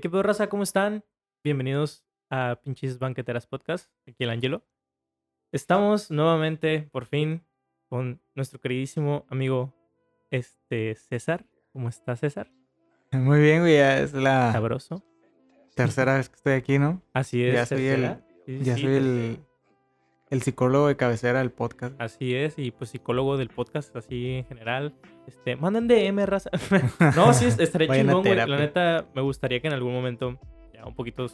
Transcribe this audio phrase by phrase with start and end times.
[0.00, 0.48] ¿Qué pedo, raza?
[0.48, 1.04] ¿Cómo están?
[1.42, 3.90] Bienvenidos a Pinches Banqueteras Podcast.
[4.06, 4.64] Aquí el Angelo.
[5.52, 7.44] Estamos nuevamente, por fin,
[7.88, 9.74] con nuestro queridísimo amigo
[10.30, 11.46] este César.
[11.72, 12.50] ¿Cómo está César?
[13.12, 13.76] Muy bien, güey.
[13.76, 15.02] Ya es la Sabroso.
[15.74, 17.02] tercera vez que estoy aquí, ¿no?
[17.12, 17.54] Así es.
[17.54, 18.26] Ya soy el- tercera.
[18.46, 19.38] Sí, sí, Ya sí, soy el.
[20.30, 22.00] El psicólogo de cabecera del podcast.
[22.00, 24.94] Así es, y pues psicólogo del podcast, así en general.
[25.26, 26.50] Este, manden DM, raza.
[27.16, 28.36] no, sí, a chingón, güey.
[28.36, 30.38] La neta, me gustaría que en algún momento,
[30.72, 31.26] ya un poquito.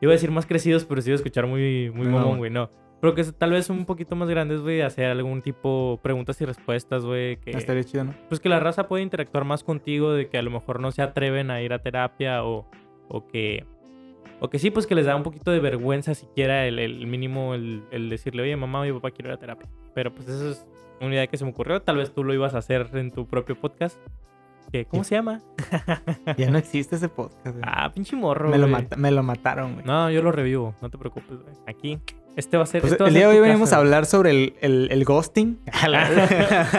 [0.00, 2.50] Iba a decir más crecidos, pero sí iba a escuchar muy, muy No, mamón, güey.
[2.50, 2.70] No.
[3.00, 7.04] Pero que tal vez un poquito más grandes, güey, hacer algún tipo preguntas y respuestas,
[7.04, 7.36] güey.
[7.36, 8.14] Que, Estaría chido, ¿no?
[8.28, 11.02] pues que la raza puede interactuar más contigo, de que a lo mejor no se
[11.02, 12.68] atreven a ir a terapia o,
[13.08, 13.64] o que...
[14.40, 17.54] O que sí, pues que les da un poquito de vergüenza siquiera el, el mínimo,
[17.54, 19.68] el, el decirle, oye, mamá, oye, papá, quiero ir a terapia.
[19.94, 20.66] Pero pues eso es
[21.00, 21.80] una idea que se me ocurrió.
[21.80, 23.96] Tal vez tú lo ibas a hacer en tu propio podcast.
[24.72, 25.40] Que, ¿Cómo se llama?
[26.36, 27.56] Ya no existe ese podcast.
[27.56, 27.62] güey.
[27.64, 28.82] Ah, pinche morro, me, lo güey.
[28.82, 29.86] mata- me lo mataron, güey.
[29.86, 31.54] No, yo lo revivo, no te preocupes, güey.
[31.68, 31.98] Aquí,
[32.34, 32.80] este va a ser...
[32.82, 35.60] Pues este va el día de hoy venimos a hablar sobre el, el, el ghosting.
[35.86, 35.92] el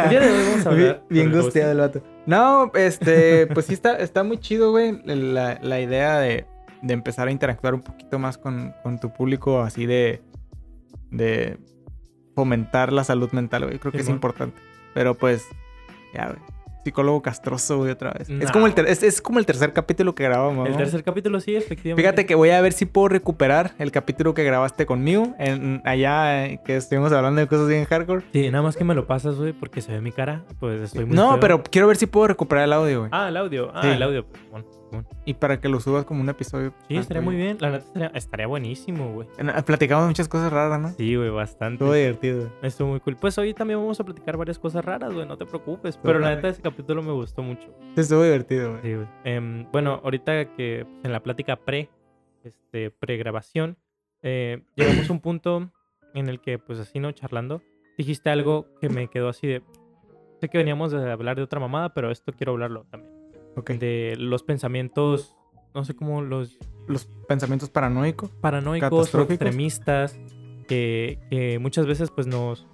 [0.10, 2.04] día de hoy vamos a hablar Bien, bien gusteado el vato.
[2.26, 5.00] No, este, pues sí está, está muy chido, güey.
[5.06, 6.46] La, la idea de,
[6.88, 10.22] de empezar a interactuar un poquito más con, con tu público, así de,
[11.12, 11.58] de
[12.36, 13.80] fomentar la salud mental, güey.
[13.80, 14.60] Creo que es importante.
[14.94, 15.46] Pero pues,
[16.14, 16.40] ya, güey.
[16.84, 18.30] Psicólogo castroso, güey, otra vez.
[18.30, 20.68] es, como el es, es como el tercer capítulo que grabamos.
[20.68, 20.78] El ¿no?
[20.78, 22.02] tercer capítulo, sí, efectivamente.
[22.02, 26.46] Fíjate que voy a ver si puedo recuperar el capítulo que grabaste conmigo, en, allá
[26.46, 28.24] eh, que estuvimos hablando de cosas bien hardcore.
[28.32, 30.46] Sí, nada más que me lo pasas, güey, porque se ve mi cara.
[30.62, 31.40] Pues estoy muy No, feo.
[31.42, 33.10] pero quiero ver si puedo recuperar el audio, güey.
[33.14, 33.70] Ah, el audio.
[33.76, 33.90] Ah, Sí.
[33.90, 34.26] el audio.
[34.26, 34.66] pues, bueno,
[35.26, 36.74] Y para que lo subas como un episodio.
[36.88, 37.58] Sí, ah, estaría muy bien.
[37.60, 39.28] La neta estaría, estaría buenísimo, güey.
[39.38, 40.90] En- Platicamos muchas cosas raras, ¿no?
[40.92, 41.76] Sí, güey, bastante.
[41.84, 42.52] Estuvo divertido.
[42.62, 43.16] Estuvo muy cool.
[43.18, 45.98] Pues hoy también vamos a platicar varias cosas raras, güey, no te preocupes.
[45.98, 47.68] Pero la neta ese capítulo me gustó mucho.
[47.96, 48.82] Estuvo divertido, güey.
[48.84, 49.08] Sí, güey.
[49.24, 51.90] Em, bueno, ahorita que pues, en la plática pre,
[52.44, 53.78] este, pre-grabación,
[54.22, 55.72] eh, llegamos a un punto
[56.14, 57.12] en el que, pues así, ¿no?
[57.12, 57.62] Charlando,
[57.98, 59.62] dijiste algo que me quedó así de...
[60.40, 63.12] Sé que veníamos de hablar de otra mamada, pero esto quiero hablarlo también.
[63.66, 65.36] De los pensamientos,
[65.74, 66.58] no sé cómo los
[66.88, 68.30] Los pensamientos paranoicos.
[68.42, 70.20] paranoicos o extremistas
[70.68, 72.68] que, que muchas veces pues nos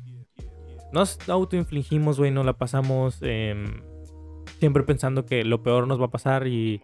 [0.94, 3.81] nos autoinfligimos, güey, nos la pasamos em,
[4.59, 6.83] siempre pensando que lo peor nos va a pasar y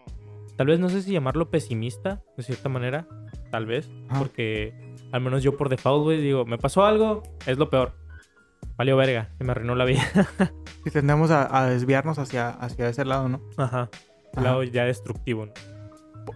[0.57, 3.07] tal vez no sé si llamarlo pesimista de cierta manera,
[3.51, 4.73] tal vez, porque
[5.11, 7.98] al menos yo por default, güey, digo, me pasó algo, es lo peor.
[8.77, 10.01] Valió verga, se me arruinó la vida.
[10.85, 13.41] Y tendemos a, a desviarnos hacia, hacia ese lado, ¿no?
[13.57, 13.89] Ajá.
[14.41, 15.51] Lado ya destructivo, ¿no?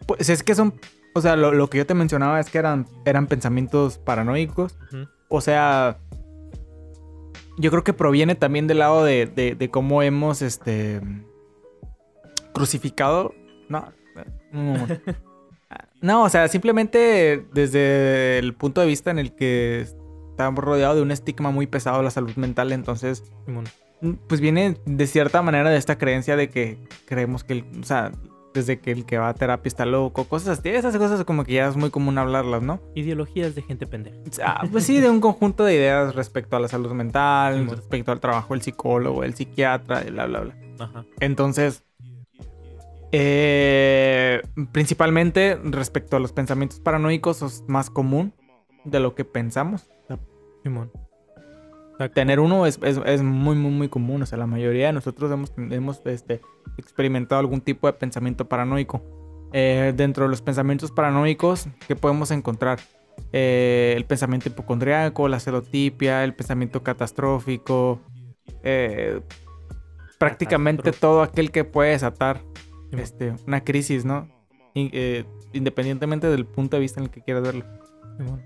[0.05, 0.73] Pues es que son.
[1.15, 4.77] O sea, lo, lo que yo te mencionaba es que eran, eran pensamientos paranoicos.
[5.29, 5.97] O sea.
[7.57, 10.99] Yo creo que proviene también del lado de, de- de cómo hemos este.
[12.53, 13.33] crucificado.
[13.69, 13.87] No.
[16.01, 19.87] No, o sea, simplemente desde el punto de vista en el que
[20.33, 23.65] estamos rodeados de un estigma muy pesado de la salud mental, entonces Simón.
[24.27, 28.11] pues viene de cierta manera de esta creencia de que creemos que, el, o sea,
[28.53, 31.53] desde que el que va a terapia está loco, cosas así, esas cosas como que
[31.53, 32.81] ya es muy común hablarlas, ¿no?
[32.95, 34.17] Ideologías de gente pendeja.
[34.31, 38.19] Sea, pues sí, de un conjunto de ideas respecto a la salud mental, respecto al
[38.19, 40.55] trabajo del psicólogo, el psiquiatra, y bla, bla, bla.
[40.79, 41.05] Ajá.
[41.19, 41.83] Entonces,
[43.11, 44.41] eh,
[44.71, 48.33] principalmente respecto a los pensamientos paranoicos, es más común
[48.83, 49.87] de lo que pensamos.
[50.63, 50.91] Simón.
[52.13, 54.21] Tener uno es, es- es muy, muy, muy común.
[54.23, 56.41] O sea, la mayoría de nosotros hemos, hemos este,
[56.77, 59.01] experimentado algún tipo de pensamiento paranoico.
[59.53, 62.79] Eh, dentro de los pensamientos paranoicos, ¿qué podemos encontrar?
[63.31, 67.99] Eh, el pensamiento hipocondriaco, la celotipia, el pensamiento catastrófico.
[68.63, 69.21] eh,
[70.19, 72.41] prácticamente todo aquel que puede desatar
[72.91, 74.27] este, una crisis, ¿no?
[74.73, 74.89] In-
[75.51, 77.65] independientemente del punto de vista en el que quieras verlo.
[78.17, 78.41] Simón.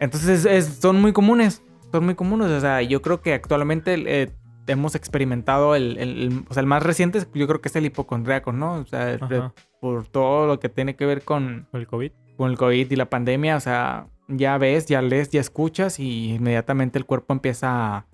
[0.00, 1.62] Entonces es- son muy comunes,
[1.92, 2.48] son muy comunes.
[2.50, 4.30] O sea, yo creo que actualmente eh,
[4.66, 7.86] hemos experimentado el, el- el- o sea, el más reciente yo creo que es el
[7.86, 8.74] hipocondriaco, ¿no?
[8.74, 9.52] O sea, Ajá.
[9.80, 12.12] por todo lo que tiene que ver con, ¿Con el COVID?
[12.36, 16.34] con el COVID y la pandemia, o sea, ya ves, ya lees, ya escuchas y
[16.34, 17.68] inmediatamente el cuerpo empieza
[17.98, 18.06] a...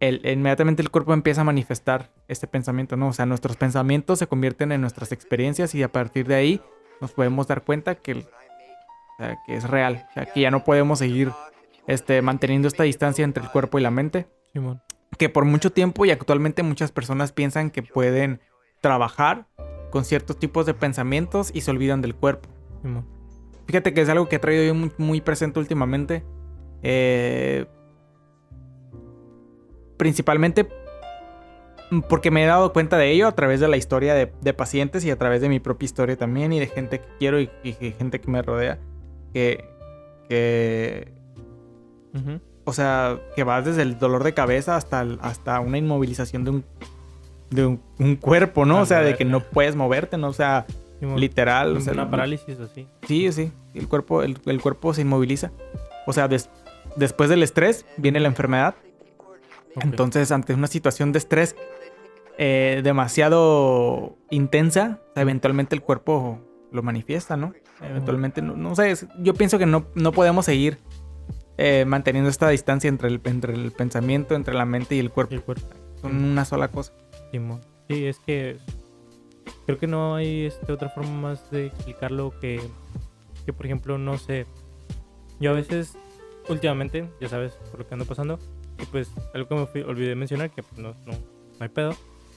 [0.00, 3.08] El, inmediatamente el cuerpo empieza a manifestar este pensamiento, ¿no?
[3.08, 6.60] O sea, nuestros pensamientos se convierten en nuestras experiencias y a partir de ahí
[7.00, 8.26] nos podemos dar cuenta que, el-
[9.18, 11.32] o sea, que es real, o sea, que ya no podemos seguir
[11.86, 14.80] este, manteniendo esta distancia entre el cuerpo y la mente Simón.
[15.18, 18.40] que por mucho tiempo y actualmente muchas personas piensan que pueden
[18.80, 19.46] trabajar
[19.90, 22.48] con ciertos tipos de pensamientos y se olvidan del cuerpo.
[22.82, 23.06] Simón.
[23.66, 26.24] Fíjate que es algo que he traído yo muy, muy presente últimamente.
[26.82, 27.66] Eh,
[29.96, 30.68] principalmente
[32.08, 35.04] porque me he dado cuenta de ello a través de la historia de, de pacientes
[35.04, 37.72] y a través de mi propia historia también y de gente que quiero y, y
[37.92, 38.78] gente que me rodea.
[39.32, 39.64] Que,
[40.28, 41.08] que
[42.64, 46.64] o sea, que vas desde el dolor de cabeza hasta, hasta una inmovilización de un,
[47.50, 48.80] de un, un cuerpo, ¿no?
[48.80, 50.28] O sea, de que no puedes moverte, ¿no?
[50.28, 50.66] O sea,
[51.16, 51.76] literal.
[51.76, 52.86] O sea, Una parálisis así.
[53.08, 53.50] Sí, sí.
[53.74, 55.50] El cuerpo, el, el cuerpo se inmoviliza.
[56.06, 56.50] O sea, des-
[56.96, 58.74] después del estrés viene la enfermedad.
[59.80, 61.56] Entonces, ante una situación de estrés
[62.38, 66.38] eh, demasiado intensa, eventualmente el cuerpo
[66.72, 67.52] lo manifiesta, ¿no?
[67.80, 70.78] Eventualmente, no, no sé, yo pienso que no, no podemos seguir
[71.58, 75.34] eh, manteniendo esta distancia entre el, entre el pensamiento, entre la mente y el cuerpo.
[75.34, 75.66] El cuerpo.
[76.00, 76.92] Son una sola cosa.
[77.88, 78.58] Sí, es que
[79.66, 82.60] creo que no hay este, otra forma más de explicarlo que,
[83.46, 84.46] que, por ejemplo, no sé.
[85.40, 85.96] Yo a veces,
[86.48, 88.38] últimamente, ya sabes por lo que ando pasando,
[88.80, 91.18] y pues algo que me fui- olvidé mencionar, que pues, no, no, no
[91.60, 91.94] hay pedo,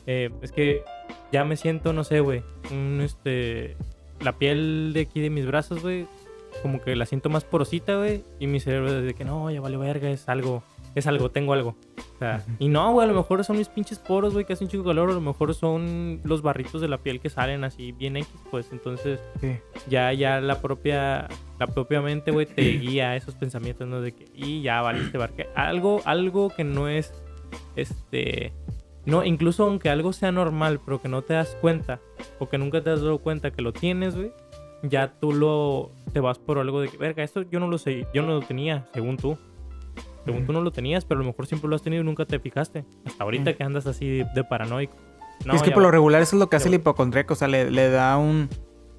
[0.07, 0.83] eh, es que
[1.31, 3.75] ya me siento, no sé, güey, un, este,
[4.21, 6.07] la piel de aquí de mis brazos, güey,
[6.61, 9.77] como que la siento más porosita, güey, y mi cerebro desde que no, ya vale
[9.77, 10.63] verga, es algo,
[10.95, 11.75] es algo, tengo algo.
[12.15, 14.69] O sea, y no, güey, a lo mejor son mis pinches poros, güey, que hacen
[14.69, 18.15] chico calor, a lo mejor son los barritos de la piel que salen así bien
[18.15, 19.57] X, pues entonces Sí.
[19.89, 21.27] ya, ya la propia,
[21.59, 23.99] la propia mente, güey, te guía a esos pensamientos, ¿no?
[23.99, 25.47] De que, y ya valiste barque.
[25.55, 27.11] Algo, algo que no es,
[27.75, 28.53] este,
[29.05, 31.99] no, incluso aunque algo sea normal, pero que no te das cuenta,
[32.39, 34.31] o que nunca te has dado cuenta que lo tienes, güey,
[34.83, 38.07] ya tú lo, te vas por algo de que, verga, esto yo no lo sé,
[38.13, 39.37] yo no lo tenía, según tú.
[40.25, 42.25] Según tú no lo tenías, pero a lo mejor siempre lo has tenido y nunca
[42.25, 42.83] te fijaste.
[43.05, 43.53] Hasta ahorita Mm.
[43.53, 44.95] que andas así de, de paranoico.
[45.45, 46.77] No, es que ya por lo regular eso es lo que Ya hace el va.
[46.77, 48.49] hipocondríaco, o sea, le, le da un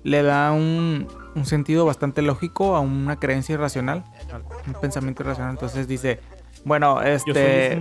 [0.04, 4.04] le da un, un sentido bastante lógico a una creencia irracional,
[4.68, 5.50] un pensamiento irracional.
[5.50, 6.20] Entonces dice,
[6.66, 7.80] bueno, este.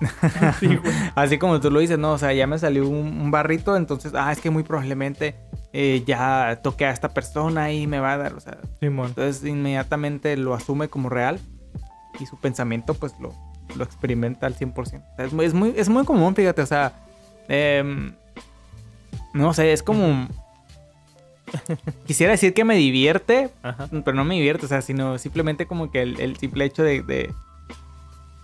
[0.60, 0.92] Sí, güey.
[1.16, 4.12] así como tú lo dices, no, o sea, ya me salió un, un barrito, entonces,
[4.14, 5.34] ah, es que muy probablemente
[5.72, 9.08] eh, ya toqué a esta persona y me va a dar, o sea, Simón.
[9.08, 11.40] entonces inmediatamente lo asume como real
[12.20, 13.34] y su pensamiento pues lo,
[13.74, 14.78] lo experimenta al 100%.
[14.78, 16.92] O sea, es, muy, es, muy, es muy común, fíjate, o sea,
[17.48, 18.12] em,
[19.32, 20.28] no sé, es como...
[22.06, 23.88] Quisiera decir que me divierte, Ajá.
[23.90, 27.02] pero no me divierte, o sea, sino simplemente como que el, el simple hecho de...
[27.02, 27.34] de-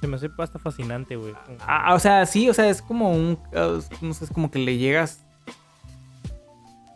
[0.05, 1.33] Se me hace hasta fascinante, güey.
[1.67, 3.39] ah, o sea, sí, o sea, es como un...
[3.55, 5.25] uh, no sé, es como que le llegas...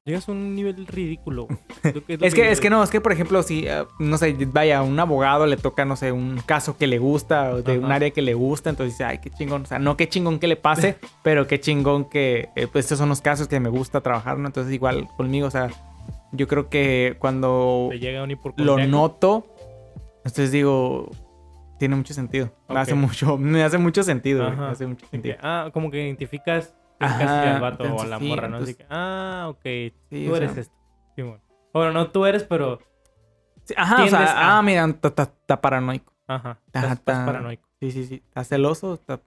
[0.05, 1.49] Llegas a un nivel ridículo.
[2.21, 4.83] Es que, es que no, es que por ejemplo, si, eh, no sé, vaya, a
[4.83, 7.95] un abogado le toca, no sé, un caso que le gusta, o de un Ajá.
[7.95, 10.49] área que le gusta, entonces dice, ay, qué chingón, o sea, no qué chingón que
[10.49, 14.03] le pase, pero qué chingón que, eh, pues estos son los casos que me gusta
[14.03, 14.49] trabajar, ¿no?
[14.49, 15.71] Entonces igual conmigo, o sea,
[16.33, 19.47] yo creo que cuando llega un lo noto,
[20.25, 21.11] entonces digo,
[21.79, 25.37] tiene mucho sentido, me hace mucho, me hace mucho sentido, me hace mucho sentido.
[25.43, 28.57] ah, como que identificas Ajá, al vato o a la sí, morra, ¿no?
[28.59, 29.63] Así que, ah, ok,
[30.11, 30.75] Sí, tú eres sea, esto.
[31.73, 32.81] Bueno, no tú eres, pero.
[33.77, 36.13] ajá, o sea, a- ah, mira, está- paranoico.
[36.27, 36.61] Ajá.
[36.73, 37.69] Ta- Estás, paranoico.
[37.81, 38.15] Sí, sí, sí.
[38.27, 38.95] ¿Está celoso?
[38.95, 39.21] Está...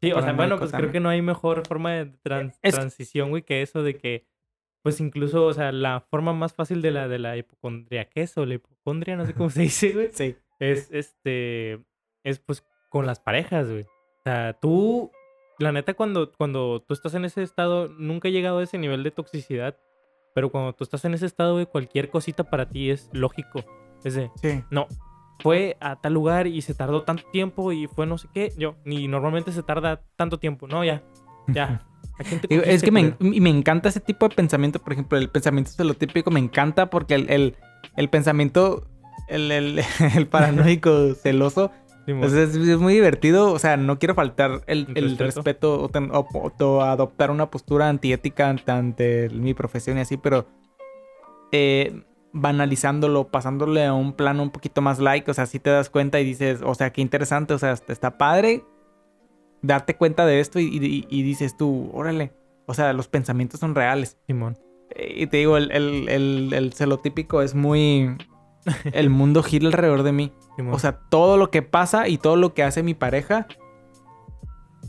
[0.00, 3.30] Sí, o sea, bueno, pues creo que no hay mejor forma de tran- Es- transición,
[3.30, 4.26] güey, que eso de que.
[4.82, 8.54] Pues incluso, o sea, la forma más fácil de la de la hipocondriaquez o la
[8.54, 10.10] hipocondria, no sé cómo se dice, güey.
[10.12, 10.36] Sí.
[10.58, 11.84] Es este
[12.24, 13.82] es pues con las parejas, güey.
[13.82, 15.10] O sea, tú
[15.58, 19.02] la neta cuando cuando tú estás en ese estado nunca he llegado a ese nivel
[19.02, 19.76] de toxicidad,
[20.34, 23.64] pero cuando tú estás en ese estado, güey, cualquier cosita para ti es lógico.
[24.04, 24.62] Es de, Sí.
[24.70, 24.86] no,
[25.40, 28.76] fue a tal lugar y se tardó tanto tiempo y fue no sé qué, yo,
[28.84, 30.66] ni normalmente se tarda tanto tiempo.
[30.66, 31.02] No, ya.
[31.48, 31.86] Ya.
[32.18, 34.78] ¿A quién te Digo, es que me, me encanta ese tipo de pensamiento.
[34.78, 37.56] Por ejemplo, el pensamiento celotípico me encanta porque el, el,
[37.96, 38.86] el pensamiento,
[39.28, 39.80] el, el,
[40.16, 41.70] el paranoico celoso,
[42.06, 43.52] pues es, es muy divertido.
[43.52, 45.82] O sea, no quiero faltar el, El respeto.
[45.82, 50.46] o, ten- o- o- adoptar una postura antiética ante, ante mi profesión y así, pero
[51.52, 55.90] eh, banalizándolo, pasándole a un plano un poquito más like, o sea, si te das
[55.90, 58.64] cuenta y dices, o sea, qué interesante, o sea, está padre
[59.62, 62.32] darte cuenta de esto y, y- y dices tú, órale,
[62.66, 64.18] o sea, los pensamientos son reales.
[64.26, 64.56] Simón.
[64.90, 68.16] Eh, Y te digo, el, el, el, el celotípico es muy...
[68.92, 70.32] El mundo gira alrededor de mí.
[70.70, 73.46] O sea, todo lo que pasa y todo lo que hace mi pareja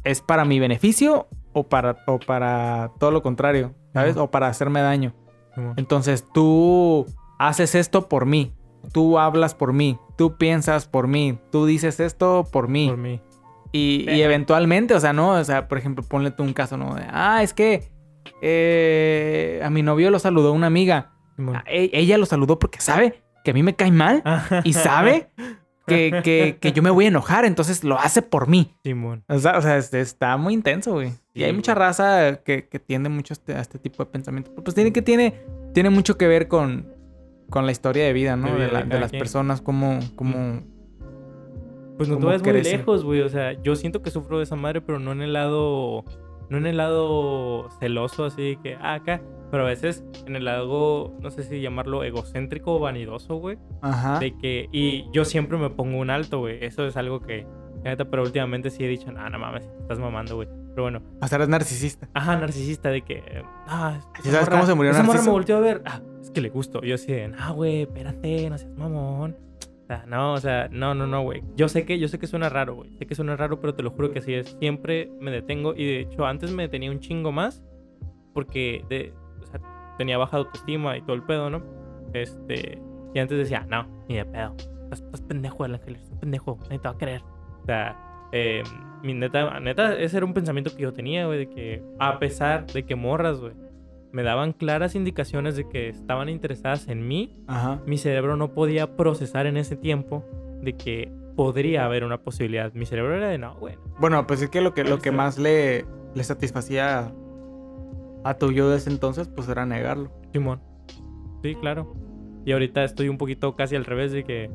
[0.03, 4.17] es para mi beneficio o para, o para todo lo contrario, ¿sabes?
[4.17, 5.13] O para hacerme daño.
[5.75, 7.05] Entonces tú
[7.39, 8.53] haces esto por mí.
[8.93, 10.00] Tú hablas por mí.
[10.15, 11.39] Tú piensas por mí.
[11.51, 12.88] Tú dices esto por mí.
[12.88, 13.22] Por mí.
[13.74, 15.31] Y, eventualmente, o sea, ¿no?
[15.31, 16.96] O sea, por ejemplo, ponle tú un caso, ¿no?
[16.96, 17.91] De, ah, es que
[18.41, 21.12] eh, a mi novio lo saludó una amiga.
[21.67, 24.22] E- ella lo saludó porque sabe que a mí me cae mal
[24.66, 25.30] y sabe
[25.86, 28.75] que, que, que yo me voy a enojar, entonces lo hace por mí.
[28.84, 29.24] Simón.
[29.30, 31.13] O sea, o sea, este, está muy intenso, güey.
[31.34, 31.86] y hay mucha güey.
[31.86, 34.54] raza que, que tiende mucho a este, a este tipo de pensamiento.
[34.54, 36.92] Pues tiene que tiene, tiene mucho que ver con,
[37.50, 38.54] con la historia de vida, ¿no?
[38.54, 39.22] De la- las quien.
[39.22, 40.63] personas, cómo, cómo...
[41.96, 43.22] Pues no te vayas muy lejos, güey.
[43.22, 46.04] O sea, yo siento que sufro de esa madre, pero no en el lado.
[46.50, 49.22] No en el lado celoso, así que, ah, acá.
[49.51, 53.58] Pero a veces en el lado, no sé si llamarlo egocéntrico o vanidoso, güey.
[53.82, 54.20] Ajá.
[54.20, 54.68] De que.
[54.72, 56.63] Y yo siempre me pongo un alto, güey.
[56.63, 57.46] Eso es algo que.
[58.12, 60.48] pero últimamente sí he dicho, no, no mames, estás mamando, güey.
[60.72, 62.08] Pero bueno, O sea, eres narcisista.
[62.13, 63.24] ajá, narcisista de que.
[63.68, 65.32] Ah, ¿Sí sabes cómo se murió esa morra Narciso?
[65.32, 65.82] me volteó a ver.
[65.86, 66.82] Ah, es que le gusto.
[66.82, 69.38] Yo así de, ah, güey, espérate, no seas mamón.
[69.88, 71.44] O sea, no, o sea, no, no, no, güey.
[71.56, 72.91] Yo sé que, yo sé que suena raro, güey.
[72.98, 74.58] Sé que suena raro, pero te lo juro que así es.
[74.60, 75.74] Siempre me detengo.
[75.74, 77.63] Y de hecho, antes me detenía un chingo más.
[78.34, 79.62] Porque de, o sea,
[79.98, 81.63] tenía baja autoestima y todo el pedo, ¿no?
[82.13, 82.77] Este.
[83.13, 84.58] Y antes decía, no, ni de pedo.
[84.84, 87.22] Estás, estás pendejo, el ángel, estás pendejo, nadie te va a creer.
[87.62, 87.98] O sea,
[88.34, 88.63] eh,
[89.03, 92.65] mi neta, neta, ese era un pensamiento que yo tenía, güey, de que a pesar
[92.67, 93.53] de que morras, güey,
[94.18, 97.84] me daban claras indicaciones de que estaban interesadas en mí, Ajá.
[97.86, 100.26] mi cerebro no podía procesar en ese tiempo
[100.60, 102.74] de que podría haber una posibilidad.
[102.74, 103.76] Mi cerebro era de no, güey.
[104.00, 107.14] Bueno, pues es que lo que, lo que más le, le satisfacía
[108.24, 110.12] a tu yo de ese entonces, pues era negarlo.
[110.34, 110.62] Simón.
[111.44, 111.94] Sí, claro.
[112.44, 114.50] Y ahorita estoy un poquito casi al revés de que.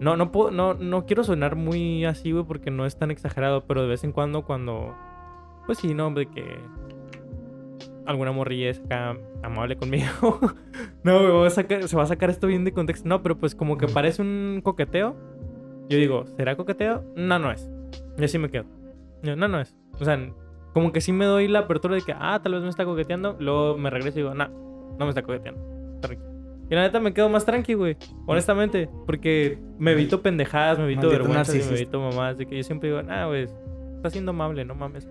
[0.00, 3.66] No, no puedo, no, no quiero sonar muy así, güey, porque no es tan exagerado,
[3.66, 4.96] pero de vez en cuando, cuando.
[5.66, 6.42] Pues sí, no, de que.
[8.08, 10.06] Alguna morrilla es acá amable conmigo.
[11.04, 13.06] no, güey, voy a sacar- se va a sacar esto bien de contexto.
[13.06, 15.14] No, pero pues como que parece un coqueteo.
[15.90, 17.04] Yo digo, ¿será coqueteo?
[17.16, 17.70] No, no es.
[18.16, 18.64] Y así me quedo.
[19.22, 19.76] Yo, no, no es.
[20.00, 20.18] O sea,
[20.72, 23.36] como que sí me doy la apertura de que, ah, tal vez me está coqueteando.
[23.40, 25.60] Luego me regreso y digo, no, no me está coqueteando.
[26.70, 27.96] Y la neta me quedo más tranqui, güey.
[28.26, 28.88] Honestamente.
[29.06, 32.38] Porque me evito pendejadas, me evito Maldito vergüenzas y me evito mamás.
[32.38, 33.48] De que yo siempre digo, nah, güey,
[33.96, 35.06] estás siendo amable, no mames.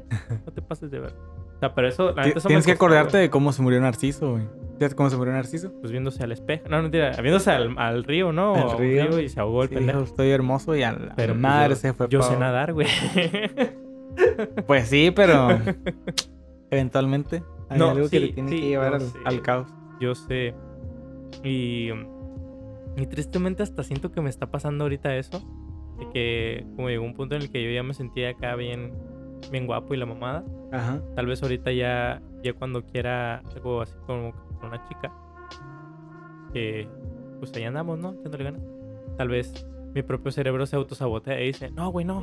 [0.45, 1.13] No te pases de ver.
[1.57, 3.23] O sea, pero eso, la neta, eso Tienes que costó, acordarte güey.
[3.23, 4.43] de cómo se murió Narciso, güey.
[4.79, 5.71] ¿Sabes cómo se murió Narciso?
[5.79, 6.69] Pues viéndose al espejo.
[6.69, 7.11] No, no, mentira.
[7.19, 8.53] Viéndose al, al río, ¿no?
[8.53, 9.19] Al río.
[9.19, 9.99] y se ahogó el Sí, pendejo.
[10.01, 12.07] dijo, estoy hermoso y a la Pero pues, madre yo- se fue.
[12.09, 12.87] Yo sé nadar, güey.
[14.65, 15.49] Pues sí, pero
[16.71, 19.67] eventualmente hay No, algo que le tiene sí, que llevar no al, al caos.
[19.99, 20.53] Yo sé.
[21.43, 21.89] Y,
[22.95, 25.39] y tristemente hasta siento que me está pasando ahorita eso.
[25.99, 28.93] De que como llegó un punto en el que yo ya me sentía acá bien,
[29.51, 30.43] bien guapo y la mamada.
[30.71, 31.01] Ajá.
[31.15, 35.11] Tal vez ahorita ya, ya cuando quiera algo así como con una chica.
[36.53, 36.87] Que
[37.39, 38.13] pues ahí andamos, ¿no?
[38.13, 38.61] Echándole ganas.
[39.17, 42.21] Tal vez mi propio cerebro se autosabotea y dice, no, güey, no.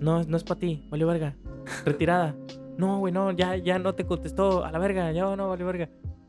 [0.00, 1.36] No, no es para ti, vale verga.
[1.84, 2.34] Retirada.
[2.76, 4.64] No, güey, no, ya, ya no te contestó.
[4.64, 5.88] A la verga, ya no, vale verga.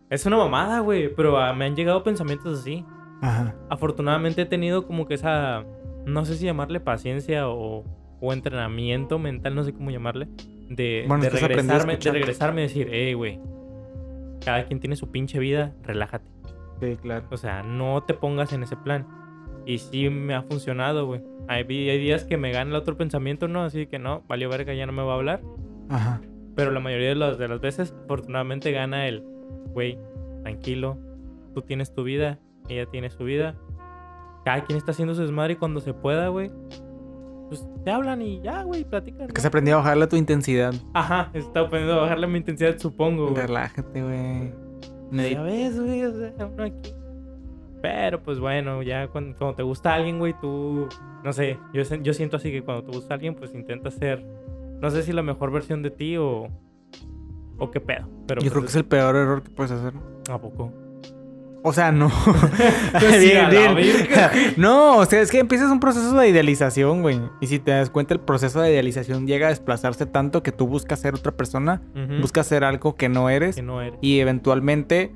[0.09, 2.85] Es una mamada, güey, pero ah, me han llegado pensamientos así.
[3.21, 3.55] Ajá.
[3.69, 5.63] Afortunadamente he tenido como que esa,
[6.05, 7.83] no sé si llamarle paciencia o,
[8.23, 10.29] o entrenamiento mental, no sé cómo llamarle,
[10.69, 13.41] de, Bueno, de regresarme, de regresarme y decir, hey, güey,
[14.45, 16.31] cada quien tiene su pinche vida, relájate.
[16.79, 17.25] Sí, claro.
[17.31, 19.05] O sea, no te pongas en ese plan.
[19.65, 21.21] Y sí me ha funcionado, güey.
[21.49, 23.63] Hay, hay días que me gana el otro pensamiento, ¿no?
[23.63, 25.41] Así que no, valió verga, ya no me va a hablar.
[25.89, 26.21] Ajá.
[26.55, 29.21] Pero la mayoría de las, de las veces, afortunadamente, gana el,
[29.73, 29.99] güey,
[30.43, 30.97] tranquilo,
[31.53, 32.39] tú tienes tu vida,
[32.69, 33.57] ella tiene su vida.
[34.45, 36.51] Cada quien está haciendo su desmadre y cuando se pueda, güey,
[37.53, 39.27] pues te hablan y ya, güey, platican.
[39.27, 40.73] Que se aprendió a bajarle tu intensidad.
[40.93, 43.45] Ajá, está aprendiendo a bajarle mi intensidad, supongo, güey.
[43.45, 44.51] Relájate, güey.
[45.31, 46.91] Ya ves, güey, o sea, uno aquí.
[47.81, 50.87] Pero pues bueno, ya cuando, cuando te gusta alguien, güey, tú,
[51.23, 54.25] no sé, yo, yo siento así que cuando te gusta alguien, pues intenta ser,
[54.81, 56.47] no sé si la mejor versión de ti o,
[57.59, 58.07] o qué pedo.
[58.25, 59.93] Pero Yo creo que es el peor error que puedes hacer.
[60.31, 60.71] ¿A poco?
[61.63, 62.09] O sea, no.
[62.91, 63.49] Pues sí, Bien,
[64.57, 67.19] no, o sea, es que empiezas un proceso de idealización, güey.
[67.41, 70.67] Y si te das cuenta, el proceso de idealización llega a desplazarse tanto que tú
[70.67, 71.81] buscas ser otra persona,
[72.21, 73.55] buscas ser algo que no eres.
[73.55, 73.97] que no eres.
[74.01, 75.13] Y eventualmente,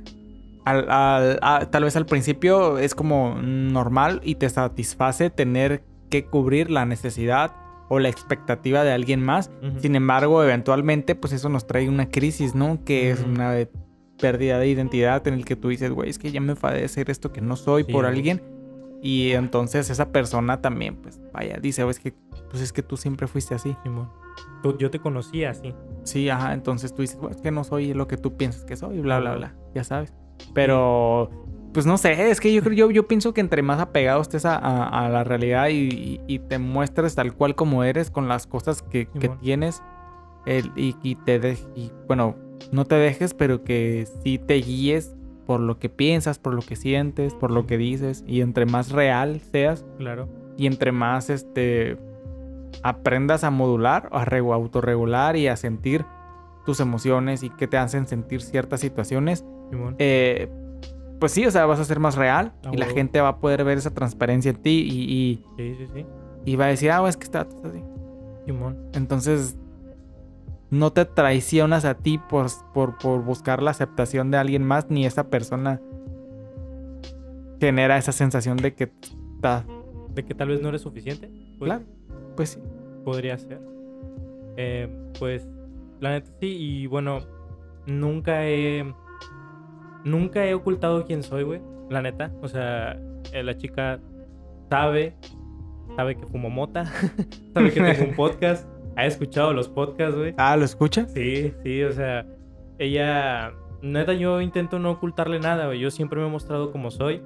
[0.65, 6.25] al- al- a- tal vez al principio es como normal y te satisface tener que
[6.25, 7.51] cubrir la necesidad
[7.89, 9.51] o la expectativa de alguien más.
[9.81, 12.79] Sin embargo, eventualmente, pues eso nos trae una crisis, ¿no?
[12.85, 13.69] Que es una de-
[14.19, 16.87] pérdida de identidad en el que tú dices, güey, es que ya me enfadé de
[16.87, 18.15] ser esto que no soy Sí, por güey.
[18.15, 18.41] alguien.
[19.01, 22.13] Y entonces esa persona también, pues, vaya, dice, "Oh, es que,
[22.49, 23.75] pues es que tú siempre fuiste así.
[23.83, 24.09] Simón.
[24.63, 25.73] Tú- yo te conocía así.
[26.03, 28.75] Sí, ajá, entonces tú dices, "Bueno, es que no soy lo que tú piensas que
[28.75, 30.13] soy, bla, bla, bla, ya sabes.
[30.53, 31.29] Pero,
[31.73, 34.45] pues no sé, es que yo creo, yo, yo pienso que entre más apegado estés
[34.45, 38.47] a, a- a la realidad y, y- te muestres tal cual como eres con las
[38.47, 39.83] cosas que, que tienes
[40.47, 42.35] el- y, y te de- y bueno,
[42.71, 45.13] no te dejes, pero que sí te guíes
[45.45, 48.91] por lo que piensas, por lo que sientes, por lo que dices y entre más
[48.91, 50.27] real seas, Claro.
[50.57, 51.97] Y entre más este
[52.83, 56.05] aprendas a modular, a regu- autorregular y a sentir
[56.65, 59.45] tus emociones y que te hacen sentir ciertas situaciones,
[59.99, 60.49] eh,
[61.19, 63.63] pues sí, o sea, vas a ser más real y la gente va a poder
[63.63, 66.05] ver esa transparencia en ti y, y- Sí, sí, sí.
[66.45, 67.81] y va a decir, ah, es que está está así.
[68.45, 68.77] Simón.
[68.93, 69.57] Entonces,
[70.69, 75.05] no te traicionas a ti por, por, por buscar la aceptación de alguien más, ni
[75.05, 75.81] esa persona
[77.59, 78.91] genera esa sensación de que
[79.35, 79.65] está.
[80.13, 81.29] De que tal vez no eres suficiente.
[81.57, 81.85] Pues, Claro.
[82.35, 82.59] Pues sí.
[83.03, 83.61] Podría ser.
[84.57, 85.47] Eh, pues,
[85.99, 86.47] la neta sí.
[86.47, 87.19] Y bueno,
[87.85, 88.93] nunca he.
[90.03, 91.61] Nunca he ocultado quién soy, güey.
[91.89, 92.31] La neta.
[92.41, 92.99] O sea,
[93.33, 93.99] eh, la chica
[94.69, 95.15] sabe.
[95.95, 96.85] Sabe que fumo mota.
[97.53, 98.67] sabe que tengo un podcast.
[98.97, 100.33] Ha escuchado los podcasts, güey.
[100.37, 101.11] Ah, ¿lo escuchas?
[101.13, 102.25] Sí, sí, o sea,
[102.79, 105.79] ella, neta, yo intento no ocultarle nada, güey.
[105.79, 107.21] Yo siempre me he mostrado como soy.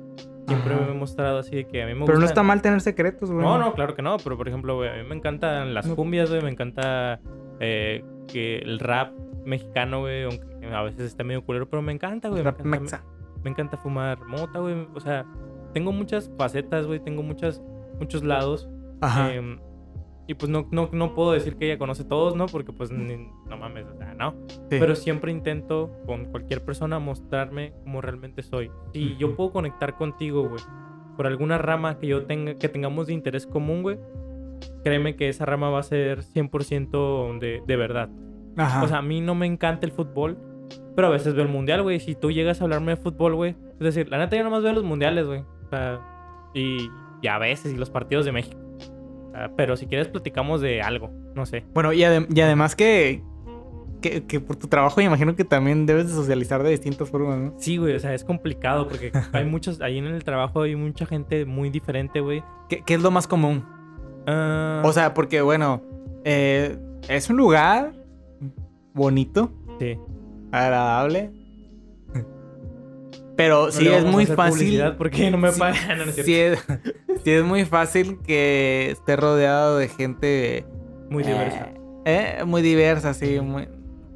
[0.47, 0.85] Siempre Ajá.
[0.85, 2.81] me he mostrado así de que a mí me Pero no gusta- está mal tener
[2.81, 3.43] secretos, güey.
[3.45, 6.29] No, no, claro que no, pero por ejemplo, güey, a mí me encantan las cumbias,
[6.29, 7.19] güey, me encanta
[7.59, 9.13] eh, que el rap
[9.45, 12.41] mexicano, güey, aunque a veces está medio culero, pero me encanta, güey.
[12.43, 13.03] Me Rap encanta, mexa.
[13.43, 14.87] me encanta fumar mota, güey.
[14.93, 15.25] O sea,
[15.73, 17.61] tengo muchas facetas, güey, tengo muchas,
[17.99, 18.67] muchos lados.
[18.99, 19.33] Ajá.
[19.33, 19.57] Em,
[20.27, 22.45] y pues no, no, no puedo decir que ella conoce todos, ¿no?
[22.45, 24.35] Porque pues ni- no mames, o sea, no.
[24.47, 24.55] Sí.
[24.79, 28.71] Pero siempre intento con cualquier persona mostrarme como realmente soy.
[28.93, 30.61] Si yo puedo conectar contigo, güey,
[31.17, 33.99] por alguna rama que yo tenga, que tengamos de interés común, güey,
[34.83, 38.09] créeme que esa rama va a ser 100% de, de verdad.
[38.57, 38.83] Ajá.
[38.83, 40.37] O sea, a mí no me encanta el fútbol,
[40.95, 41.99] pero a veces veo el mundial, güey.
[41.99, 44.73] Si tú llegas a hablarme de fútbol, güey, es decir, la neta yo nomás veo
[44.73, 45.41] los mundiales, güey.
[45.41, 45.99] O sea,
[46.53, 46.89] y,
[47.21, 48.57] y a veces, y los partidos de México.
[49.31, 51.63] Sea, pero si quieres platicamos de algo, no sé.
[51.73, 53.23] Bueno, y, adem- y además que,
[54.01, 57.37] que, que por tu trabajo me imagino que también debes de socializar de distintas formas,
[57.39, 57.53] ¿no?
[57.57, 61.05] Sí, güey, o sea, es complicado porque hay muchos, ahí en el trabajo hay mucha
[61.05, 62.43] gente muy diferente, güey.
[62.69, 63.63] ¿Qué, qué es lo más común?
[64.27, 65.81] Ah, O sea, porque bueno,
[66.25, 66.77] eh,
[67.09, 67.93] es un lugar
[68.93, 69.97] bonito, sí.
[70.51, 71.31] agradable.
[73.41, 74.81] Pero No sí es muy fácil.
[74.97, 76.15] porque no me Sí, pagan, no, no es.
[76.25, 76.59] Sí es,
[77.23, 80.65] sí es muy fácil que esté rodeado de gente
[81.09, 81.69] Muy diversa.
[82.05, 83.67] eh, eh, muy diversa, sí, muy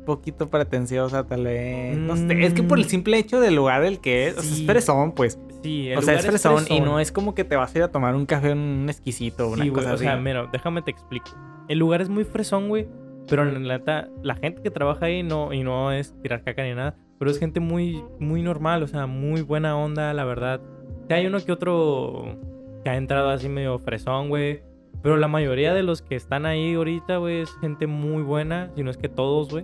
[0.05, 1.97] poquito pretenciosa tal vez.
[1.97, 2.89] No sé, es que por el Mm.
[2.89, 4.65] simple hecho del lugar del que es, o sea, es Sí.
[4.67, 5.39] fresón, pues.
[5.63, 7.77] Sí, el O sea, lugar es fresón, y no es como que te vas a
[7.79, 10.03] ir a tomar un café un exquisito o una Sí, cosa o así.
[10.03, 11.31] sea, mira, déjame te explico.
[11.67, 12.87] El lugar es muy fresón, güey,
[13.27, 16.61] pero en la neta, la gente que trabaja ahí no, y no es tirar caca
[16.63, 20.61] ni nada, pero es gente muy, muy normal, o sea, muy buena onda, la verdad.
[21.07, 22.37] Sí, hay uno que otro
[22.83, 24.61] que ha entrado así medio fresón, güey,
[25.05, 28.81] pero la mayoría de los que están ahí ahorita, güey, es gente muy buena, si
[28.81, 29.63] no es que todos, güey.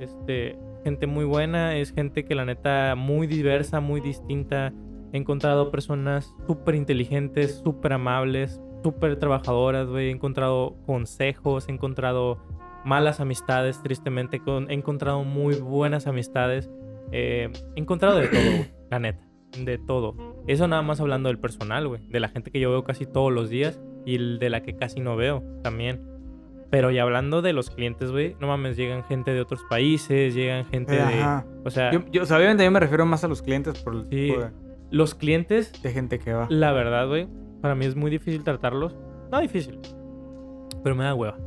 [0.00, 4.72] Este, gente muy buena, es gente que la neta muy diversa, muy distinta.
[5.12, 10.08] He encontrado personas súper inteligentes, súper amables, súper trabajadoras, güey.
[10.08, 12.38] He encontrado consejos, he encontrado
[12.84, 14.40] malas amistades, tristemente.
[14.68, 16.70] He encontrado muy buenas amistades.
[17.12, 19.24] Eh, he encontrado de todo, güey, la neta.
[19.58, 20.14] De todo.
[20.46, 22.06] Eso nada más hablando del personal, güey.
[22.08, 25.00] De la gente que yo veo casi todos los días y de la que casi
[25.00, 26.02] no veo también.
[26.70, 30.66] Pero ya hablando de los clientes, güey, no mames, llegan gente de otros países, llegan
[30.66, 31.24] gente de...
[31.64, 33.94] O sea, Yo, yo- o sea, obviamente yo me refiero más a los clientes por
[33.94, 34.08] el Sí.
[34.10, 34.50] tipo de,
[34.90, 36.46] los clientes de gente que va.
[36.50, 37.26] La verdad, güey,
[37.62, 38.94] para mí es muy difícil tratarlos.
[39.32, 39.78] No difícil,
[40.82, 41.38] pero me da hueva.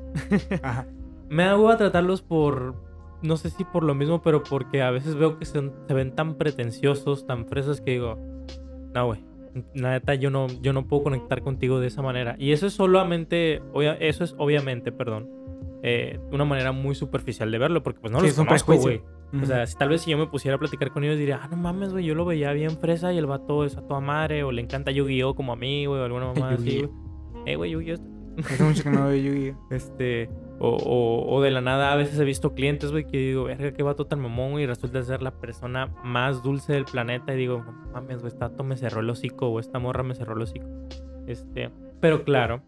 [0.63, 0.87] Ajá.
[1.29, 2.75] Me da hueva tratarlos por,
[3.21, 6.35] no sé si por lo mismo, pero porque a veces veo que se ven tan
[6.35, 8.17] pretenciosos, tan fresas que digo,
[8.93, 9.23] no, güey.
[9.75, 12.35] La neta, yo no, yo no puedo conectar contigo de esa manera.
[12.39, 15.29] Y eso es solamente, obvia- eso es obviamente, perdón,
[15.83, 19.01] eh, una manera muy superficial de verlo, porque pues no Sí, los conozco, güey.
[19.41, 21.47] O sea, si tal vez si yo me pusiera a platicar con ellos diría, ah,
[21.49, 24.43] no mames, güey, yo lo veía bien fresa y el vato es a toda madre,
[24.43, 26.89] o le encanta Yu-Gi-Oh como a mí, güey, o alguna mamá así, güey.
[27.45, 27.97] Eh, güey, Yu-Gi-Oh
[28.39, 29.67] Hace mucho que no veo Yu-Gi-Oh.
[29.75, 33.43] este, o, o, o de la nada a veces he visto clientes, güey, que digo,
[33.45, 37.33] verga, qué vato tan mamón, güey, y resulta ser la persona más dulce del planeta.
[37.33, 40.35] Y digo, no mames, güey, vato me cerró el hocico, o esta morra me cerró
[40.35, 40.65] el hocico.
[41.27, 42.61] Este, pero claro,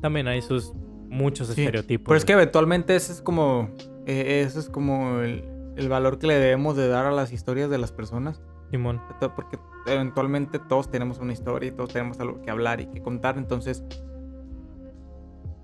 [0.00, 0.72] también hay sus
[1.08, 2.06] muchos Sí, estereotipos.
[2.06, 3.70] Pero es que eventualmente ese es como.
[4.06, 5.44] eh, eso es como el,
[5.76, 8.42] el valor que le debemos de dar a las historias de las personas.
[8.70, 9.00] Simón,
[9.34, 13.36] Porque eventualmente todos tenemos una historia y todos tenemos algo que hablar y que contar.
[13.38, 13.84] Entonces.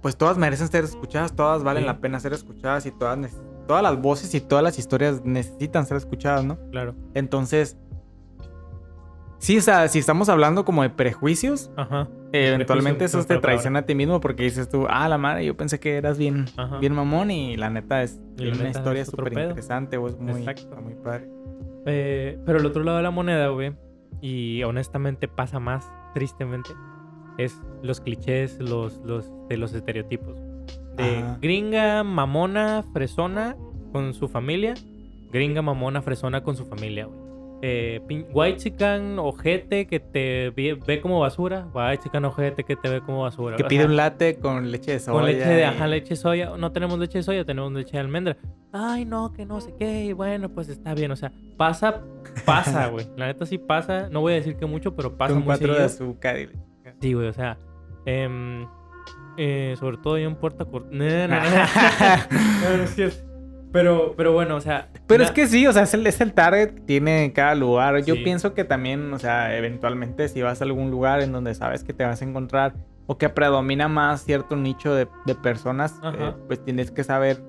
[0.03, 1.87] Pues todas merecen ser escuchadas, todas valen Sí.
[1.87, 3.19] la pena ser escuchadas y todas,
[3.67, 6.59] todas las voces y todas las historias necesitan ser escuchadas, ¿no?
[6.71, 6.95] claro.
[7.15, 7.77] Entonces.
[9.39, 13.37] Sí, o sea, si estamos hablando como de prejuicios, Ajá, eh, eventualmente eso es te
[13.39, 16.47] traiciona a ti mismo porque dices tú, ah, la madre, yo pensé que eras bien,
[16.57, 16.79] ajá.
[16.79, 20.41] bien mamón y la neta es la una neta historia súper interesante o es muy,
[20.41, 20.63] Exacto.
[20.63, 21.29] está muy padre.
[21.85, 23.77] Eh, pero el otro lado de la moneda, güey,
[24.23, 26.71] y honestamente pasa más, tristemente,
[27.39, 30.37] es los clichés, los, los, de los estereotipos.
[30.97, 31.39] De Ajá.
[31.41, 33.57] gringa, mamona, fresona
[33.93, 34.75] con su familia.
[35.33, 37.27] Gringa, mamona, fresona con su familia, güey.
[37.63, 38.03] Eh,
[38.35, 41.67] white chican, ojete que te ve, ve como basura.
[41.73, 43.57] White chican, ojete que te ve como basura.
[43.57, 45.19] Que pide un latte con leche de soya.
[45.19, 46.57] con leche de y- ajá, leche de soya.
[46.59, 48.37] No tenemos leche de soya, tenemos leche de almendra.
[48.73, 50.05] Ay, no, que no sé qué.
[50.05, 51.11] Y bueno, pues está bien.
[51.13, 52.03] O sea, pasa,
[52.45, 53.07] pasa, güey.
[53.17, 54.09] La neta sí pasa.
[54.11, 56.39] No voy a decir que mucho, pero pasa con cuatro de azúcar.
[56.39, 56.49] y-
[57.01, 57.59] Sí, güey, o sea.
[58.05, 58.67] em,
[59.39, 60.89] eh, sobre todo yo en Puerta Corta.
[60.93, 62.71] No, no, no.
[62.71, 63.17] No, no es cierto.
[63.73, 64.89] Pero, pero bueno, o sea.
[65.07, 67.55] Pero es que sí, o sea, es el, es el target que tiene en cada
[67.55, 68.03] lugar.
[68.05, 68.23] Yo Sí.
[68.25, 71.93] pienso que también, o sea, eventualmente si vas a algún lugar en donde sabes que
[71.93, 72.75] te vas a encontrar
[73.07, 77.43] o que predomina más cierto nicho de, de personas, eh, pues tienes que saber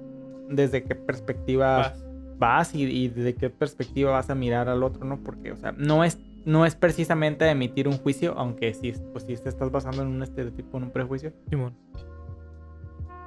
[0.49, 2.05] desde qué perspectiva vas.
[2.37, 5.17] vas y, y desde qué perspectiva vas a mirar al otro, ¿no?
[5.23, 9.35] Porque, o sea, no es, no es precisamente emitir un juicio, aunque sí, pues sí
[9.35, 11.33] te estás basando en un estereotipo, en un prejuicio.
[11.49, 11.75] Simón.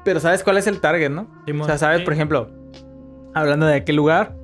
[0.05, 1.29] Pero sabes cuál es el target, ¿no?
[1.47, 1.63] Simón.
[1.63, 2.05] O sea, sabes, Sí.
[2.05, 2.51] por ejemplo,
[3.35, 4.35] hablando de aquel lugar,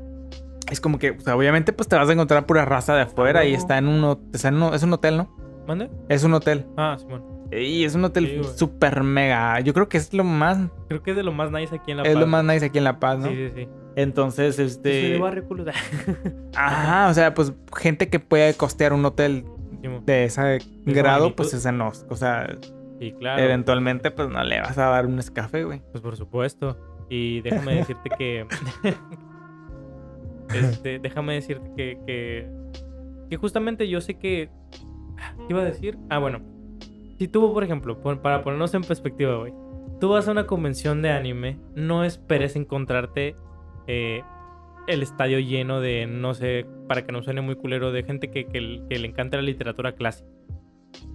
[0.70, 3.44] es como que, o sea, obviamente, pues te vas a encontrar pura raza de afuera
[3.44, 3.58] y huevo.
[3.62, 5.34] está en un, está en un- es un hotel, ¿no?
[5.66, 5.90] ¿Mande?
[6.08, 6.66] Es un hotel.
[6.76, 7.24] Ah, Simón.
[7.50, 9.58] Y es un hotel Sí, súper mega.
[9.60, 10.58] Yo creo que es lo más,
[10.88, 12.20] Creo que es de lo más nice aquí en La es Paz.
[12.20, 13.28] lo más nice aquí en La Paz, ¿no?
[13.28, 13.68] Sí, sí, sí.
[13.96, 15.18] Entonces, soy este.
[15.48, 15.64] culo.
[16.54, 19.44] Ajá, o sea, pues gente que puede costear un hotel
[20.04, 21.36] de ese grado, magnitud.
[21.36, 21.90] pues ese no.
[22.10, 22.46] O sea,
[23.00, 23.42] Sí, claro.
[23.42, 25.82] eventualmente, pues no le vas a dar un escafe, güey.
[25.92, 26.76] Pues por supuesto.
[27.08, 28.46] Y déjame decirte que.
[30.54, 32.50] este, déjame decirte que, que.
[33.30, 34.50] que justamente yo sé que.
[35.38, 35.98] ¿Qué iba a decir?
[36.10, 36.40] Ah, bueno.
[37.18, 39.54] Si tú, por ejemplo, para ponernos en perspectiva, güey.
[40.00, 43.34] Tú vas a una convención de anime, no esperes encontrarte
[43.86, 44.22] eh,
[44.86, 48.46] el estadio lleno de, no sé, para que no suene muy culero, de gente que,
[48.46, 50.28] que- que le encanta la literatura clásica.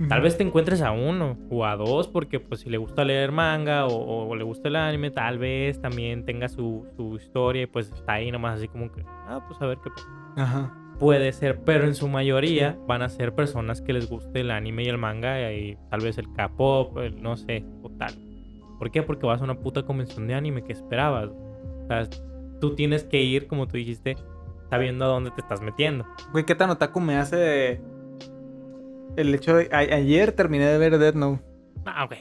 [0.10, 3.32] Tal vez te encuentres a uno o a dos, porque pues si le gusta leer
[3.32, 7.66] manga o, o le gusta el anime, tal vez también tenga su, su historia y
[7.68, 9.90] pues está ahí nomás así como que, ah, pues a ver qué.
[10.42, 10.76] Ajá.
[11.00, 14.84] Puede ser, pero en su mayoría van a ser personas que les guste el anime
[14.84, 18.14] y el manga y tal vez el K-pop, no sé, o tal.
[18.78, 19.02] ¿Por qué?
[19.02, 21.30] Porque vas a una puta convención de anime que esperabas.
[21.30, 22.08] O sea,
[22.62, 24.16] tú tienes que ir, como tú dijiste,
[24.70, 26.06] sabiendo a dónde te estás metiendo.
[26.32, 27.82] Güey, ¿qué tan otaku me hace
[29.18, 29.68] el hecho de...
[29.74, 31.42] a- ayer terminé de ver Death Note.
[31.86, 32.20] Ah, güey.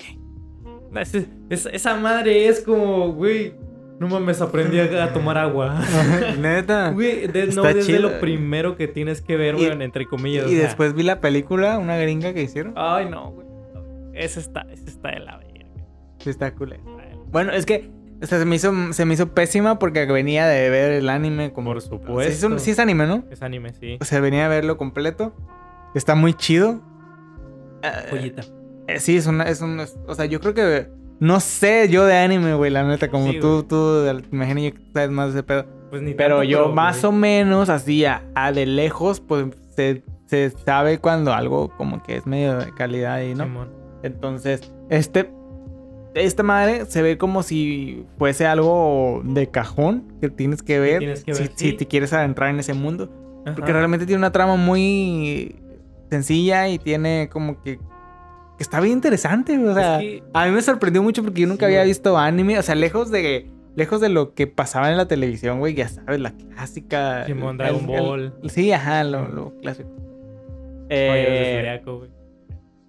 [1.01, 1.15] Es-
[1.49, 3.55] es- esa madre es como, güey.
[4.01, 5.79] No mames, aprendí a, a tomar agua.
[6.41, 6.91] Neta.
[6.91, 10.47] Güey, Death Note es de lo primero que tienes que ver, güey, entre comillas.
[10.47, 10.63] o Y sea.
[10.65, 12.73] después vi la película, una gringa que hicieron.
[12.77, 13.47] Ay, no, güey.
[14.15, 15.67] Ese está, ese está de la verga.
[16.19, 16.77] Sí, está cool.
[17.31, 17.91] Bueno, es que
[18.23, 21.53] o sea, se, me hizo, se me hizo pésima porque venía de ver el anime
[21.53, 21.73] como...
[21.73, 22.33] Por Sí, supuesto.
[22.33, 23.25] es, un- sí es anime, ¿no?
[23.31, 23.99] Es anime, sí.
[24.01, 25.35] O sea, venía a verlo completo.
[25.95, 26.81] Está muy chido.
[27.83, 28.43] Eh, Joyita.
[28.87, 29.45] eh, sí, es una...
[29.45, 30.89] Es un, es- o sea, yo creo que...
[31.19, 33.11] No sé yo de anime, güey, la neta.
[33.11, 35.67] Como Sí, tú, tú, imagino yo que sabes más de ese pedo.
[35.91, 40.03] Pues ni Pero tanto, yo más o menos así a, a de lejos, pues se,
[40.27, 43.45] se sabe cuando algo como que es medio de calidad y no.
[43.45, 43.69] Simón.
[44.03, 45.31] Entonces, este,
[46.15, 51.25] esta madre se ve como si fuese algo de cajón que tienes que ver, tienes
[51.25, 51.73] que si, ver, si sí.
[51.77, 53.09] te quieres adentrar en ese mundo.
[53.55, 55.57] Porque realmente tiene una trama muy
[56.11, 57.83] sencilla y tiene como que, que
[58.63, 59.57] está bien interesante.
[59.59, 62.19] O sea, Es que- a mí me sorprendió mucho porque yo nunca Sí, había visto
[62.19, 62.59] anime.
[62.59, 63.49] O sea, lejos de.
[63.77, 67.25] Lejos de lo que pasaba en la televisión, güey, ya sabes, la clásica.
[67.27, 68.35] Simón, Dragon el- el- Ball.
[68.49, 69.89] sí, ajá, lo, lo clásico.
[70.91, 72.11] Eh, güey.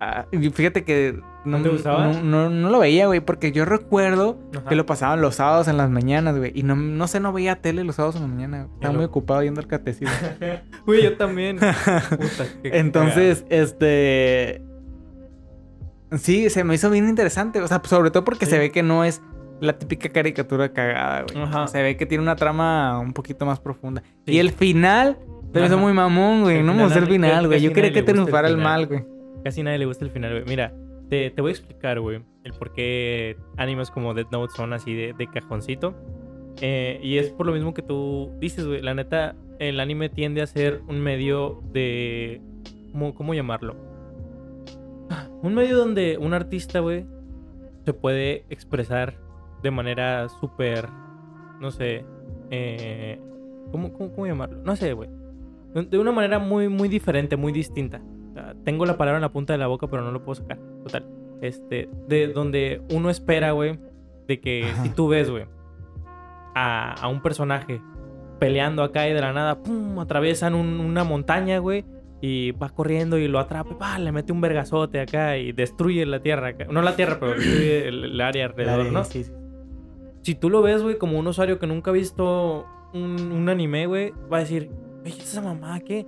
[0.02, 2.08] Ah, fíjate que no, ¿No te gustaba?
[2.08, 4.68] No, no- no lo veía, güey, porque yo recuerdo Ajá.
[4.70, 6.52] que lo pasaban los sábados en las mañanas, güey.
[6.54, 8.58] Y no, no sé, no veía tele los sábados en la mañana.
[8.64, 8.74] güey.
[8.76, 10.14] Estaba muy ocupado yendo al catecismo.
[10.86, 11.56] Güey, yo también.
[12.10, 14.62] Puta, Entonces, este.
[16.18, 17.62] Sí, se me hizo bien interesante.
[17.62, 18.52] O sea, sobre todo porque Sí.
[18.52, 19.22] se ve que no es
[19.62, 21.44] la típica caricatura cagada, güey.
[21.44, 21.68] Ajá.
[21.68, 24.02] Se ve que tiene una trama un poquito más profunda.
[24.26, 24.34] Sí.
[24.34, 25.18] Y el final
[25.54, 26.58] se me hizo muy mamón, güey.
[26.58, 27.62] El No me gustó el final, güey.
[27.62, 28.64] Yo quería que el triunfara el final.
[28.72, 29.06] mal, güey.
[29.44, 30.46] Casi nadie le gusta el final, güey.
[30.46, 30.74] Mira,
[31.10, 34.94] te, te voy a explicar, güey, el por qué animes como Death Note son así
[34.94, 35.96] de, de cajoncito.
[36.62, 38.82] Eh, y es por lo mismo que tú dices, güey.
[38.82, 42.42] La neta, el anime tiende a ser un medio de...
[42.92, 43.76] ¿Cómo, cómo llamarlo?
[45.42, 47.06] Un medio donde un artista, güey,
[47.86, 49.16] se puede expresar
[49.64, 50.88] de manera súper...
[51.60, 52.06] No sé.
[52.52, 53.20] Eh,
[53.72, 54.62] ¿cómo, cómo, cómo llamarlo?
[54.64, 55.10] No sé, güey.
[55.74, 58.02] De una manera muy, muy diferente, muy distinta.
[58.34, 60.58] Sea, tengo la palabra en la punta de la boca, pero no lo puedo sacar.
[60.84, 61.06] Total.
[61.42, 63.80] Este, de donde uno espera, güey,
[64.28, 64.84] de que Ajá.
[64.84, 65.46] si tú ves, güey,
[66.56, 67.82] a, a un personaje
[68.40, 71.86] peleando acá y de la nada, pum, atraviesan un- una montaña, güey,
[72.22, 76.22] y va corriendo y lo atrapa, pa, le mete un vergazote acá y destruye la
[76.22, 76.50] tierra.
[76.50, 76.66] acá.
[76.70, 79.04] No la tierra, pero destruye el, el área alrededor, ¿no?
[79.04, 79.32] sí, sí.
[80.24, 83.88] Si tú lo ves, güey, como un usuario que nunca ha visto un, un anime,
[83.88, 84.70] güey, va a decir,
[85.04, 86.06] oye, ¿esa mamá qué?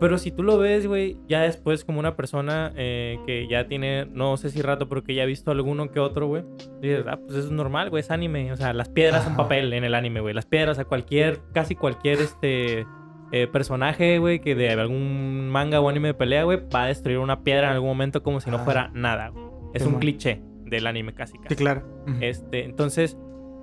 [0.00, 4.06] Pero si tú lo ves, güey, ya después como una persona eh, que ya tiene,
[4.06, 6.42] no sé si rato, pero que ya ha visto alguno que otro, güey,
[6.80, 8.50] dices, ah, pues eso es normal, güey, es anime.
[8.50, 10.32] O sea, las piedras son papel en el anime, güey.
[10.34, 12.86] Las piedras a cualquier, casi cualquier, este...
[13.32, 17.18] eh, personaje, güey, que de algún manga o anime de pelea, güey, va a destruir
[17.18, 18.64] una piedra en algún momento como si no Ajá.
[18.64, 19.28] fuera nada.
[19.28, 19.44] güey.
[19.74, 20.00] Es Sí, un man.
[20.00, 21.36] cliché del anime casi.
[21.38, 21.48] casi.
[21.50, 21.84] Sí, claro.
[22.20, 23.16] Este, entonces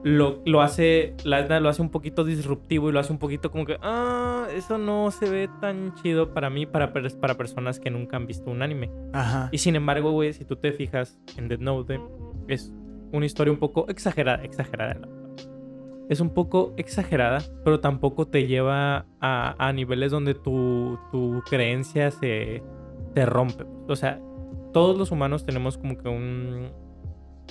[0.03, 3.77] lo, lo hace, lo hace un poquito disruptivo y lo hace un poquito como que,
[3.81, 8.27] ah, eso no se ve tan chido para mí, para, para personas que nunca han
[8.27, 8.91] visto un anime.
[9.13, 9.49] Ajá.
[9.51, 11.99] Y sin embargo, güey, si tú te fijas en Dead Note,
[12.47, 12.71] es
[13.11, 14.97] una historia un poco exagerada, exagerada.
[16.09, 22.11] Es un poco exagerada, pero tampoco te lleva a, a niveles donde tu, tu creencia
[22.11, 22.63] se,
[23.13, 23.65] se rompe.
[23.89, 24.21] O sea,
[24.71, 26.69] todos los humanos tenemos como que un...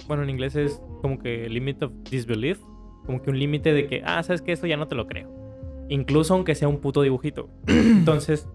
[0.06, 2.60] Bueno, en inglés es como que limit of disbelief.
[3.06, 5.30] Como que un límite de que, ah, sabes que esto ya no te lo creo.
[5.88, 7.48] Incluso aunque sea un puto dibujito.
[7.66, 8.48] Entonces,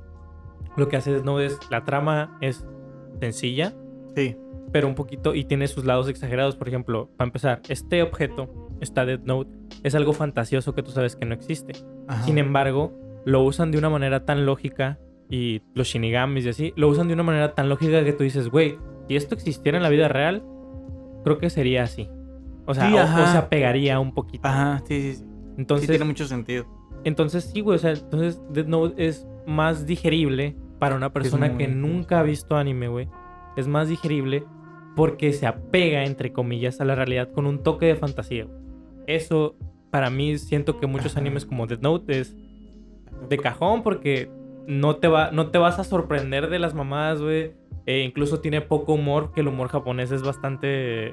[0.75, 2.65] lo que hace Note es, la trama es
[3.19, 3.73] sencilla,
[4.15, 4.35] Sí.
[4.73, 6.55] pero un poquito y tiene sus lados exagerados.
[6.57, 8.49] Por ejemplo, para empezar, este objeto,
[8.81, 9.49] esta Death Note,
[9.83, 11.73] es algo fantasioso que tú sabes que no existe.
[12.07, 12.23] Ajá.
[12.23, 12.93] Sin embargo,
[13.25, 14.99] lo usan de una manera tan lógica
[15.29, 18.49] y los shinigamis y así, lo usan de una manera tan lógica que tú dices,
[18.49, 18.77] güey,
[19.07, 20.43] si esto existiera en la vida real,
[21.23, 22.09] creo que sería así.
[22.65, 23.31] O sea, Sí, o- o, ajá.
[23.31, 24.47] se apegaría un poquito.
[24.47, 25.25] Ajá, sí, sí, sí.
[25.57, 26.65] Entonces, sí tiene mucho sentido.
[27.03, 31.57] entonces sí, güey, o sea, entonces Death Note es más digerible para una persona muy-
[31.57, 33.07] que nunca ha visto anime, güey.
[33.57, 34.43] Es más digerible
[34.95, 38.45] porque se apega, entre comillas, a la realidad con un toque de fantasía.
[38.45, 38.57] güey.
[39.07, 39.55] Eso,
[39.89, 42.35] para mí, siento que muchos animes como Death Note es
[43.29, 44.29] de cajón porque
[44.67, 47.53] no te, va, no te vas a sorprender de las mamadas, güey.
[47.85, 51.09] E incluso tiene poco humor, que el humor japonés es bastante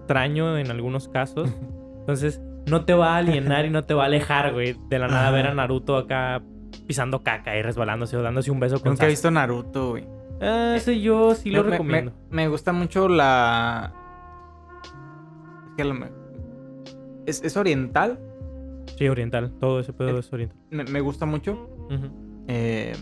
[0.00, 1.48] extraño en algunos casos.
[2.00, 4.76] Entonces, no te va a alienar y no te va a alejar, güey.
[4.88, 6.42] De la nada ver a Naruto acá
[6.86, 10.06] pisando caca y resbalándose o dándose un beso con Nunca he visto Naruto, güey.
[10.42, 12.12] Ah, ese yo sí lo Me- recomiendo.
[12.30, 13.92] Me, me gusta mucho la.
[15.68, 16.10] Es que lo me-
[17.26, 18.18] es, es oriental.
[18.96, 19.52] Sí, oriental.
[19.60, 20.20] Todo ese pedo Eh.
[20.20, 20.58] es oriental.
[20.70, 21.68] Me, me gusta mucho.
[22.48, 22.92] Eh,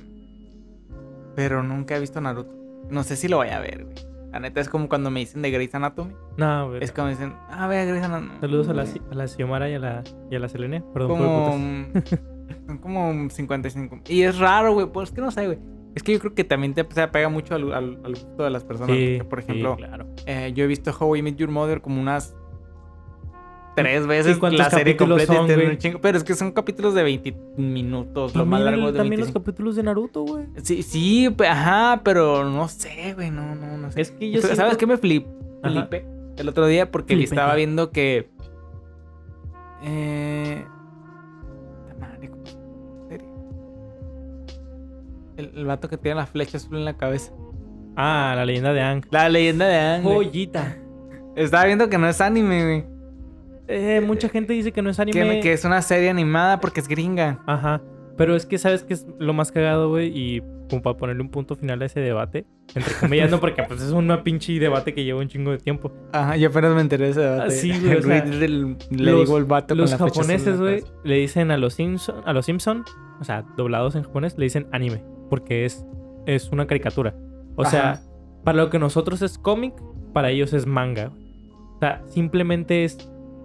[1.35, 2.58] pero nunca he visto Naruto.
[2.91, 3.95] No sé si lo voy a ver, güey.
[4.33, 6.15] La neta es como cuando me dicen de Grey's Anatomy.
[6.37, 6.85] No, güey.
[6.85, 8.39] Es como dicen, ah, ve a Grey's Anatomy.
[8.41, 10.83] Saludos a la, a la Xiomara y a la, y a la Selene.
[10.93, 12.21] Perdón por como, putas.
[12.67, 14.01] son como 55.
[14.09, 14.87] Y es raro, güey.
[14.87, 15.59] Pues es que no sé, güey.
[15.95, 18.51] Es que yo creo que también te se apega mucho al, al- al gusto de
[18.51, 18.95] las personas.
[18.95, 20.07] Sí, porque, por sí, ejemplo, claro.
[20.27, 22.37] eh, yo he visto How I Met Your Mother como unas
[23.83, 25.35] tres veces ¿cuántos la serie completa.
[25.35, 28.99] son, un chingo, pero es que son capítulos de 20 minutos, lo más largo de
[28.99, 29.41] también los 25.
[29.41, 30.47] capítulos de Naruto, güey.
[30.63, 34.01] Sí, sí, ajá, pero no sé, güey, no, no, no sé.
[34.01, 35.27] Es que yo ¿Sabes siento- qué me flip,
[35.63, 36.05] flipé
[36.37, 36.91] el otro día?
[36.91, 37.25] Porque Flipé.
[37.31, 38.29] estaba viendo que...
[39.83, 40.65] Eh...
[45.37, 47.33] El, el vato que tiene la flecha azul en la cabeza.
[47.97, 49.05] Ah, la leyenda de Ang.
[49.11, 50.15] La leyenda de güey.
[50.17, 50.77] Joyita.
[51.37, 52.98] Estaba viendo que no es anime, güey.
[53.69, 55.37] Eh, mucha gente dice que no es anime.
[55.37, 57.41] Que, que es una serie animada porque es gringa.
[57.47, 57.83] Ajá.
[58.17, 60.11] Pero es que sabes que es lo más cagado, güey.
[60.13, 62.47] Y como para ponerle un punto final a ese debate.
[62.75, 65.93] Entre comillas, no, porque pues es una pinche debate que lleva un chingo de tiempo.
[66.13, 67.43] Ajá, yo apenas me enteré de ese debate.
[67.47, 70.83] Ah, sí, güey, o sea, del- le los- digo el vato Los con japoneses, güey,
[71.05, 72.85] le dicen a los Simpson, a los Simpson,
[73.21, 75.87] o sea, doblados en japonés, le dicen anime, porque es,
[76.27, 77.15] es una caricatura.
[77.57, 78.01] O sea,
[78.45, 79.73] para lo que nosotros es cómic,
[80.13, 81.11] para ellos es manga.
[81.77, 82.99] O sea, simplemente es,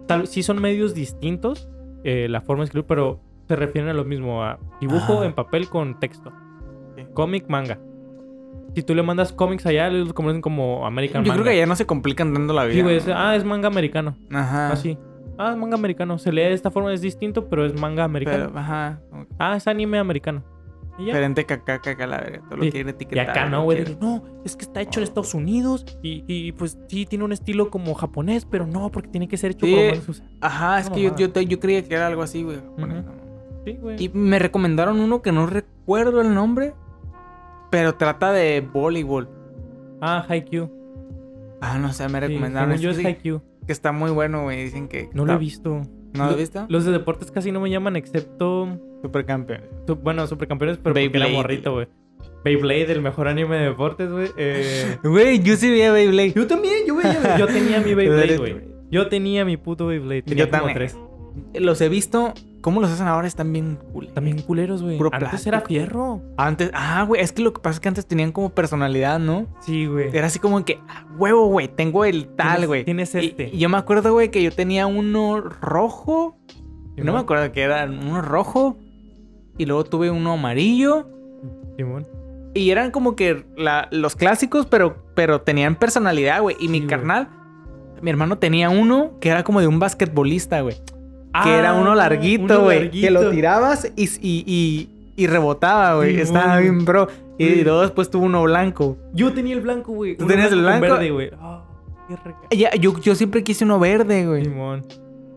[0.07, 1.69] tal, sí son medios distintos,
[2.03, 5.25] eh, la forma de escribir, pero se refieren a lo mismo, a dibujo Ajá.
[5.25, 6.31] en papel con texto.
[6.97, 7.03] Sí.
[7.13, 7.79] Cómic, manga.
[8.75, 11.43] Si tú le mandas cómics allá, ellos lo conocen como American Yo manga.
[11.43, 12.75] creo que ya no se complican dando la vida.
[12.75, 13.13] Sí, güey, es- ¿no?
[13.15, 14.15] ah, es manga americano.
[14.31, 14.71] Ajá.
[14.71, 14.97] Así.
[15.37, 16.17] Ah, es manga americano.
[16.17, 18.47] Se lee de esta forma, es distinto, pero es manga americano.
[18.47, 18.99] Pero, ajá.
[19.39, 20.43] Ah, es anime americano.
[20.97, 22.41] Diferente caca, caca, la verga.
[22.47, 22.71] Todo lo Sí.
[22.71, 23.29] quiere Y etiquetar.
[23.31, 23.83] acá no, güey.
[23.83, 27.31] que, No, es que está hecho en Estados Unidos y, y, pues sí tiene un
[27.31, 29.73] estilo como japonés, pero no, porque tiene que ser hecho Sí.
[29.73, 30.09] por humanos.
[30.09, 32.59] O sea, Ajá, es que yo, yo, yo creía que era algo así, güey.
[33.65, 34.03] Sí, güey.
[34.03, 36.73] Y me recomendaron uno que no recuerdo el nombre,
[37.71, 39.29] pero trata de voleibol.
[40.01, 40.69] Ah, Haikyuu.
[41.61, 42.77] Ah, no sé, me Sí, recomendaron.
[42.77, 43.41] yo este es sí, Haikyuu.
[43.65, 44.63] que está muy bueno, güey.
[44.65, 45.09] Dicen que.
[45.13, 45.81] No lo he está- visto.
[46.13, 46.65] ¿No lo has visto?
[46.69, 48.79] Los de deportes casi no me llaman, excepto.
[49.01, 49.61] Supercampeón.
[49.87, 51.33] su- Bueno, supercampeones, pero porque era Beyblade.
[51.33, 51.87] morrito, güey.
[52.45, 54.29] Beyblade, el mejor anime de deportes, güey.
[54.37, 56.33] Eh, Güey, yo sí veía Beyblade.
[56.33, 57.37] yo también, yo veía.
[57.37, 58.55] Yo tenía mi Beyblade, güey.
[58.91, 60.21] Yo tenía mi puto Beyblade.
[60.23, 60.77] Tenía Yo como también.
[60.77, 60.97] tres.
[61.53, 62.33] Los he visto.
[62.61, 63.27] ¿Cómo los hacen ahora?
[63.27, 64.07] Están bien cool.
[64.13, 64.97] También culeros, güey.
[65.11, 66.21] Antes era fierro.
[66.37, 69.47] Antes, ah, güey, es que lo que pasa es que antes tenían como personalidad, ¿no?
[69.59, 70.15] Sí, güey.
[70.15, 72.85] Era así como que, ah, huevo, güey, tengo el tal, güey.
[72.85, 73.49] Tienes este.
[73.51, 76.37] Y, yo me acuerdo, güey, que yo tenía uno rojo.
[76.95, 78.77] No me acuerdo que era uno rojo.
[79.57, 81.09] Y luego tuve uno amarillo.
[81.77, 82.07] Simón.
[82.53, 86.55] Y eran como que la- los clásicos, pero, pero tenían personalidad, güey.
[86.59, 87.27] Y mi Sí, carnal,
[88.01, 90.75] mi hermano tenía uno que era como de un basquetbolista, güey.
[91.43, 92.91] Que era Ah, uno larguito, güey.
[92.91, 96.15] Que lo tirabas y, y, y, y rebotaba, güey.
[96.15, 97.07] Sí, Estaba bien, bro.
[97.37, 98.97] Y luego después tuvo uno blanco.
[99.13, 100.15] Yo tenía el blanco, güey.
[100.15, 100.81] ¿Tú tenías el blanco?
[100.81, 101.31] verde, güey.
[102.51, 104.43] Ya, yo, yo siempre quise uno verde, güey.
[104.43, 104.85] Simón.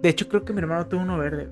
[0.02, 1.48] De hecho, creo que mi hermano tuvo uno verde.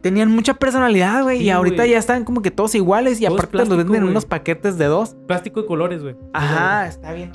[0.00, 1.38] Tenían mucha personalidad, güey.
[1.38, 3.20] Sí, y ahorita ya están como que todos iguales.
[3.20, 5.16] Y aparte los venden en unos paquetes de dos.
[5.26, 6.16] Plástico de colores, güey.
[6.32, 7.32] Ajá, está bien.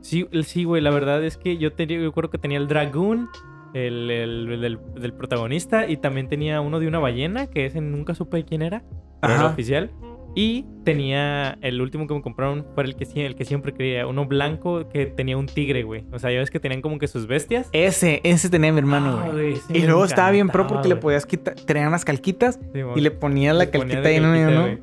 [0.00, 0.80] Sí, sí, güey.
[0.80, 3.28] La verdad es que yo tenía, yo creo que tenía el Dragoon,
[3.74, 7.80] el, el- el del, del protagonista, y también tenía uno de una ballena, que ese
[7.80, 8.82] nunca supe quién era,
[9.20, 9.90] pero era oficial.
[10.34, 14.24] Y tenía el último que me compraron fue el que, el que siempre quería, uno
[14.26, 16.04] blanco que tenía un tigre, güey.
[16.12, 17.68] O sea, ya ves que tenían como que sus bestias.
[17.72, 19.54] Ese, ese tenía mi hermano, Ah, güey.
[19.70, 22.60] Y luego estaba bien pro porque le podías quitar, tenían unas calquitas
[22.94, 24.78] y le ponías la Le ponía calquita de ahí en medio,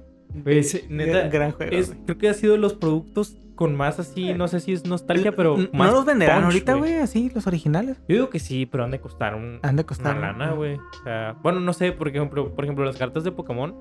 [2.05, 5.55] creo que ha sido los productos con más así, no sé si es nostalgia, pero
[5.55, 6.95] N- más ¿No los venderán punch, ahorita, güey?
[6.95, 7.97] Así, los originales.
[8.09, 10.75] Yo digo que sí, pero han de costar un, Han de una lana, güey.
[10.75, 13.73] O sea, bueno, no sé, por ejemplo, por ejemplo, las cartas de Pokémon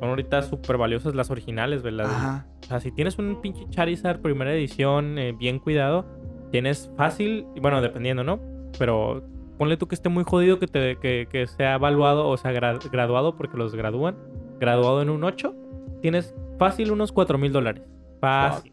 [0.00, 2.06] son ahorita súper valiosas las originales, ¿verdad?
[2.06, 2.46] Ajá.
[2.62, 6.04] O sea, si tienes un pinche Charizard primera edición eh, bien cuidado,
[6.50, 8.40] tienes fácil, bueno, dependiendo, ¿no?
[8.76, 9.22] Pero
[9.56, 12.80] ponle tú que esté muy jodido, que, te, que, que sea evaluado, o sea, gra-
[12.90, 14.16] graduado, porque los gradúan,
[14.58, 15.54] graduado en un 8,
[16.02, 17.84] tienes fácil unos 4 mil dólares.
[18.20, 18.72] Fácil.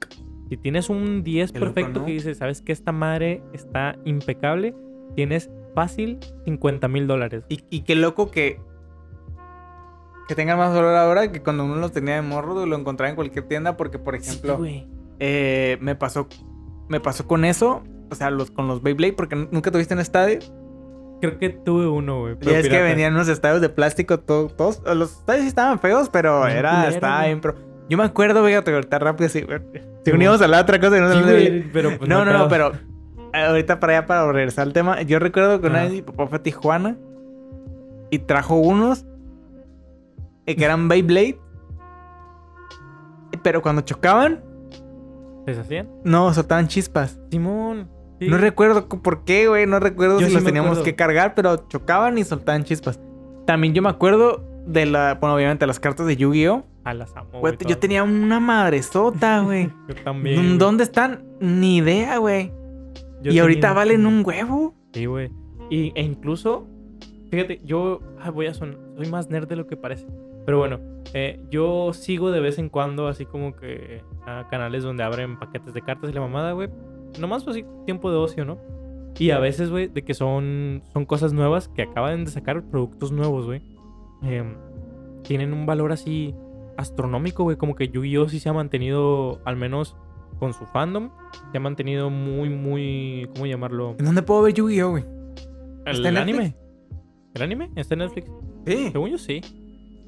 [0.49, 2.05] Si tienes un 10 Qué loco, perfecto ¿no?
[2.05, 4.75] que dices, sabes que esta madre está impecable,
[5.15, 7.43] tienes fácil 50 mil dólares.
[7.49, 8.59] Y, y qué loco que.
[10.27, 13.15] Que tengan más valor ahora que cuando uno los tenía de morro lo encontraba en
[13.15, 13.77] cualquier tienda.
[13.77, 14.87] Porque, por ejemplo, Sí,
[15.19, 16.27] eh, me pasó.
[16.87, 17.83] Me pasó con eso.
[18.11, 20.39] O sea, los, con los Beyblade, porque nunca tuviste un estadio.
[21.21, 22.38] Creo que tuve uno, güey.
[22.41, 24.82] Y es que venían unos estadios de plástico todo- todos.
[24.95, 26.71] Los estadios sí estaban feos, pero era.
[26.71, 27.36] culero, Estaba güey.
[27.36, 27.55] bien.
[27.89, 29.60] Yo me acuerdo, fíjate, ahorita rápido, sí, güey.
[30.05, 32.47] Si uníamos a la otra cosa y no Sí, güey, pero pues, No, no, no,
[32.47, 32.71] pero
[33.34, 36.27] eh, ahorita para allá, para regresar al tema, yo recuerdo que una vez mi papá
[36.27, 36.95] fue a Tijuana
[38.12, 39.05] y trajo unos
[40.45, 41.38] eh, que eran Beyblade,
[43.43, 44.41] pero cuando chocaban,
[45.45, 45.89] ¿Se deshacían?
[46.03, 47.19] no, soltaban chispas.
[47.32, 47.89] Simón.
[48.19, 48.27] Sí.
[48.27, 50.84] No recuerdo cu- por qué, güey, no recuerdo Yo si sí los teníamos acuerdo.
[50.86, 52.99] que cargar, pero chocaban y soltaban chispas.
[53.45, 56.63] También yo me acuerdo de la, bueno, obviamente las cartas de Yu-Gi-Oh!
[56.84, 59.69] A las amo, Güey, yo tenía una madresota, güey.
[59.89, 60.36] Yo también.
[60.38, 60.58] güey.
[60.58, 61.23] ¿Dónde están?
[61.39, 62.51] Ni idea, güey.
[63.21, 64.73] Yo Y ahorita valen un huevo.
[64.93, 65.29] Sí, güey.
[65.69, 66.67] Y, e incluso,
[67.29, 70.08] fíjate, yo ah, voy a sonar, soy más nerd de lo que parece.
[70.45, 70.79] Pero bueno,
[71.13, 75.73] eh, yo sigo de vez en cuando así como que a canales donde abren paquetes
[75.73, 76.69] de cartas y la mamada, güey.
[77.19, 78.57] Nomás pues, así tiempo de ocio, ¿no?
[79.17, 83.11] Y a veces, güey, de que son, son cosas nuevas que acaban de sacar productos
[83.11, 83.61] nuevos, güey.
[84.21, 84.55] em,
[85.23, 86.33] tienen un valor así
[86.77, 87.57] astronómico, güey.
[87.57, 88.29] Como que Yu-Gi-Oh!
[88.29, 89.97] sí se ha mantenido, al menos
[90.39, 91.09] con su fandom,
[91.51, 93.95] se ha mantenido muy, muy, ¿cómo llamarlo?
[93.99, 95.03] ¿En dónde puedo ver Yu-Gi-Oh, güey?
[95.85, 96.55] ¿El, ¿Está en anime?
[97.33, 97.71] ¿El anime?
[97.75, 98.31] ¿Está en Netflix?
[98.65, 98.89] Sí.
[98.91, 99.41] Según yo sí.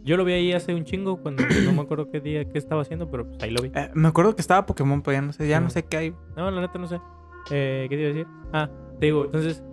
[0.04, 2.82] Yo lo vi ahí hace un chingo cuando no me acuerdo qué día, qué estaba
[2.82, 3.72] haciendo, pero pues ahí lo vi.
[3.76, 6.14] Eh, me acuerdo que estaba Pokémon, pero ya no sé, ya no sé qué hay.
[6.36, 7.00] No, la neta no sé.
[7.52, 8.28] Eh, ¿Qué te iba a decir?
[8.54, 9.64] Ah, te digo, entonces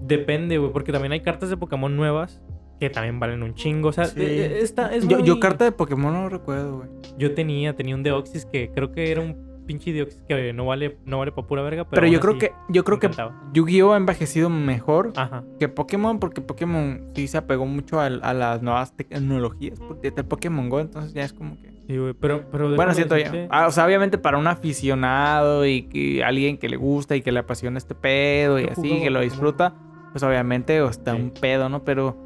[0.00, 2.42] depende, güey, porque también hay cartas de Pokémon nuevas
[2.80, 3.88] que también valen un chingo.
[3.88, 4.20] O sea, Sí.
[4.22, 6.88] esta es Yo, yo muy- carta de Pokémon no recuerdo, güey.
[7.18, 10.96] Yo tenía, tenía un Deoxys que creo que era un pinche Deoxys que no vale,
[11.04, 13.10] no vale para pura verga, pero, Pero, yo creo que yo creo que.
[13.52, 15.44] Yu-Gi-Oh ha envejecido mejor Ajá.
[15.58, 20.68] que Pokémon porque Pokémon sí se apegó mucho a, las nuevas tecnologías porque el Pokémon
[20.68, 23.70] Go entonces ya es como que Sí, güey, pero, pero bueno siento ya Ah, o
[23.70, 27.78] sea obviamente para un aficionado y que alguien que le gusta y que le apasiona
[27.78, 29.74] este pedo y así que lo disfruta
[30.12, 31.20] pues obviamente está Sí.
[31.20, 32.16] un pedo no pero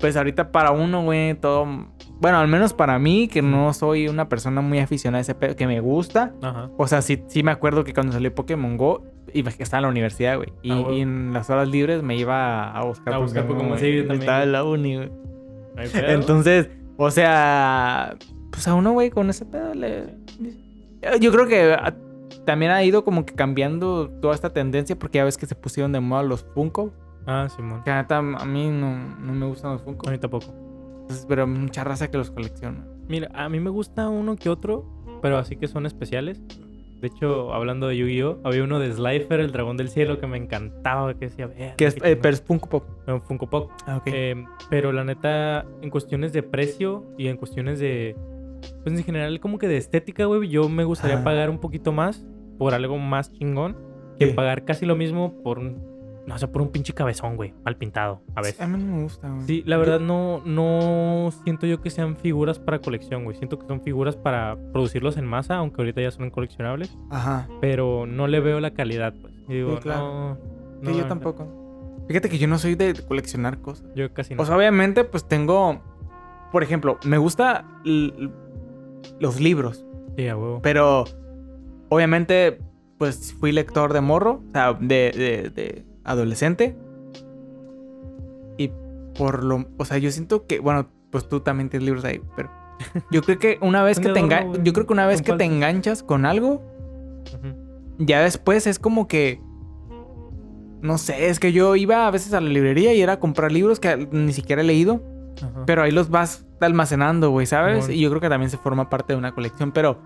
[0.00, 1.66] pues ahorita para uno güey todo
[2.20, 5.54] bueno al menos para mí que no soy una persona muy aficionada a ese pedo
[5.56, 6.70] que me gusta Ajá.
[6.76, 9.88] o sea, sí, sí me acuerdo que cuando salió Pokémon Go, iba, estaba en la
[9.88, 10.52] universidad, güey.
[10.62, 13.94] Y, Ah, y en las horas libres me iba a buscar A buscar Pokémon, sí,
[13.94, 15.10] yo también, Estaba en la uni, güey.
[15.94, 18.16] Entonces, o sea,
[18.50, 20.14] pues a uno, güey, con ese pedo le...
[21.20, 21.94] Yo creo que ah,
[22.44, 25.92] también ha ido como que cambiando toda esta tendencia porque ya ves que se pusieron
[25.92, 26.92] de moda los Funko.
[27.26, 27.82] Ah, Simón.
[27.84, 30.08] Que neta, a mí no, no me gustan los Funko.
[30.08, 30.46] A mí tampoco.
[31.02, 32.86] Entonces, pero mucha raza que los colecciona.
[33.08, 34.84] Mira, a mí me gusta uno que otro,
[35.22, 36.40] pero así que son especiales.
[37.00, 40.36] De hecho, hablando de Yu-Gi-Oh, había uno de Slifer, el dragón del cielo, que me
[40.36, 42.18] encantaba, que decía, "Verga, Que es, eh, chingón".
[42.20, 42.84] pero es Funko Pop.
[43.06, 43.70] Un Funko Pop.
[43.86, 44.02] Ah, ok.
[44.06, 48.16] Eh, pero la neta, en cuestiones de precio y en cuestiones de.
[48.84, 51.24] Pues en general, como que de estética, güey, yo me gustaría Ajá.
[51.24, 52.24] pagar un poquito más
[52.58, 53.76] por algo más chingón
[54.18, 54.32] que Sí.
[54.34, 55.80] pagar casi lo mismo por un.
[56.26, 58.60] No sé, por un pinche cabezón, güey, mal pintado, a veces.
[58.60, 59.46] a mí no me gusta, güey.
[59.46, 63.36] Sí, la verdad no, no siento yo que sean figuras para colección, güey.
[63.36, 66.96] Siento que son figuras para producirlos en masa, aunque ahorita ya son coleccionables.
[67.10, 67.48] Ajá.
[67.60, 69.32] Pero no le veo la calidad, pues.
[69.48, 70.00] Y digo, Sí, claro.
[70.02, 70.38] no,
[70.82, 72.04] Sí, no, yo tampoco.
[72.06, 73.86] Fíjate que yo no soy de coleccionar cosas.
[73.96, 74.42] Yo casi no.
[74.42, 75.80] O sea, obviamente, pues tengo.
[76.52, 77.64] Por ejemplo, me gusta
[79.18, 79.84] los libros.
[80.16, 80.60] sí, a huevo.
[80.62, 81.04] Pero
[81.88, 82.58] obviamente,
[82.98, 86.76] pues fui lector de morro, o sea, de, de- de adolescente.
[88.58, 88.70] Y
[89.16, 89.66] por lo.
[89.78, 90.60] O sea, yo siento que.
[90.60, 92.50] Bueno, pues tú también tienes libros ahí, pero.
[93.10, 95.20] Yo creo que una vez que te adorno, enga- güey, Yo creo que una vez
[95.20, 96.62] que te enganchas con algo,
[97.98, 99.40] ya después es como que.
[100.80, 103.52] No sé, es que yo iba a veces a la librería y era a comprar
[103.52, 105.02] libros que ni siquiera he leído.
[105.66, 107.84] Pero ahí los vas almacenando, güey, ¿sabes?
[107.84, 107.98] Simón.
[107.98, 110.00] Y yo creo que también se forma parte de una colección, pero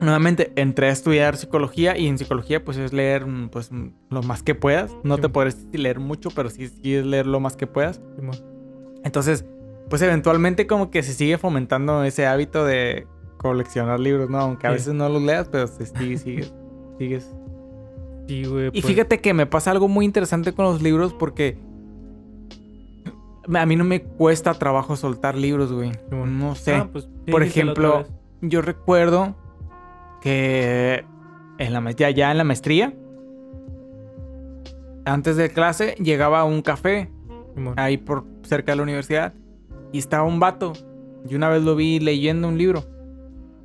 [0.00, 4.22] nuevamente entré a estudiar psicología y en psicología pues es leer mm, pues mm, lo
[4.22, 4.92] más que puedas.
[5.04, 5.32] No te Simón.
[5.32, 8.00] podrás leer mucho, pero sí, sí es leer lo más que puedas.
[9.04, 9.44] Entonces,
[9.88, 13.06] pues eventualmente como que se sigue fomentando ese hábito de
[13.38, 14.38] coleccionar libros, ¿no?
[14.38, 14.74] Aunque a Sí.
[14.74, 16.54] veces no los leas, pero sí, sí, sigues,
[16.98, 17.30] sigues.
[18.28, 18.66] Sí, güey.
[18.68, 21.56] Y pues, fíjate que me pasa algo muy interesante con los libros porque
[23.54, 25.92] a mí no me cuesta trabajo soltar libros, güey.
[26.10, 26.74] No sé.
[26.74, 28.04] Ah, pues, sí, Por ejemplo.
[28.42, 29.34] Yo recuerdo
[30.20, 31.04] que
[31.58, 32.94] en la, ya, ya en la maestría,
[35.04, 37.10] antes de clase, llegaba a un café
[37.76, 39.32] ahí por cerca de la universidad
[39.92, 40.72] y estaba un vato.
[41.28, 42.84] Y una vez lo vi leyendo un libro.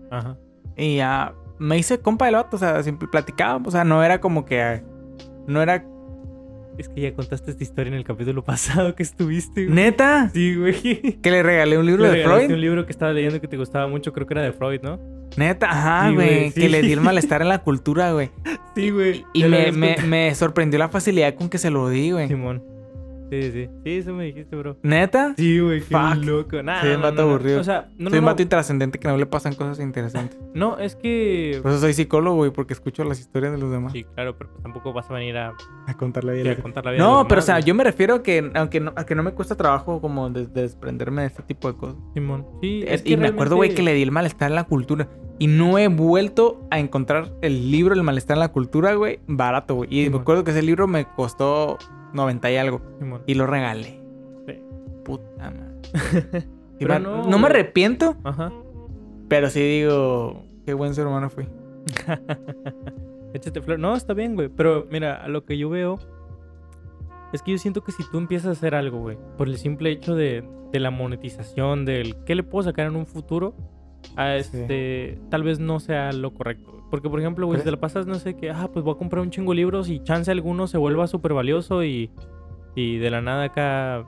[0.10, 0.38] Ajá.
[0.78, 4.20] Y ya me hice compa del vato, o sea, siempre platicábamos, o sea, no era
[4.20, 4.84] como que...
[5.48, 5.86] No era...
[6.78, 9.76] Es que ya contaste esta historia en el capítulo pasado que estuviste, güey.
[9.76, 10.30] ¿Neta?
[10.34, 10.74] Sí, güey.
[11.22, 12.52] Que le regalé un libro Le de Freud.
[12.52, 15.00] un libro que estaba leyendo que te gustaba mucho, creo que era de Freud, ¿no?
[15.38, 16.28] Neta, ajá, Sí, güey.
[16.40, 18.30] güey, Que le di el malestar en la cultura, güey.
[18.76, 19.26] Sí, güey.
[19.34, 19.72] Y me,
[20.08, 22.28] me sorprendió la facilidad con que se lo di, güey.
[22.28, 22.64] Simón.
[23.32, 23.70] Sí, sí.
[23.86, 24.76] Sí, eso me dijiste, bro.
[24.84, 25.34] ¿Neta?
[25.38, 26.24] Sí, güey, qué Fuck.
[26.26, 26.62] loco.
[26.62, 27.34] Nah, Soy no, un no, vato no, no.
[27.36, 27.62] aburrido.
[27.62, 28.32] O sea, no, Soy no, un no.
[28.32, 30.38] vato intrascendente que no le pasan cosas interesantes.
[30.54, 31.60] No, es que...
[31.64, 33.94] Por eso soy psicólogo, güey, porque escucho las historias de los demás.
[33.94, 35.54] Sí, claro, pero pues tampoco vas a venir a,
[35.88, 36.60] A contarle sí, bien.
[36.60, 37.64] a contar la vida de No, los pero o sea, güey.
[37.64, 40.48] yo me refiero a que, aunque no, a que no me cuesta trabajo como de-
[40.48, 41.96] de desprenderme de este tipo de cosas.
[42.14, 42.46] Simón.
[42.62, 44.66] Sí, Es- es que y me acuerdo, güey, que le di el malestar en la
[44.66, 45.08] cultura.
[45.40, 49.76] Y no he vuelto a encontrar el libro El malestar en la cultura, güey, barato,
[49.76, 50.00] güey.
[50.06, 51.78] Y me acuerdo que ese libro me costó
[52.14, 52.82] 90 y algo.
[53.00, 53.24] Simón.
[53.26, 54.00] Y lo regalé.
[54.48, 54.60] Sí.
[55.04, 56.48] Puta madre.
[56.80, 58.52] Pero no, no me arrepiento, Ajá.
[59.28, 61.48] pero sí digo, qué buen ser humano fui.
[63.36, 63.78] Échate flor.
[63.78, 64.50] No, está bien, güey.
[64.50, 66.00] Pero mira, a lo que yo veo
[67.34, 69.92] es que yo siento que si tú empiezas a hacer algo, güey, por el simple
[69.92, 73.54] hecho de, de la monetización, del qué le puedo sacar en un futuro,
[74.16, 76.81] a este, tal vez no sea lo correcto.
[76.92, 78.98] Porque, por ejemplo, güey, si te la pasas, no sé, que, ah, pues voy a
[78.98, 82.12] comprar un chingo de libros y chance alguno se vuelva súper valioso y,
[82.76, 84.06] y de la nada acá.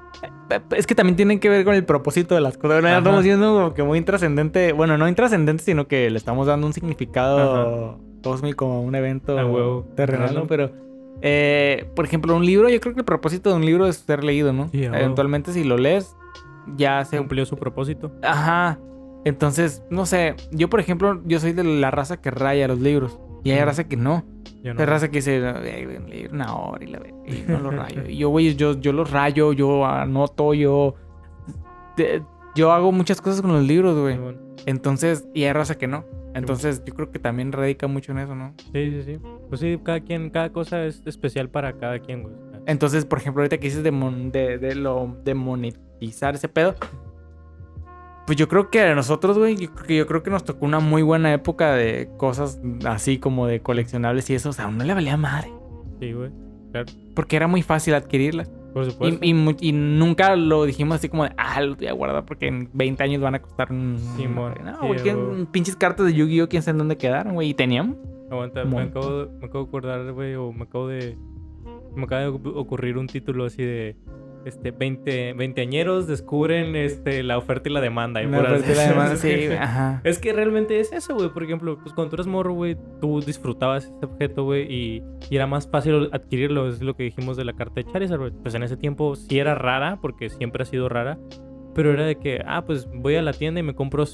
[0.75, 2.83] Es que también tienen que ver con el propósito de las cosas.
[2.83, 4.73] Estamos siendo como que muy intrascendente.
[4.73, 9.85] Bueno, no intrascendente, sino que le estamos dando un significado cósmico a un evento huevo.
[9.95, 10.43] terrenal, ¿no?
[10.45, 10.71] Pero,
[11.21, 14.25] eh, por ejemplo, un libro, yo creo que el propósito de un libro es ser
[14.25, 14.67] leído, ¿no?
[14.69, 14.83] Sí.
[14.83, 16.17] Eventualmente, si lo lees,
[16.75, 17.17] ya se.
[17.17, 18.11] Cumplió su propósito.
[18.21, 18.77] Ajá.
[19.25, 20.35] Entonces, no sé.
[20.51, 23.19] Yo, por ejemplo, yo soy de la raza que raya los libros.
[23.43, 24.23] Y hay raza que no.
[24.63, 24.79] Yo no.
[24.79, 27.71] Hay raza que dice, "Ay, güey, leí una hora y la ve- y no lo
[27.71, 28.07] rayo.
[28.07, 30.95] Y yo, güey, yo, yo los rayo, yo anoto, yo.
[32.55, 34.15] yo hago muchas cosas con los libros, güey.
[34.15, 34.37] Simón.
[34.65, 36.05] Entonces, y hay raza que no.
[36.35, 38.53] Entonces, yo creo que también radica mucho en eso, ¿no?
[38.73, 39.19] Sí, sí, sí.
[39.49, 42.33] Pues sí, cada quien, cada cosa es especial para cada quien, güey.
[42.65, 46.75] Entonces, por ejemplo, ahorita que dices de, mon- de, de lo, de monetizar ese pedo.
[48.25, 50.65] Pues yo creo que a nosotros, güey, yo, creo que- yo creo que nos tocó
[50.65, 54.49] una muy buena época de cosas así como de coleccionables y eso.
[54.49, 55.51] O sea, uno le valía madre.
[55.99, 56.29] Sí, güey.
[57.15, 58.49] Porque era muy fácil adquirirlas.
[58.73, 59.19] Por supuesto.
[59.23, 62.25] Y, y mu- y nunca lo dijimos así como de, ah, lo voy a guardar
[62.25, 63.99] porque en 20 años van a costar un...
[64.17, 64.55] Simón.
[64.63, 65.45] No, Sí, güey, que- huevo.
[65.51, 66.49] pinches cartas de Yu-Gi-Oh!
[66.49, 67.49] quién sabe dónde quedaron, güey.
[67.49, 67.97] Y teníamos.
[68.31, 71.15] Aguanta, me acabo, de, me acabo de acordar, güey, o me acabo de...
[71.95, 73.95] Me acaba de ocu- ocurrir un título así de...
[74.45, 78.21] Este, 20, veinteañeros descubren este, la oferta y la demanda.
[78.21, 80.01] Y puras- parte de la demanda, sí, güey, ajá.
[80.03, 81.29] Es que realmente es eso, güey.
[81.29, 85.35] Por ejemplo, pues cuando tú eras morro, güey, tú disfrutabas ese objeto, güey, y, y
[85.35, 86.67] era más fácil adquirirlo.
[86.67, 88.31] Es lo que dijimos de la carta de Charizard, güey.
[88.41, 91.17] Pues en ese tiempo sí era rara, porque siempre ha sido rara.
[91.75, 94.05] Pero era de que, ah, pues voy a la tienda y me compro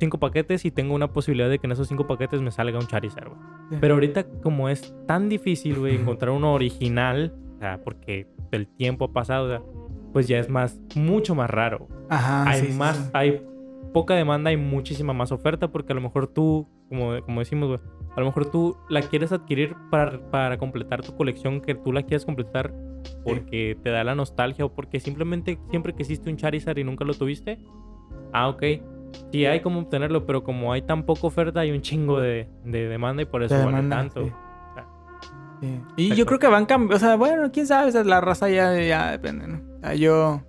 [0.00, 2.86] cinco paquetes y tengo una posibilidad de que en esos cinco paquetes me salga un
[2.88, 3.80] Charizard, güey.
[3.80, 8.26] Pero ahorita, como es tan difícil, güey, encontrar uno original, o sea, porque
[8.56, 9.64] el tiempo ha pasado,
[10.12, 11.88] pues ya es más, mucho más raro.
[12.08, 12.48] Ajá.
[12.48, 13.10] hay sí, sí, más, sí.
[13.12, 13.42] hay
[13.92, 17.80] poca demanda, hay muchísima más oferta, porque a lo mejor tú, como, como decimos, güey,
[18.16, 22.02] a lo mejor tú la quieres adquirir para, para completar tu colección, que tú la
[22.02, 22.72] quieres completar
[23.24, 27.14] porque te da la nostalgia o porque simplemente siempre quisiste un Charizard y nunca lo
[27.14, 27.58] tuviste.
[28.32, 28.62] Ah, ok.
[29.30, 32.88] Sí, hay como obtenerlo, pero como hay tan poca oferta, hay un chingo de, de
[32.88, 34.36] demanda y por eso De vale demanda, tanto.
[35.64, 35.80] Sí.
[35.96, 36.96] Y yo creo que van cambiando.
[36.96, 37.88] O sea, bueno, quién sabe.
[37.88, 39.60] o sea, la raza ya, ya depende, ¿no?
[39.76, 40.42] O sea, yo.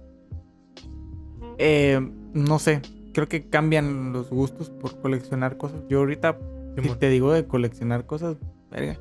[1.57, 1.99] eh,
[2.34, 2.82] no sé.
[3.13, 5.82] Creo que cambian los gustos por coleccionar cosas.
[5.89, 6.38] Yo ahorita,
[6.82, 8.36] si te digo de coleccionar cosas,
[8.70, 8.99] verga.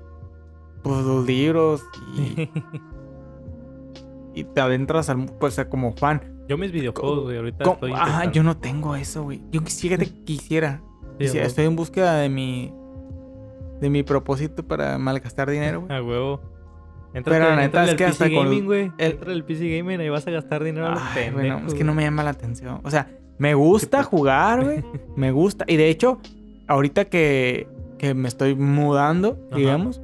[0.85, 1.83] Pues los libros
[2.17, 2.49] y,
[4.35, 5.27] y te adentras al.
[5.41, 6.23] Pues, o sea, como fan.
[6.49, 8.33] Yo mis videojuegos, güey, ahorita estoy Ajá, intentando.
[8.33, 9.43] yo no tengo eso, güey.
[9.51, 10.83] Yo quisiera, quisiera.
[11.19, 11.47] Sí, quisiera-.
[11.47, 12.73] Estoy en búsqueda de mi.
[13.81, 15.97] De mi propósito para malgastar dinero, güey.
[15.97, 16.41] A huevo.
[17.13, 18.93] Pero la neta es al que hasta PC con Gaming, güey.
[18.99, 21.03] el- Entra al PC Gaming y vas a gastar dinero a los
[21.33, 22.81] bueno, es que no me llama la atención.
[22.83, 23.09] O sea,
[23.39, 24.83] me gusta jugar, güey.
[25.17, 25.65] Me gusta.
[25.69, 26.19] Y de hecho,
[26.67, 27.69] ahorita que,
[27.99, 29.57] que me estoy mudando, Ajá.
[29.59, 30.03] digamos,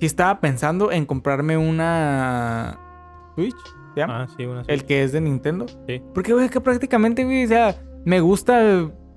[0.00, 2.78] sí estaba pensando en comprarme una
[3.36, 3.56] Switch,
[3.94, 4.22] ¿se llama?
[4.24, 5.66] Ah, sí, una El que es de Nintendo.
[5.88, 6.02] Sí.
[6.14, 7.74] Porque, güey, que prácticamente, güey, o sea,
[8.04, 8.54] me gusta.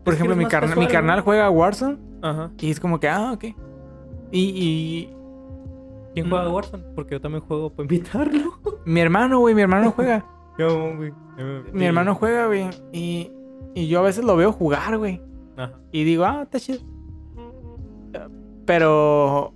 [0.06, 2.52] Por Es ejemplo, mi, mi carnal juega Warzone Ajá.
[2.60, 3.46] y es como que, ah, ok.
[4.32, 5.14] Y, y
[6.14, 6.30] ¿Quién Mm.
[6.32, 6.84] juega Warzone?
[6.96, 8.60] Porque yo también juego para invitarlo.
[8.86, 10.26] mi hermano, güey, mi hermano juega.
[10.58, 11.14] Yo, güey.
[11.72, 12.68] Mi hermano juega, güey.
[12.92, 13.32] Y,
[13.76, 15.22] y yo a veces lo veo jugar, güey.
[15.56, 15.74] Ajá.
[15.92, 16.80] Y digo, ah, está chido.
[18.66, 19.54] Pero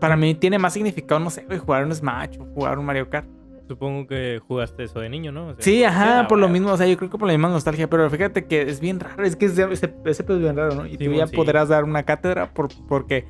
[0.00, 3.08] para mí tiene más significado, no sé, güey, jugar un Smash o jugar un Mario
[3.08, 3.28] Kart.
[3.68, 5.46] Supongo que jugaste eso de niño, ¿no?
[5.46, 7.48] O sea, Sí, ajá, por lo mismo, o sea, yo creo que por la misma
[7.48, 10.56] nostalgia, pero fíjate que es bien raro, es que ese, ese, ese pedo es bien
[10.56, 10.86] raro, ¿no?
[10.86, 11.36] Y Sí, tú bueno, ya sí.
[11.36, 13.24] podrás dar una cátedra por, porque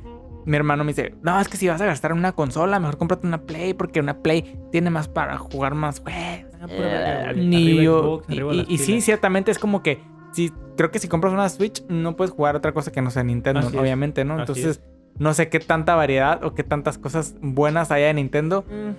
[0.47, 2.99] mi hermano me dice, no, es que si vas a gastar en una consola, mejor
[2.99, 6.03] cómprate una Play, porque una Play tiene más para jugar más.
[6.07, 7.47] Ah, verga, güey.
[7.47, 8.23] Ni yo-
[8.53, 10.01] y- y, sí, ciertamente es como que,
[10.33, 13.23] sí, creo que si compras una Switch, no puedes jugar otra cosa que no sea
[13.25, 14.35] Nintendo, Así es, obviamente, ¿no?
[14.35, 14.83] así Entonces,
[15.19, 18.65] no sé qué tanta variedad o qué tantas cosas buenas haya de Nintendo.
[18.69, 18.91] Mm,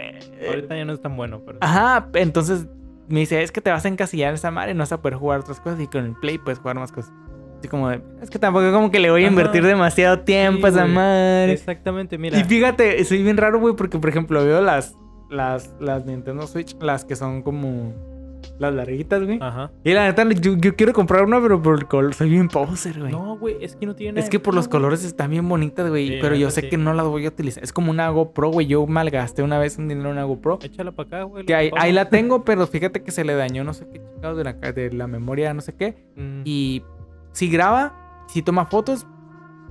[0.00, 1.58] Eh, ahorita ya no es tan bueno, pero.
[1.62, 2.66] Ajá, entonces
[3.08, 5.00] me dice, es que te vas a encasillar en esa madre y no vas a
[5.00, 7.12] poder jugar otras cosas y con el Play puedes jugar más cosas.
[7.64, 9.32] Así como de, es que tampoco como que le voy a Ajá.
[9.32, 10.94] invertir demasiado tiempo a Sí, esa güey.
[10.96, 11.52] madre.
[11.52, 12.38] Exactamente, mira.
[12.38, 14.98] Y fíjate, soy bien raro, güey, porque por ejemplo veo las,
[15.30, 17.94] las, las Nintendo Switch, las que son como
[18.58, 19.38] las larguitas, güey.
[19.40, 19.72] Ajá.
[19.82, 23.00] Y la neta, yo, yo quiero comprar una, pero por el color, soy bien poser,
[23.00, 23.10] güey.
[23.10, 25.88] No, güey, es que no tiene nada Es que por los colores están bien bonitas,
[25.88, 26.06] güey.
[26.08, 26.68] Sí, pero yo sé sí.
[26.68, 27.64] que no las voy a utilizar.
[27.64, 28.66] Es como una GoPro, güey.
[28.66, 30.58] Yo malgasté una vez un dinero en una GoPro.
[30.62, 31.46] Échala para acá, güey.
[31.46, 34.36] Que ahí, ahí la tengo, pero fíjate que se le dañó no sé qué chingados
[34.36, 35.96] de la, de la memoria, no sé qué.
[36.14, 36.82] Mm, Y
[37.34, 39.06] sí graba, sí toma fotos,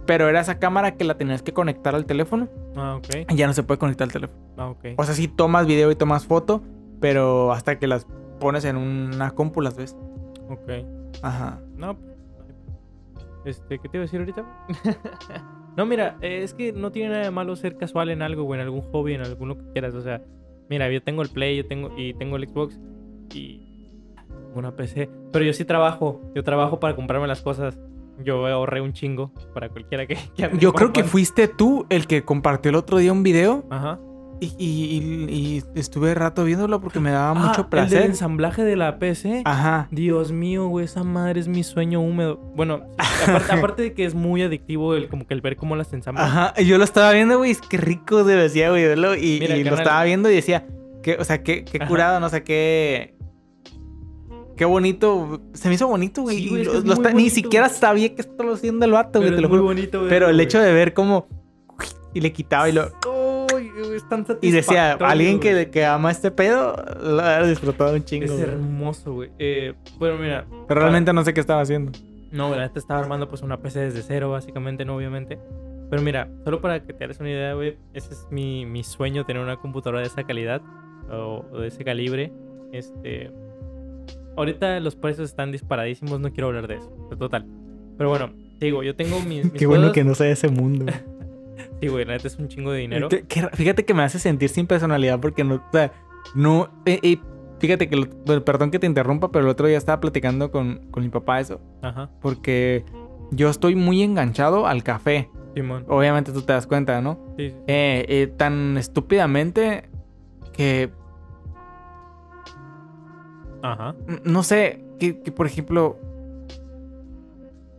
[0.06, 2.50] pero era esa cámara que la tenías que conectar al teléfono.
[2.76, 3.32] Ah, ok.
[3.32, 4.40] Y ya no se puede conectar al teléfono.
[4.58, 4.86] Ah, ok.
[4.98, 6.62] O sea, sí tomas video y tomas foto,
[7.00, 8.06] pero hasta que las
[8.40, 9.98] pones en una compu las ves.
[10.50, 10.86] Ok.
[11.24, 11.60] Ajá.
[11.76, 11.98] No.
[13.46, 14.46] Este, ¿qué te iba a decir ahorita?
[15.78, 18.60] no, mira, eh, es que no tiene nada de malo ser casual en algo, güey,
[18.60, 19.96] en algún hobby, en algún lo que quieras.
[19.96, 20.22] O sea,
[20.70, 22.80] mira, yo tengo el Play, yo tengo y tengo el Xbox
[23.34, 23.63] y
[24.60, 25.10] una PC.
[25.32, 26.22] Pero yo sí trabajo.
[26.36, 27.78] Yo trabajo para comprarme las cosas.
[28.24, 32.24] Yo ahorré un chingo para cualquiera que, que Yo creo que fuiste tú el que
[32.24, 34.00] compartió el otro día un video Ajá.
[34.40, 38.06] y, y- estuve rato viéndolo porque me daba Ah, mucho El del placer.
[38.06, 39.42] ensamblaje de la PC.
[39.46, 39.88] Ajá.
[39.90, 42.38] Dios mío, güey, esa madre es mi sueño húmedo.
[42.56, 42.84] Bueno,
[43.28, 46.26] aparte, aparte de que es muy adictivo el como que el ver cómo las ensamblan.
[46.28, 49.16] Ajá, yo lo estaba viendo, güey, es que rico se decía, güey, verlo.
[49.16, 50.68] Y, Mira, y lo estaba viendo y decía,
[51.02, 51.88] que, o sea, qué, qué Ajá.
[51.88, 53.13] curado, no sé qué.
[54.56, 55.42] Qué bonito.
[55.54, 56.38] Se me hizo bonito, güey.
[56.38, 59.42] Sí, lo- lo ni siquiera sabía que esto lo haciendo el vato, güey, Pero te
[59.42, 59.64] lo juro.
[59.64, 60.10] bonito, güey.
[60.10, 61.28] Pero el hecho de ver cómo.
[62.14, 62.84] Y le quitaba y lo.
[63.96, 68.26] Es tan Y decía, alguien que, que ama este pedo, lo ha disfrutado un chingo.
[68.26, 68.44] Es güey.
[68.44, 69.30] hermoso, güey.
[69.40, 70.46] Eh, bueno, mira.
[70.68, 71.92] Pero realmente no sé qué estaba haciendo.
[72.32, 75.40] No, la neta estaba armando pues una PC desde cero, básicamente, no obviamente.
[75.90, 79.26] Pero mira, solo para que te hagas una idea, güey, ese es mi, mi sueño,
[79.26, 80.62] tener una computadora de esa calidad
[81.12, 82.32] o, o de ese calibre.
[82.72, 83.32] Este...
[84.36, 87.46] Ahorita los precios están disparadísimos, no quiero hablar de eso, pero total.
[87.98, 89.44] Pero bueno, te digo, yo tengo mis...
[89.46, 90.86] mis Qué bueno juegos- que no sé ese mundo.
[91.80, 93.10] Sí, güey, la neta es un chingo de dinero.
[93.54, 95.92] Fíjate que me hace sentir sin personalidad porque no, o sea,
[96.34, 97.18] no, eh, eh,
[97.60, 101.04] fíjate que, lo- perdón que te interrumpa, pero el otro día estaba platicando con, con
[101.04, 102.86] mi papá eso, Ajá, porque
[103.32, 105.84] yo estoy muy enganchado al café, Simón.
[105.90, 107.20] obviamente tú te das cuenta, ¿no?
[107.38, 107.56] Sí, sí.
[107.68, 109.90] Eh, eh, tan estúpidamente
[110.54, 110.90] que,
[113.64, 113.96] Ajá.
[114.24, 115.98] no sé, que, que, por ejemplo,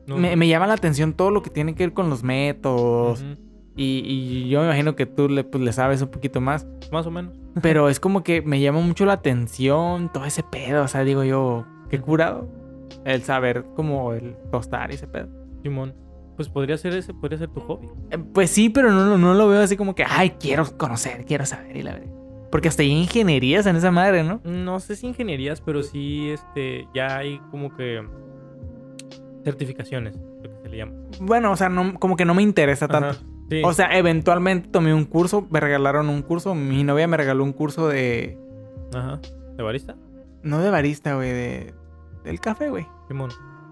[0.07, 0.17] No.
[0.17, 3.25] me, me llama la atención todo lo que tiene que ver con los métodos.
[3.77, 6.67] Y, y yo me imagino que tú le, pues, le sabes un poquito más.
[6.93, 7.35] Más o menos.
[7.63, 10.83] Pero es como que me llama mucho la atención todo ese pedo.
[10.85, 12.49] O sea, digo yo, qué curado.
[13.05, 15.29] El saber como el tostar y ese pedo.
[15.63, 15.95] Simón.
[16.37, 17.89] Pues podría ser ese, podría ser tu hobby.
[18.11, 21.47] Eh, Pues sí, pero no, no lo veo así como que, ay, quiero conocer, quiero
[21.47, 22.13] saber y la verdad.
[22.55, 24.41] Porque hasta hay ingenierías en esa madre, ¿no?
[24.45, 28.01] No sé si ingenierías, pero sí, este, ya hay como que
[29.43, 30.93] certificaciones, lo que se le llama.
[31.19, 33.09] Bueno, o sea, no, como que no me interesa tanto.
[33.09, 33.19] Ajá,
[33.51, 33.61] sí.
[33.65, 36.55] O sea, eventualmente tomé un curso, me regalaron un curso.
[36.55, 38.39] Mi novia me regaló un curso de.
[38.95, 39.21] Ajá.
[39.57, 39.97] ¿De barista?
[40.45, 41.75] No de barista, güey, de.
[42.23, 42.87] Del café, güey.
[43.09, 43.31] Simón.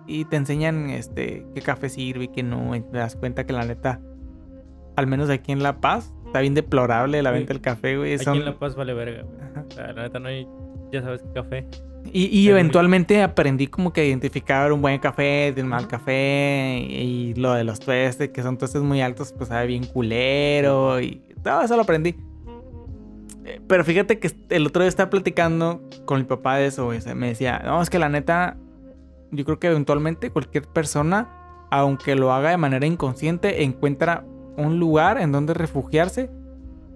[0.09, 2.75] Y te enseñan este qué café sirve y qué no.
[2.75, 4.01] Y te das cuenta que la neta,
[4.97, 7.35] al menos aquí en La Paz, está bien deplorable la Sí.
[7.39, 8.15] venta del café, güey.
[8.15, 9.41] Aquí en La Paz vale verga, güey.
[9.51, 9.65] Ajá.
[9.69, 10.47] O sea, la neta no hay,
[10.91, 11.67] ya sabes, café.
[12.13, 16.79] Y, y eventualmente aprendí como que a identificar un buen café de un mal café.
[16.89, 21.01] Y lo de los tuestes, que son tuestes muy altos, pues sabe bien culero.
[21.01, 22.17] Y todo eso lo aprendí.
[23.45, 26.99] Eh, Pero fíjate que el otro día estaba platicando con mi papá de eso, güey.
[27.15, 28.57] Me decía, no, es que la neta,
[29.31, 31.29] yo creo que eventualmente cualquier persona,
[31.71, 34.25] aunque lo haga de manera inconsciente, encuentra
[34.57, 36.31] un lugar en donde refugiarse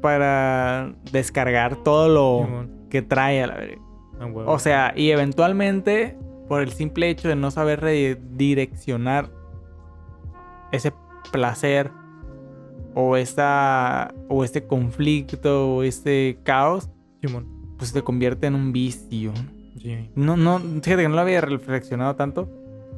[0.01, 3.83] para descargar todo lo que trae a la verga.
[4.21, 4.27] Ah.
[4.47, 6.17] O sea, y eventualmente,
[6.49, 9.31] por el simple hecho de no saber redireccionar
[10.73, 10.93] ese
[11.33, 11.91] placer
[12.95, 16.89] o esta o este conflicto o este caos,
[17.21, 17.47] Simón.
[17.77, 19.33] pues se convierte en un vicio.
[19.81, 20.11] Sí.
[20.15, 22.49] No, no, fíjate que no lo había reflexionado tanto,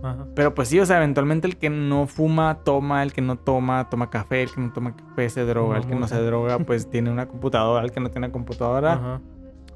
[0.02, 0.26] Ajá.
[0.36, 3.88] pero pues sí, o sea, eventualmente el que no fuma, toma, el que no toma,
[3.90, 6.88] toma café, el que no toma café se droga, el que no se droga, pues
[6.88, 9.20] tiene una computadora, el que no tiene una computadora, Ajá.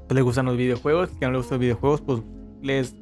[0.07, 2.21] pues, le gustan los videojuegos, el que no le gustan los videojuegos, pues
[2.61, 2.95] les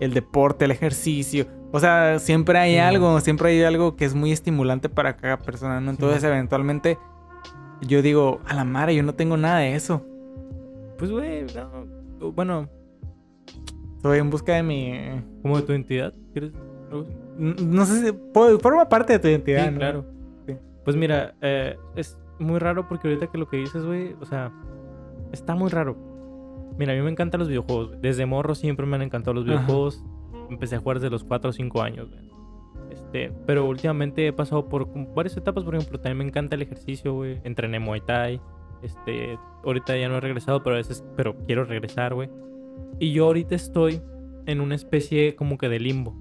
[0.00, 1.46] el deporte, el ejercicio.
[1.70, 2.78] O sea, siempre hay Sí.
[2.78, 5.90] algo, siempre hay algo que es muy estimulante para cada persona, ¿no?
[5.92, 6.26] Entonces, Sí.
[6.26, 6.98] eventualmente,
[7.82, 10.04] yo digo, a la madre, yo no tengo nada de eso.
[10.98, 12.32] Pues, güey, no.
[12.32, 12.68] Bueno,
[13.96, 15.22] Estoy en busca de mi.
[15.42, 16.12] como de tu identidad,
[17.36, 18.18] No sé si.
[18.60, 19.78] Forma parte de tu identidad, Sí, ¿no?
[19.78, 20.04] claro.
[20.46, 20.56] Sí.
[20.84, 24.52] Pues mira, eh, es muy raro porque ahorita que lo que dices, güey, o sea,
[25.32, 25.96] está muy raro.
[26.78, 28.00] Mira, a mí me encantan los videojuegos.
[28.00, 29.52] Desde morro siempre me han encantado los Ajá.
[29.54, 30.04] videojuegos.
[30.50, 32.30] Empecé a jugar desde los 4 o 5 años, güey.
[32.90, 37.14] Este, pero últimamente he pasado por varias etapas, por ejemplo, también me encanta el ejercicio,
[37.14, 37.40] güey.
[37.44, 38.40] Entrené Muay Thai.
[38.82, 42.28] Este, ahorita ya no he regresado, pero a veces, pero quiero regresar, güey.
[42.98, 44.02] Y yo ahorita estoy
[44.46, 46.14] en una especie como que de limbo.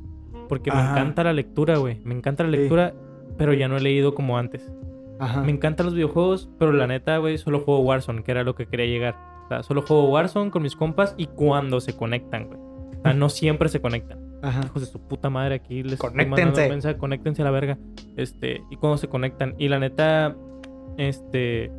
[0.47, 1.99] Porque me encanta la lectura, güey.
[2.03, 2.57] Me encanta la Sí.
[2.57, 2.93] lectura,
[3.37, 4.71] pero ya no he leído como antes.
[5.19, 5.41] Ajá.
[5.41, 8.65] Me encantan los videojuegos, pero la neta, güey, solo juego Warzone, que era lo que
[8.67, 9.15] quería llegar.
[9.45, 12.59] O sea, solo juego Warzone con mis compas y cuando se conectan, güey.
[12.59, 14.19] O sea, no siempre se conectan.
[14.41, 14.61] Ajá.
[14.65, 16.69] Hijos de su puta madre, aquí les estoy Conéctense.
[16.69, 17.77] mensaje, conéctense a la verga.
[18.17, 19.55] Este, y cuando se conectan.
[19.57, 20.35] Y la neta,
[20.97, 21.71] este.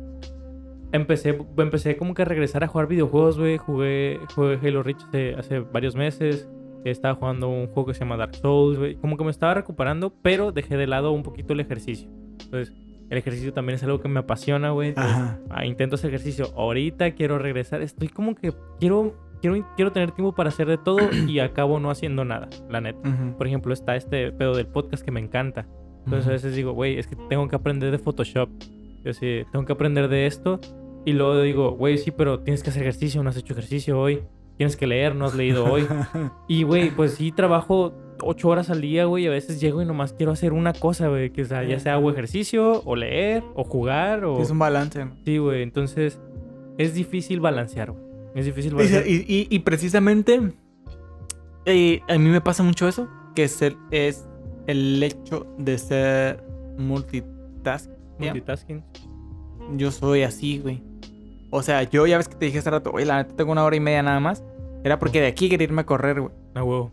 [0.91, 3.57] Empecé, empecé como que a regresar a jugar videojuegos, güey.
[3.57, 6.49] Jugué, jugué Halo Reach hace, hace varios meses.
[6.91, 8.95] Estaba jugando un juego que se llama Dark Souls, güey.
[8.95, 12.09] Como que me estaba recuperando, pero dejé de lado un poquito el ejercicio.
[12.43, 12.73] Entonces,
[13.09, 14.89] el ejercicio también es algo que me apasiona, güey.
[14.89, 15.15] Entonces,
[15.49, 16.47] ah, intento hacer ejercicio.
[16.55, 17.81] Ahorita quiero regresar.
[17.81, 21.89] Estoy como que quiero, quiero, quiero tener tiempo para hacer de todo y acabo no
[21.89, 22.99] haciendo nada, la neta.
[23.09, 23.37] Ujú.
[23.37, 25.67] Por ejemplo, está este pedo del podcast que me encanta.
[26.05, 26.33] Entonces a Ujú.
[26.33, 28.49] veces digo, güey, es que tengo que aprender de Photoshop.
[29.03, 30.59] Yo sí, tengo que aprender de esto.
[31.03, 34.21] Y luego digo, güey, sí, pero tienes que hacer ejercicio, no has hecho ejercicio hoy.
[34.57, 35.85] Tienes que leer, no has leído hoy.
[36.47, 39.25] Y, güey, pues sí, trabajo ocho horas al día, güey.
[39.25, 41.31] y A veces llego y nomás quiero hacer una cosa, güey.
[41.31, 44.41] Que o sea, ya sea hago ejercicio, o leer, o jugar, o...
[44.41, 45.15] Es un balance, ¿no?
[45.25, 45.61] Sí, güey.
[45.63, 46.19] Entonces,
[46.77, 48.03] es difícil balancear, güey.
[48.35, 49.05] Es difícil balancear.
[49.07, 50.39] y- y- y precisamente
[51.65, 54.27] eh, a mí me pasa mucho eso, que es el, es
[54.67, 56.43] el hecho de ser
[56.77, 57.89] multitask.
[58.19, 58.83] Multitasking.
[59.77, 60.81] Yo soy así, güey.
[61.51, 63.63] O sea, yo ya ves que te dije hace rato, güey, la neta tengo una
[63.63, 64.43] hora y media nada más.
[64.83, 66.33] Era porque de aquí quería irme a correr, güey.
[66.53, 66.91] Ah, huevo.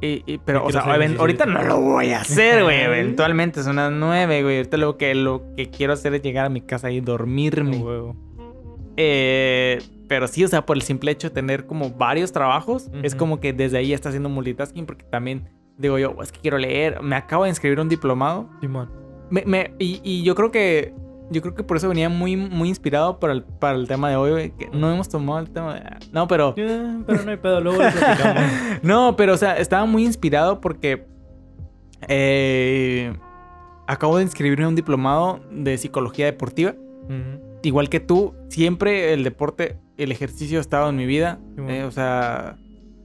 [0.00, 2.80] Y, y- pero, o sea, hacer ahorita no lo voy a hacer, güey.
[2.82, 4.56] Eventualmente son las nueve, güey.
[4.58, 7.76] Ahorita lo que, lo que quiero hacer es llegar a mi casa y dormirme.
[7.78, 8.16] huevo.
[8.96, 13.14] Eh, pero sí, o sea, por el simple hecho de tener como varios trabajos, es
[13.14, 15.48] como que desde ahí ya está haciendo multitasking porque también
[15.78, 18.90] digo yo, es que quiero leer, me acabo de inscribir un diplomado Simón.
[19.30, 20.92] Me- me- y, y yo creo que
[21.32, 24.16] yo creo que por eso venía muy, muy inspirado para el, para el tema de
[24.16, 25.82] hoy, que no hemos tomado el tema de...
[26.12, 26.54] No, pero...
[26.54, 28.52] Ya, pero no hay pedo, luego lo platicamos.
[28.82, 31.06] no, pero o sea, estaba muy inspirado porque
[32.08, 33.12] eh,
[33.86, 36.74] acabo de inscribirme a un diplomado de psicología deportiva.
[37.62, 41.38] Igual que tú, siempre el deporte, el ejercicio ha estado en mi vida.
[41.54, 41.70] Sí, bueno.
[41.72, 42.56] eh, o sea,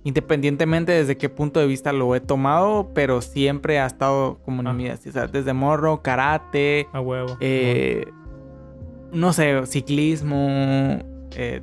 [0.08, 4.68] Independientemente desde qué punto de vista lo he tomado, pero siempre ha estado como en
[4.68, 4.74] Ah.
[4.74, 4.94] mi vida.
[5.06, 7.36] O sea, desde morro, karate, A huevo.
[7.42, 8.06] eh,
[9.12, 10.48] no sé, ciclismo.
[11.36, 11.62] eh,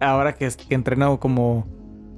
[0.00, 1.66] ahora que, que entreno como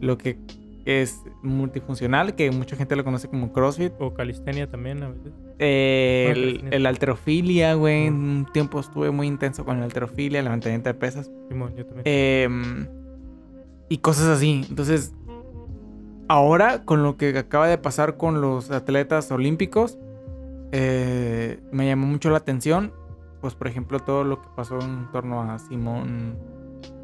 [0.01, 0.39] lo que
[0.85, 3.93] es multifuncional, que mucha gente lo conoce como CrossFit.
[3.99, 5.33] O calistenia también a veces.
[5.59, 8.09] Eh, Ah, el, alterofilia, güey.
[8.09, 8.16] Ujú.
[8.16, 11.29] Un tiempo estuve muy intenso con el alterofilia, levantamiento de pesas.
[11.49, 12.05] Simón, yo también.
[12.07, 12.87] Em,
[13.89, 14.64] y cosas así.
[14.68, 15.14] Entonces,
[16.28, 19.99] ahora con lo que acaba de pasar con los atletas olímpicos,
[20.72, 22.93] eh, me llamó mucho la atención.
[23.41, 26.36] Pues, por ejemplo, todo lo que pasó en torno a Simón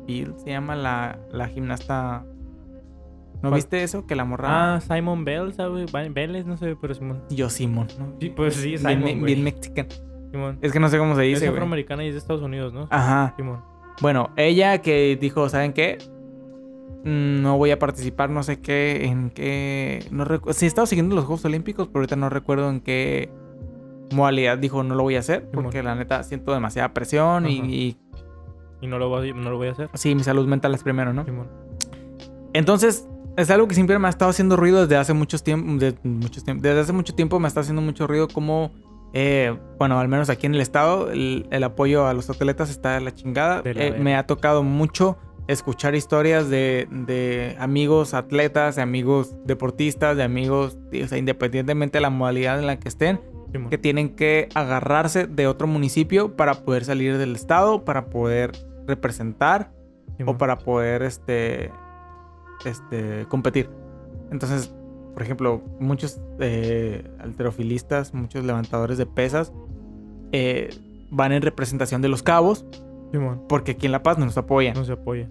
[0.06, 2.24] Bill, se llama la, la gimnasta.
[3.34, 3.54] ¿No ¿Cuál?
[3.54, 4.06] viste eso?
[4.06, 4.74] Que la morra.
[4.76, 5.90] Ah, Simon Bell, ¿sabes?
[5.92, 7.22] Vélez, no sé, pero Simón.
[7.30, 7.88] Yo, Simón.
[7.98, 8.14] ¿no?
[8.20, 9.88] Sí, pues sí, Simon, bien mexicano.
[10.30, 10.58] Simón.
[10.60, 11.56] Es que no sé cómo se Es dice, güey.
[11.58, 12.88] afroamericana y es de Estados Unidos, ¿no?
[12.90, 13.32] Ajá.
[13.36, 13.60] Simón.
[14.00, 15.98] Bueno, ella que dijo, ¿saben qué?
[17.04, 20.04] Mm, No voy a participar, no sé qué, en qué...
[20.10, 23.30] No sí, he estado siguiendo los Juegos Olímpicos, pero ahorita no recuerdo en qué
[24.12, 27.96] modalidad dijo no lo voy a hacer, porque la neta siento demasiada presión y, y
[28.80, 29.88] Y no lo, voy, no lo voy a hacer.
[29.94, 31.24] sí, mi salud mental es primero, ¿no?
[31.24, 31.48] Simón.
[32.52, 35.94] Entonces, es algo que siempre me ha estado haciendo ruido desde hace muchos tiempos, de,
[36.04, 38.70] muchos tiemp- desde hace mucho tiempo me está haciendo mucho ruido como,
[39.12, 42.92] eh, bueno, al menos aquí en el estado, el, el apoyo a los atletas está
[42.92, 43.62] de la chingada.
[43.62, 49.36] De la Eh, me ha tocado mucho escuchar historias de, de amigos atletas, de amigos
[49.44, 53.20] deportistas, de amigos, o sea, independientemente de la modalidad en la que estén,
[53.52, 53.70] Simón.
[53.70, 58.52] que tienen que agarrarse de otro municipio para poder salir del estado, para poder
[58.86, 59.72] representar
[60.24, 61.70] o para poder este,
[62.64, 63.68] este, competir.
[64.30, 64.72] Entonces,
[65.12, 69.52] por ejemplo, muchos eh, alterofilistas, muchos levantadores de pesas
[70.32, 70.70] eh,
[71.10, 72.64] van en representación de los cabos
[73.12, 73.42] Simón.
[73.48, 74.74] porque aquí en La Paz no nos apoyan.
[74.74, 75.28] No se apoya.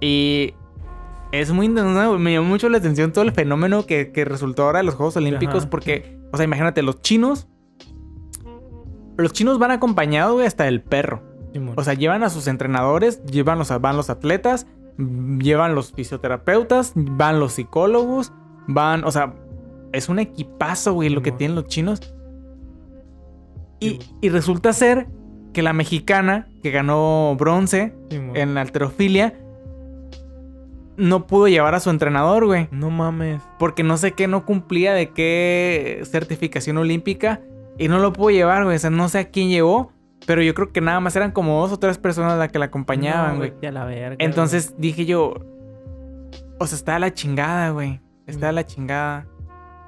[0.00, 0.54] Y
[1.32, 4.78] es muy intenso, me llamó mucho la atención todo el fenómeno que, que resultó ahora
[4.78, 5.70] de los Juegos Olímpicos Ajá.
[5.70, 7.48] porque, o sea, imagínate, los chinos,
[9.16, 11.22] los chinos van acompañados güey, hasta el perro.
[11.52, 11.74] Simón.
[11.76, 17.38] O sea, llevan a sus entrenadores, llevan los, van los atletas, llevan los fisioterapeutas, van
[17.38, 18.32] los psicólogos,
[18.66, 19.34] van, o sea,
[19.92, 22.00] es un equipazo, güey, lo que tienen los chinos.
[23.80, 25.08] Y, y resulta ser
[25.52, 29.34] que la mexicana, que ganó bronce en la alterofilia,
[30.96, 32.68] no pudo llevar a su entrenador, güey.
[32.70, 33.42] No mames.
[33.58, 37.40] Porque no sé qué no cumplía de qué certificación olímpica.
[37.78, 38.76] Y no lo pudo llevar, güey.
[38.76, 39.92] O sea, no sé a quién llevó.
[40.26, 42.66] Pero yo creo que nada más eran como dos o tres personas las que la
[42.66, 43.50] acompañaban, No, güey.
[43.50, 44.16] vete a la verga.
[44.18, 45.34] Entonces dije yo.
[46.58, 48.00] O sea, está a la chingada, güey.
[48.26, 49.26] Está a la chingada.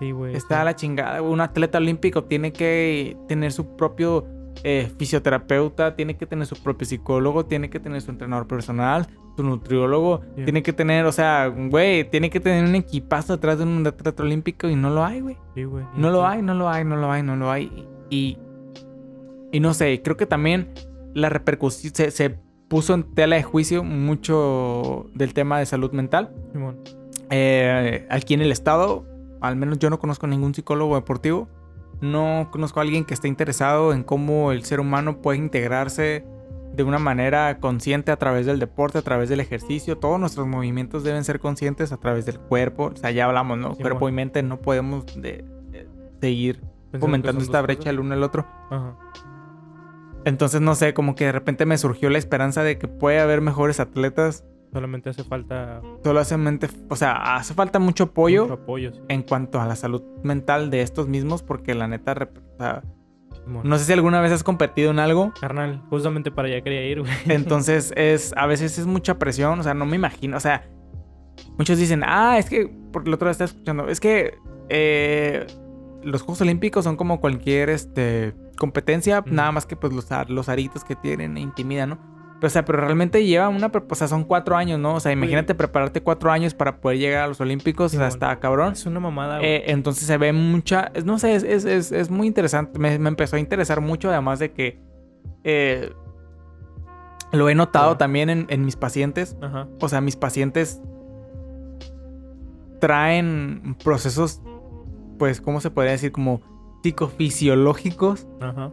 [0.01, 0.35] Sí, güey.
[0.35, 0.61] Está sí.
[0.63, 1.21] a la chingada.
[1.21, 4.27] Un atleta olímpico tiene que tener su propio
[4.65, 9.43] eh, fisioterapeuta, tiene que tener su propio psicólogo, tiene que tener su entrenador personal, su
[9.43, 13.87] nutriólogo, tiene que tener, o sea, güey, tiene que tener un equipazo atrás de un
[13.87, 15.37] atleta olímpico y no lo hay, güey.
[15.55, 15.85] Sí, güey.
[15.97, 17.89] No lo hay, no lo hay, no lo hay, no lo hay.
[18.11, 18.39] Y,
[19.51, 20.73] y no sé, creo que también
[21.15, 22.39] la repercusión se, se
[22.69, 26.35] puso en tela de juicio mucho del tema de salud mental.
[27.29, 29.05] Eh, aquí en el estado,
[29.41, 31.49] al menos yo no conozco ningún psicólogo deportivo.
[32.03, 36.25] No conozco a alguien que esté interesado en cómo el ser humano puede integrarse
[36.75, 39.99] de una manera consciente a través del deporte, a través del ejercicio.
[39.99, 42.91] Todos nuestros movimientos deben ser conscientes a través del cuerpo.
[42.93, 43.75] O sea, ya hablamos, ¿no?
[43.75, 44.15] Sí, cuerpo bueno.
[44.15, 45.87] y mente no podemos de- de
[46.21, 46.57] seguir
[46.91, 47.93] Pensando fomentando esta brecha cosas.
[47.93, 48.47] el uno al otro.
[48.71, 48.97] Ajá.
[50.25, 53.41] Entonces, no sé, como que de repente me surgió la esperanza de que puede haber
[53.41, 54.45] mejores atletas.
[54.73, 58.93] Solamente hace falta Solamente, o sea, hace falta mucho apoyo mucho apoyo.
[58.93, 59.01] sí.
[59.09, 62.83] en cuanto a la salud mental de estos mismos, porque la neta, o sea,
[63.47, 65.33] no sé si alguna vez has competido en algo.
[65.41, 67.13] Carnal, justamente para allá quería ir, güey.
[67.27, 70.69] Entonces es, a veces es mucha presión, o sea, no me imagino, o sea,
[71.59, 75.47] muchos dicen, ah, es que, por el otro día estaba escuchando, es que eh,
[76.03, 80.85] los Juegos Olímpicos son como cualquier este, competencia, nada más que pues los, los aritos
[80.85, 82.12] que tienen intimidan, ¿no?
[82.43, 84.97] Pero, o sea, pero realmente lleva una, o sea, son cuatro años, ¿no?
[84.97, 88.37] O sea, imagínate prepararte cuatro años para poder llegar a los Olímpicos, o sea, está
[88.41, 88.73] cabrón.
[88.73, 89.49] Es una mamada, güey.
[89.49, 93.11] Eh, entonces se ve mucha, no sé, es, es, es- es muy interesante, me, me
[93.11, 94.81] empezó a interesar mucho, además de que
[95.45, 95.93] eh,
[97.31, 97.99] lo he notado Ajá.
[97.99, 99.69] también en, en mis pacientes, Ajá.
[99.81, 100.83] o sea, mis pacientes
[102.81, 104.43] traen procesos,
[105.19, 106.11] pues, ¿cómo se podría decir?
[106.13, 106.41] Como
[106.83, 108.73] psicofisiológicos, Ajá.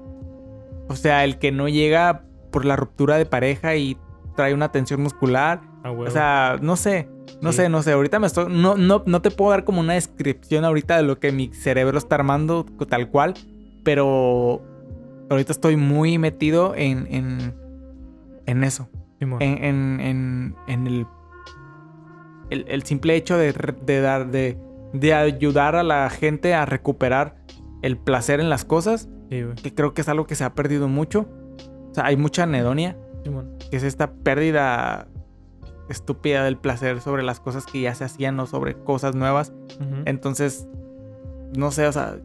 [0.88, 3.97] o sea, el que no llega por la ruptura de pareja y
[4.36, 7.10] trae una tensión muscular, o sea, no sé,
[7.41, 7.58] no Sí.
[7.58, 7.91] sé, no sé.
[7.93, 8.52] Ahorita me estoy.
[8.52, 11.97] No, no, no te puedo dar como una descripción ahorita de lo que mi cerebro
[11.97, 13.34] está armando tal cual.
[13.84, 14.62] Pero
[15.30, 17.08] ahorita estoy muy metido en.
[17.10, 17.56] en,
[18.45, 18.89] en eso.
[19.20, 21.06] En, en, en, en el.
[22.50, 23.54] el, el simple hecho de,
[24.02, 24.58] dar, de,
[24.93, 27.36] de ayudar a la gente a recuperar
[27.82, 30.88] el placer en las cosas, Sí, que creo que es algo que se ha perdido
[30.88, 31.28] mucho.
[31.92, 33.58] O sea, hay mucha anedonia, Simón.
[33.70, 35.08] que es esta pérdida
[35.90, 39.54] estúpida del placer sobre las cosas que ya se hacían o sobre cosas nuevas.
[40.06, 40.68] Entonces,
[41.58, 42.18] no sé, o sea,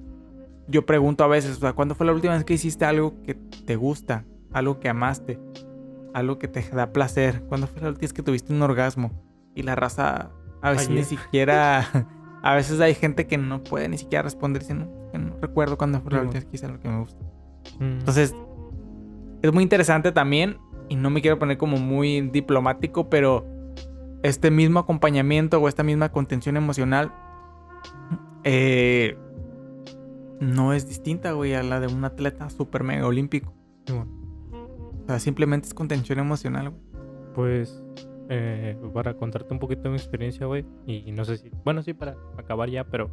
[0.68, 3.34] yo pregunto a veces, o sea, ¿cuándo fue la última vez que hiciste algo que
[3.34, 4.24] te gusta?
[4.52, 5.40] Algo que amaste,
[6.12, 7.42] algo que te da placer.
[7.48, 9.10] ¿Cuándo fue la última vez que tuviste un orgasmo?
[9.54, 10.30] Y la raza
[10.62, 11.86] a veces ni siquiera,
[12.42, 16.00] a veces hay gente que no puede ni siquiera responder, diciendo, que no recuerdo cuándo
[16.00, 17.22] fue la última vez que hice algo que me gusta.
[17.78, 17.98] Mm.
[17.98, 18.34] Entonces,
[19.44, 20.56] es muy interesante también,
[20.88, 23.46] y no me quiero poner como muy diplomático, pero
[24.22, 27.12] este mismo acompañamiento o esta misma contención emocional
[28.42, 29.18] eh,
[30.40, 33.52] no es distinta, güey, a la de un atleta super mega olímpico.
[33.90, 36.82] O sea, simplemente es contención emocional, güey.
[37.34, 37.84] Pues,
[38.30, 40.64] eh, para contarte un poquito de mi experiencia, güey.
[40.86, 41.50] Y no sé si.
[41.64, 43.10] Bueno, sí, para acabar ya, pero.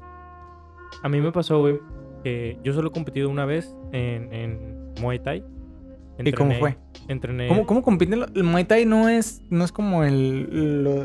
[1.03, 1.79] A mí me pasó, güey,
[2.23, 5.43] que yo solo he competido una vez en, en Muay Thai.
[6.29, 6.77] ¿Y cómo fue?
[7.07, 7.47] Entrené.
[7.47, 8.23] ¿Cómo, cómo compiten?
[8.35, 11.03] El Muay Thai no es, no es como el lo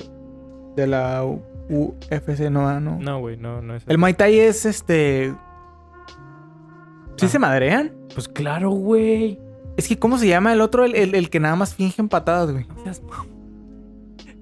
[0.76, 1.24] de la
[1.68, 2.98] UFC, no, ah, no.
[3.00, 3.84] No, güey, no, no es.
[3.88, 5.34] El Muay Thai es este.
[7.16, 7.28] ¿Sí Ah.
[7.28, 7.92] se madrean?
[8.14, 9.40] Pues claro, güey.
[9.76, 10.84] Es que, ¿cómo se llama el otro?
[10.84, 12.66] El, el- el que nada más finge patadas, güey.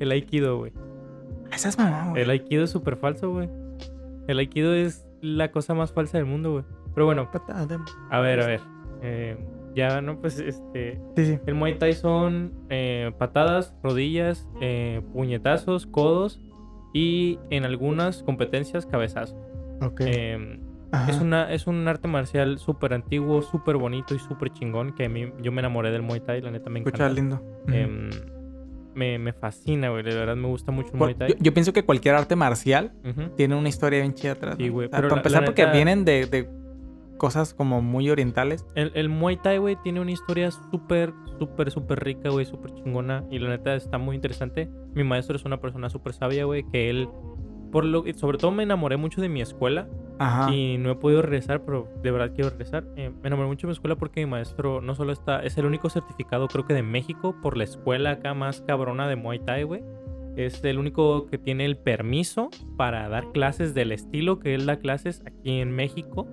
[0.00, 0.72] El Aikido, güey.
[1.52, 2.22] Esa es mamá, güey.
[2.22, 3.48] El Aikido es súper falso, güey.
[4.26, 6.64] El Aikido es la cosa más falsa del mundo, güey.
[6.94, 7.28] Pero bueno,
[8.10, 8.60] a ver, a ver.
[9.02, 9.36] Eh,
[9.74, 10.20] ya, ¿no?
[10.20, 11.00] Pues este.
[11.16, 11.38] Sí, sí.
[11.46, 16.40] El Muay Thai son eh, patadas, rodillas, eh, puñetazos, codos
[16.92, 19.36] y en algunas competencias cabezazos.
[19.82, 20.00] Ok.
[20.04, 20.60] Eh,
[20.92, 21.10] Ajá.
[21.10, 25.08] es, una, es un arte marcial súper antiguo, súper bonito y súper chingón que a
[25.08, 27.20] mí yo me enamoré del Muay Thai, la neta me Escucha encanta.
[27.20, 27.36] lindo.
[27.66, 27.74] Ujú.
[27.74, 28.10] Em,
[28.94, 31.30] me, me fascina, güey, de verdad me gusta mucho el Muay Thai.
[31.30, 32.92] yo, yo pienso que cualquier arte marcial
[33.36, 34.54] tiene una historia bien chida atrás.
[34.56, 34.72] Sí, ¿no?
[34.72, 36.48] güey, O sea, pero para la- empezar, la porque neta- vienen de, de
[37.16, 38.66] cosas como muy orientales.
[38.74, 43.24] El, el Muay Thai, güey, tiene una historia súper, súper, súper rica, güey, súper chingona.
[43.30, 44.68] Y la neta está muy interesante.
[44.94, 47.08] Mi maestro es una persona súper sabia, güey, que él,
[47.72, 49.88] por lo sobre todo me enamoré mucho de mi escuela.
[50.18, 50.52] Ajá.
[50.52, 52.84] Y no he podido regresar, pero de verdad quiero regresar.
[52.96, 55.66] Eh, me enamoré mucho de mi escuela porque mi maestro no solo está, es el
[55.66, 59.64] único certificado, creo que de México, por la escuela acá más cabrona de Muay Thai,
[59.64, 59.82] güey.
[60.36, 64.76] Es el único que tiene el permiso para dar clases del estilo que él da
[64.76, 66.26] clases aquí en México.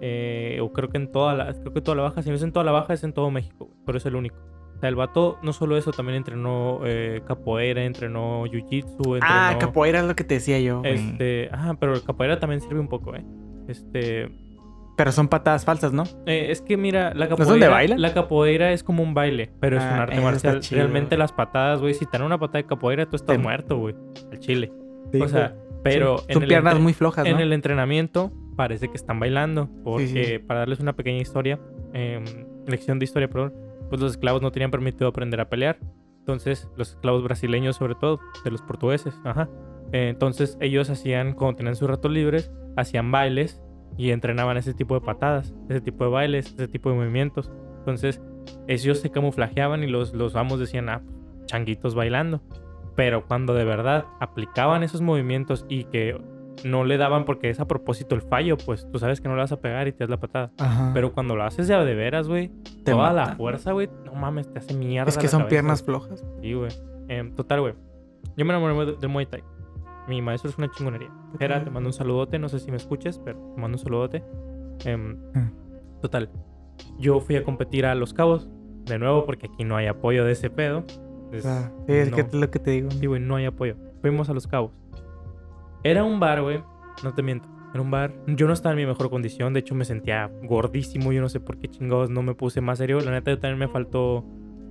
[0.00, 2.42] Eh, o creo que en toda la, creo que toda la baja, si no es
[2.42, 4.36] en toda la baja, es en todo México, pero es el único.
[4.76, 9.22] O sea, el vato, no solo eso, también entrenó eh, capoeira, entrenó jiu-jitsu, entrenó...
[9.22, 10.82] ah, capoeira es lo que te decía yo.
[10.84, 13.24] Este, ajá, pero el capoeira también sirve un poco, ¿eh?
[13.68, 14.28] Este,
[14.96, 16.04] Pero son patadas falsas, ¿no?
[16.26, 18.00] eh, es que mira, la ¿No es capoeira, donde bailan?
[18.02, 20.78] la capoeira es como un baile, pero es un Ah, arte eso está marcial.
[20.78, 23.94] Realmente las patadas, güey, si te dan una patada de capoeira, tú estás muerto, güey,
[24.30, 24.72] al chile.
[25.12, 27.40] Sí, o sea, pero son, en el piernas entre- muy flojas, en ¿no?
[27.42, 30.38] el entrenamiento parece que están bailando, porque sí.
[30.38, 31.60] para darles una pequeña historia,
[31.92, 32.24] em,
[32.66, 33.54] lección de historia, perdón,
[33.88, 35.78] pues los esclavos no tenían permitido aprender a pelear.
[36.18, 39.48] Entonces, los esclavos brasileños, sobre todo, de los portugueses, ajá.
[39.92, 43.62] Eh, entonces, ellos hacían, cuando tenían sus ratos libres, hacían bailes
[43.96, 47.52] y entrenaban ese tipo de patadas, ese tipo de bailes, ese tipo de movimientos.
[47.78, 48.20] Entonces,
[48.66, 52.42] ellos se camuflajeaban y los, los amos decían, ah, pues, changuitos bailando.
[52.96, 56.18] Pero cuando de verdad aplicaban esos movimientos y que
[56.64, 59.42] no le daban porque es a propósito el fallo, pues tú sabes que no le
[59.42, 60.50] vas a pegar y te das la patada.
[60.58, 60.90] Ajá.
[60.94, 62.48] Pero cuando lo haces de, de veras, güey,
[62.84, 63.36] Te toda la matan.
[63.36, 65.08] fuerza, güey, no mames, te hace mierda.
[65.08, 66.24] Es que la son cabeza, piernas flojas.
[66.40, 66.70] Sí, güey.
[67.08, 67.74] Em, total, güey.
[68.36, 69.42] Yo me enamoré de- Muay Thai.
[70.08, 71.10] Mi maestro es una chingonería.
[71.40, 74.24] Era, te mando un saludote, no sé si me escuches, pero te mando un saludote.
[74.84, 76.00] Em, Mm.
[76.00, 76.30] total.
[76.98, 78.48] Yo fui a competir a Los Cabos,
[78.84, 80.84] de nuevo, porque aquí no hay apoyo de ese pedo.
[81.32, 82.90] Es- sí, es que es lo que te digo.
[82.90, 83.74] Sí, güey, no hay apoyo.
[84.00, 84.70] Fuimos a Los Cabos.
[85.86, 86.64] Era un bar, güey.
[87.04, 87.48] No te miento.
[87.72, 88.12] Era un bar.
[88.26, 89.52] Yo no estaba en mi mejor condición.
[89.52, 91.12] De hecho, me sentía gordísimo.
[91.12, 92.98] Yo no sé por qué chingados no me puse más serio.
[93.00, 94.24] La neta, yo también me faltó.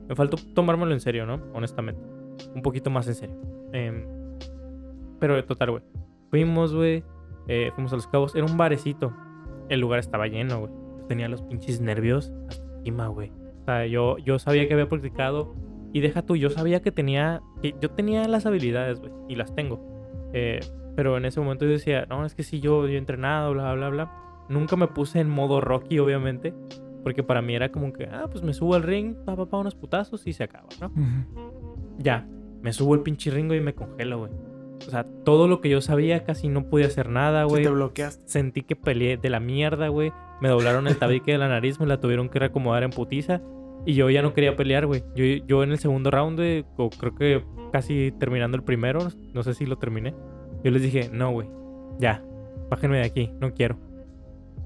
[0.09, 1.39] Me faltó tomármelo en serio, ¿no?
[1.53, 2.01] Honestamente.
[2.53, 3.35] Un poquito más en serio.
[3.71, 4.05] Em,
[5.19, 5.83] pero total, güey.
[6.31, 7.03] Fuimos, güey.
[7.47, 8.35] eh, fuimos a Los Cabos.
[8.35, 9.13] Era un barecito.
[9.69, 10.71] El lugar estaba lleno, güey.
[11.07, 12.33] Tenía los pinches nervios
[12.79, 13.31] encima, güey.
[13.61, 15.55] O sea, yo, yo sabía que había practicado.
[15.93, 17.41] Y deja tú, yo sabía que tenía.
[17.61, 19.13] Que yo tenía las habilidades, güey.
[19.29, 19.79] Y las tengo.
[20.33, 20.59] Eh,
[20.95, 23.73] pero en ese momento yo decía, no, es que si yo, yo he entrenado, bla,
[23.73, 24.11] bla, bla.
[24.49, 26.53] Nunca me puse en modo Rocky, obviamente.
[27.03, 29.57] Porque para mí era como que, ah, pues me subo al ring, pa, pa, pa,
[29.57, 30.87] unos putazos y se acaba, ¿no?
[30.87, 31.51] Ujú.
[31.99, 32.27] Ya,
[32.61, 34.31] me subo el pinche ringo y me congelo, güey.
[34.87, 37.63] O sea, todo lo que yo sabía casi no podía hacer nada, güey.
[37.63, 38.23] te bloqueaste.
[38.25, 40.11] Sentí que peleé de la mierda, güey.
[40.41, 43.41] Me doblaron el tabique de la nariz, me la tuvieron que reacomodar en putiza.
[43.85, 45.03] Y yo ya no quería pelear, güey.
[45.15, 48.99] Yo, yo en el segundo round, de, o creo que casi terminando el primero,
[49.33, 50.15] no sé si lo terminé.
[50.65, 51.47] Yo les dije, no, güey,
[51.99, 52.25] ya,
[52.71, 53.77] bájenme de aquí, no quiero.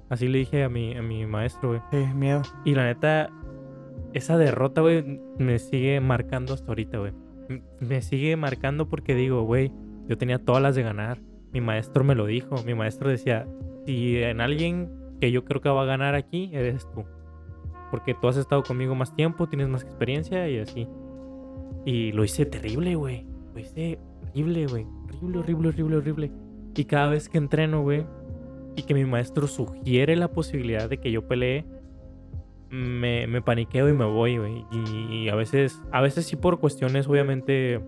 [0.07, 1.81] Así le dije a mi, a mi maestro, güey.
[1.91, 2.41] Sí, miedo.
[2.63, 3.29] Y la neta,
[4.13, 7.11] esa derrota, güey, me sigue marcando hasta ahorita, güey.
[7.81, 9.73] Me sigue marcando porque digo, güey,
[10.07, 11.19] yo tenía todas las de ganar.
[11.51, 12.55] Mi maestro me lo dijo.
[12.65, 13.45] Mi maestro decía,
[13.85, 14.89] si en alguien
[15.19, 17.03] que yo creo que va a ganar aquí, eres tú.
[17.91, 20.87] Porque tú has estado conmigo más tiempo, tienes más experiencia y así.
[21.83, 23.25] Y lo hice terrible, güey.
[23.53, 24.87] Lo hice horrible, güey.
[25.09, 26.31] Horrible, horrible, horrible, horrible.
[26.75, 28.05] Y cada vez que entreno, güey,
[28.75, 31.65] y que mi maestro sugiere la posibilidad de que yo pelee,
[32.69, 34.65] me, me paniqueo y me voy, güey.
[34.71, 37.81] Y, y a veces, a veces sí por cuestiones, obviamente,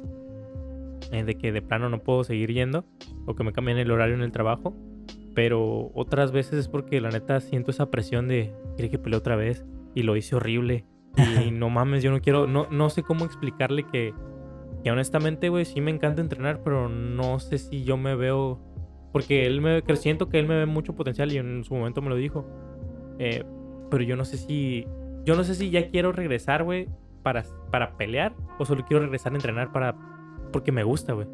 [1.12, 2.86] eh, de que de plano no puedo seguir yendo
[3.26, 4.76] o que me cambien el horario en el trabajo.
[5.34, 9.36] Pero otras veces es porque la neta siento esa presión de quiere que pelee otra
[9.36, 9.66] vez
[9.96, 10.86] y lo hice horrible.
[11.18, 14.14] Y no mames, yo no quiero, no, no sé cómo explicarle que,
[14.84, 18.60] que honestamente, güey, sí me encanta entrenar, pero no sé si yo me veo.
[19.12, 22.02] Porque él me que siento que él me ve mucho potencial y en su momento
[22.02, 22.46] me lo dijo.
[23.20, 23.44] Eh,
[23.90, 24.88] pero yo no sé si.
[25.26, 26.88] Yo no sé si ya quiero regresar, güey,
[27.22, 28.34] para, para pelear.
[28.58, 29.96] O solo quiero regresar a entrenar para.
[30.52, 31.28] Porque me gusta, güey.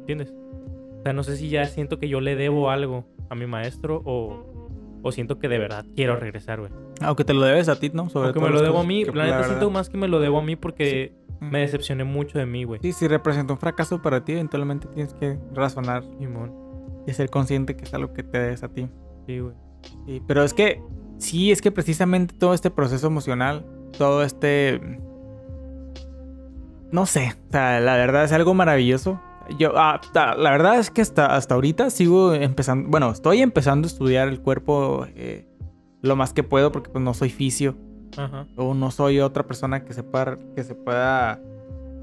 [0.00, 0.32] ¿Entiendes?
[0.98, 4.02] O sea, no sé si ya siento que yo le debo algo a mi maestro
[4.04, 4.50] o.
[5.04, 6.70] O siento que de verdad quiero regresar, güey.
[7.00, 8.08] Aunque te lo debes a ti, ¿no?
[8.08, 9.04] Sobre Aunque me lo debo a mí.
[9.06, 11.12] La neta siento más que me lo debo a mí porque
[11.50, 12.80] Me decepcioné mucho de mí, güey.
[12.82, 16.54] Sí, si representa un fracaso para ti, eventualmente tienes que razonar Simón.
[17.06, 18.88] y ser consciente que es algo que te debes a ti.
[19.26, 19.54] Sí, güey.
[20.06, 20.80] Sí, pero es que,
[21.18, 23.66] sí, es que precisamente todo este proceso emocional,
[23.98, 24.80] todo este...
[26.92, 29.20] No sé, o sea, la verdad es algo maravilloso.
[29.58, 33.90] Yo, ah, la verdad es que hasta, hasta ahorita sigo empezando, bueno, estoy empezando a
[33.90, 35.48] estudiar el cuerpo eh,
[36.02, 37.76] lo más que puedo porque pues no soy fisio
[38.16, 38.46] Ajá.
[38.56, 41.40] o no soy otra persona que se pueda, que se pueda,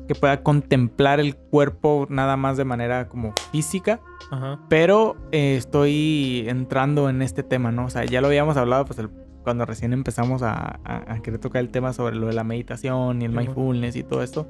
[0.07, 3.99] que pueda contemplar el cuerpo nada más de manera como física.
[4.31, 4.59] Ajá.
[4.69, 7.85] Pero eh, estoy entrando en este tema, ¿no?
[7.85, 9.09] O sea, ya lo habíamos hablado pues el-
[9.43, 13.21] cuando recién empezamos a, a- a querer tocar el tema sobre lo de la meditación
[13.21, 14.47] y el mindfulness y todo esto.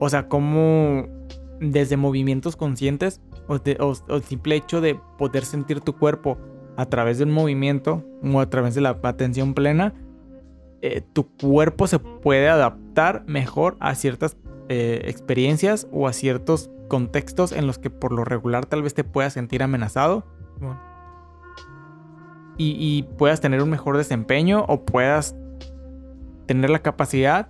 [0.00, 1.06] O sea, cómo
[1.60, 6.36] desde movimientos conscientes o, de- o- o el simple hecho de poder sentir tu cuerpo
[6.76, 9.94] a través de un movimiento o a través de la atención plena,
[10.86, 14.36] eh, tu cuerpo se puede adaptar mejor a ciertas
[14.68, 19.02] eh, experiencias o a ciertos contextos en los que por lo regular tal vez te
[19.02, 20.26] puedas sentir amenazado.
[22.58, 25.34] Y, y puedas tener un mejor desempeño o puedas
[26.44, 27.48] tener la capacidad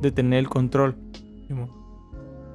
[0.00, 0.96] de tener el control.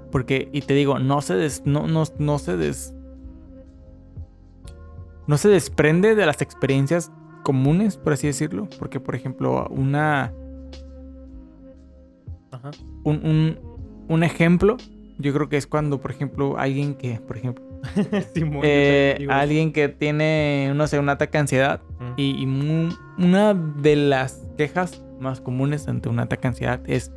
[0.10, 2.94] Porque, y te digo, no se des, no, no, no se des,
[5.28, 7.12] no se desprende de las experiencias
[7.46, 8.68] comunes, por así decirlo.
[8.80, 10.34] Porque, por ejemplo, una,
[12.52, 12.72] Ajá.
[13.04, 13.60] un, un,
[14.10, 14.78] un ejemplo,
[15.20, 17.64] yo creo que es cuando, por ejemplo, alguien que, por ejemplo,
[18.34, 18.62] Simón.
[18.64, 22.14] eh, alguien que tiene, no sé, un ataque de ansiedad Mm.
[22.18, 22.46] y,
[23.18, 27.10] una de las quejas más comunes ante un ataque de ansiedad es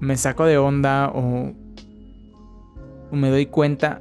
[0.00, 1.52] me saco de onda o,
[3.10, 4.00] o me doy cuenta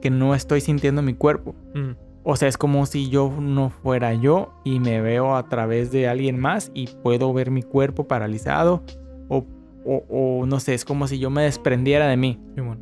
[0.00, 1.54] que no estoy sintiendo mi cuerpo.
[1.74, 1.90] Mm.
[2.30, 6.08] O sea, es como si yo no fuera yo y me veo a través de
[6.08, 8.82] alguien más y puedo ver mi cuerpo paralizado
[9.28, 9.46] o,
[9.86, 10.04] o-
[10.42, 12.38] o no sé, es como si yo me desprendiera de mí.
[12.54, 12.80] Simón.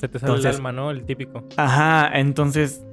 [0.00, 0.90] Se te sale el Entonces- alma, ¿no?
[0.90, 1.44] El típico.
[1.56, 2.84] Ajá, entonces,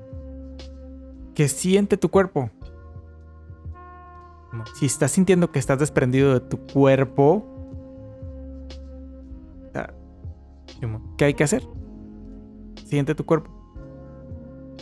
[1.34, 2.52] ¿qué siente tu cuerpo?
[4.76, 7.46] Si estás sintiendo que estás desprendido de tu cuerpo,
[10.80, 11.02] Simón.
[11.18, 11.64] ¿qué hay que hacer?
[12.86, 13.50] Siente tu cuerpo.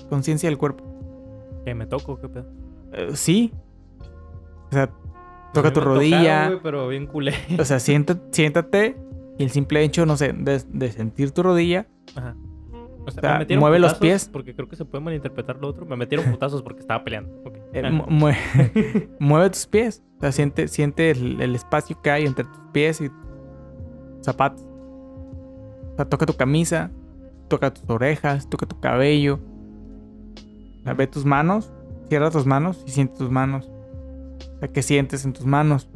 [0.10, 0.84] Conciencia del cuerpo.
[1.68, 2.18] ¿Qué me toco?
[2.18, 2.45] ¿Qué pedo?
[2.93, 3.51] Eh, sí.
[3.99, 4.89] O sea,
[5.53, 6.47] toca tu rodilla.
[6.47, 7.34] güey, pero bien culé.
[7.59, 8.95] o sea, siéntate, siéntate
[9.38, 11.86] y el simple hecho, no sé, de, de sentir tu rodilla.
[12.15, 12.38] Ajá.
[13.05, 14.30] O sea, sea, me mueve los pies.
[14.32, 15.86] Porque creo que se puede malinterpretar lo otro.
[15.86, 17.34] Me metieron putazos porque estaba peleando.
[17.45, 17.57] Ok.
[17.74, 17.89] eh, Ah.
[17.91, 20.01] mu- mue- mueve tus pies.
[20.20, 23.09] O sea, siente, siente el, el espacio que hay entre tus pies y
[24.22, 24.61] zapatos.
[24.63, 26.91] O sea, toca tu camisa,
[27.49, 29.41] toca tus orejas, toca tu cabello.
[30.88, 31.71] Sea, ve tus manos,
[32.07, 33.69] cierra tus manos y siente tus manos.
[34.55, 35.89] O sea, ¿qué sientes en tus manos?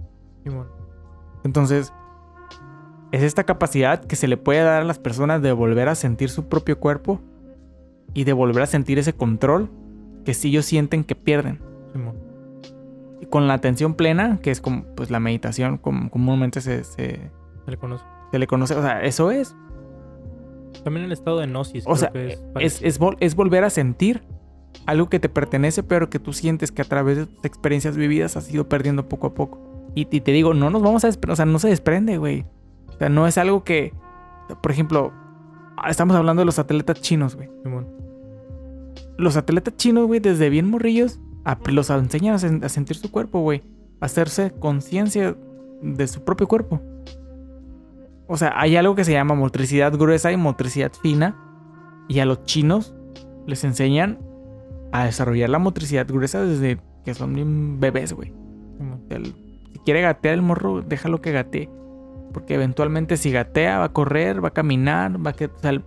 [0.43, 0.67] Simón.
[1.43, 1.93] Entonces,
[3.11, 6.29] es esta capacidad que se le puede dar a las personas de volver a sentir
[6.29, 7.19] su propio cuerpo
[8.13, 9.69] y de volver a sentir ese control
[10.25, 11.59] que si ellos sienten que pierden.
[11.93, 12.15] Simón.
[13.21, 17.31] Y con la atención plena, que es como pues la meditación, como comúnmente se, se,
[17.65, 18.03] Se le conoce.
[18.31, 19.55] se le conoce, o sea, eso es.
[20.83, 21.83] También el estado de gnosis.
[21.85, 22.87] O creo sea, que es, parecido.
[22.87, 24.23] es, vol- es volver a sentir
[24.85, 28.35] algo que te pertenece, pero que tú sientes que a través de tus experiencias vividas
[28.37, 29.59] has ido perdiendo poco a poco.
[29.95, 32.45] Y, y te digo, no nos vamos a desprender, o sea, no se desprende, güey.
[32.87, 33.93] O sea, no es algo que,
[34.61, 35.11] por ejemplo,
[35.77, 37.49] ah, estamos hablando de los atletas chinos, güey.
[39.17, 43.11] Los atletas chinos, güey, desde bien morrillos, a- los enseñan a, sen- a sentir su
[43.11, 43.61] cuerpo, güey.
[43.99, 45.35] A hacerse conciencia
[45.81, 46.81] de su propio cuerpo.
[48.27, 51.35] O sea, hay algo que se llama motricidad gruesa y motricidad fina.
[52.07, 52.95] Y a los chinos
[53.45, 54.19] les enseñan
[54.91, 58.33] a desarrollar la motricidad gruesa desde que son bien bebés, güey.
[59.73, 61.69] Si quiere gatear el morro, déjalo que gatee.
[62.33, 65.47] Porque eventualmente si gatea, va a correr, va a caminar, va a que.
[65.47, 65.81] O sea,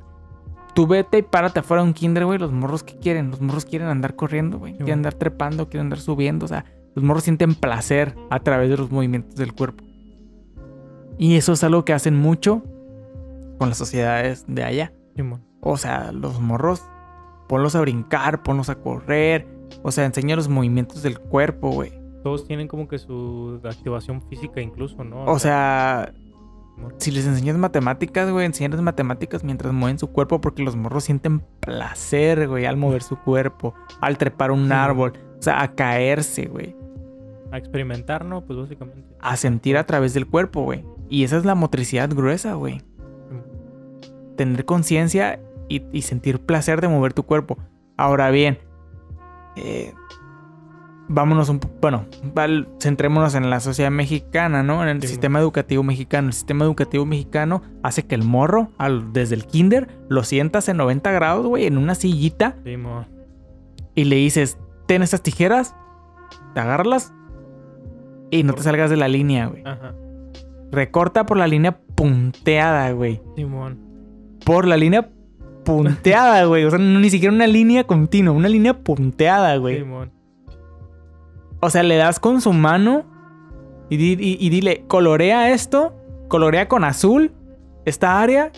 [0.75, 2.39] tú vete y párate afuera de un kinder, güey.
[2.39, 3.31] Los morros que quieren.
[3.31, 4.77] Los morros quieren andar corriendo, güey.
[4.77, 6.45] Quieren andar trepando, quieren andar subiendo.
[6.45, 9.85] O sea, los morros sienten placer a través de los movimientos del cuerpo.
[11.19, 12.63] Y eso es algo que hacen mucho
[13.59, 14.93] con las sociedades de allá.
[15.61, 16.83] O sea, los morros,
[17.49, 19.47] ponlos a brincar, ponlos a correr.
[19.83, 21.93] O sea, enseña los movimientos del cuerpo, güey.
[22.23, 25.25] Todos tienen como que su activación física incluso, ¿no?
[25.27, 26.15] O sea,
[26.99, 31.41] si les enseñas matemáticas, güey, enseñarles matemáticas mientras mueven su cuerpo porque los morros sienten
[31.61, 34.73] placer, güey, al mover su cuerpo, al trepar un Sí.
[34.73, 36.75] árbol, o sea, a caerse, güey,
[37.53, 38.45] a experimentar, ¿no?
[38.45, 39.05] Pues básicamente.
[39.21, 40.85] a sentir a través del cuerpo, güey.
[41.11, 42.81] Y esa es la motricidad gruesa, güey.
[44.37, 47.59] Tener conciencia y, y sentir placer de mover tu cuerpo.
[47.97, 48.59] Ahora bien,
[49.57, 49.93] eh,
[51.09, 54.83] vámonos un poco, bueno, val- centrémonos en la sociedad mexicana, ¿no?
[54.83, 56.29] En el Sí, sistema educativo mexicano.
[56.29, 60.77] El sistema educativo mexicano hace que el morro, al- desde el kinder, lo sientas en
[60.79, 63.07] 90 grados, güey, en una sillita Simón.
[63.95, 65.75] y le dices, ten estas tijeras,
[66.55, 67.13] te agarras
[68.31, 69.63] y no te salgas de la línea, güey.
[69.65, 69.95] Ajá.
[70.73, 73.23] Recorta por la línea punteada, güey.
[73.37, 73.79] Simón.
[74.45, 75.11] Por la línea
[75.65, 76.65] punteada, güey.
[76.65, 79.79] O sea, no, ni siquiera una línea continua, una línea punteada, güey.
[79.79, 80.13] Simón.
[81.61, 83.05] O sea, le das con su mano
[83.89, 85.95] y, di- y- y dile, colorea esto,
[86.29, 87.33] colorea con azul
[87.85, 88.53] esta área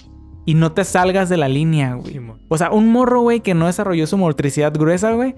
[0.44, 2.12] y no te salgas de la línea, güey.
[2.14, 2.40] Simón.
[2.48, 5.34] O sea, un morro, güey, que no desarrolló su motricidad gruesa, güey.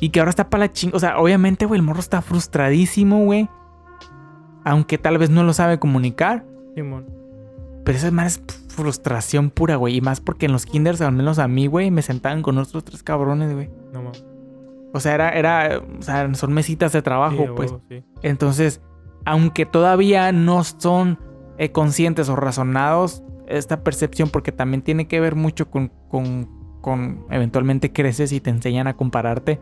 [0.00, 0.90] Y que ahora está para la ching...
[0.94, 3.48] O sea, obviamente, güey, el morro está frustradísimo, güey.
[4.64, 6.44] Aunque tal vez no lo sabe comunicar.
[6.74, 7.06] Simón.
[7.84, 8.42] Pero eso es más
[8.72, 9.96] frustración pura, güey.
[9.96, 12.84] Y más porque en los kinders, al menos a mí, güey, me sentaban con otros
[12.84, 13.70] tres cabrones, güey.
[13.92, 14.24] No mames.
[14.92, 17.70] O sea, era, era, o sea, son mesitas de trabajo, Sí, pues.
[17.70, 18.04] huevo, sí.
[18.22, 18.82] Entonces,
[19.24, 21.18] aunque todavía no son
[21.58, 26.48] eh, conscientes o razonados esta percepción, porque también tiene que ver mucho con, con,
[26.80, 29.60] con eventualmente creces y te enseñan a compararte.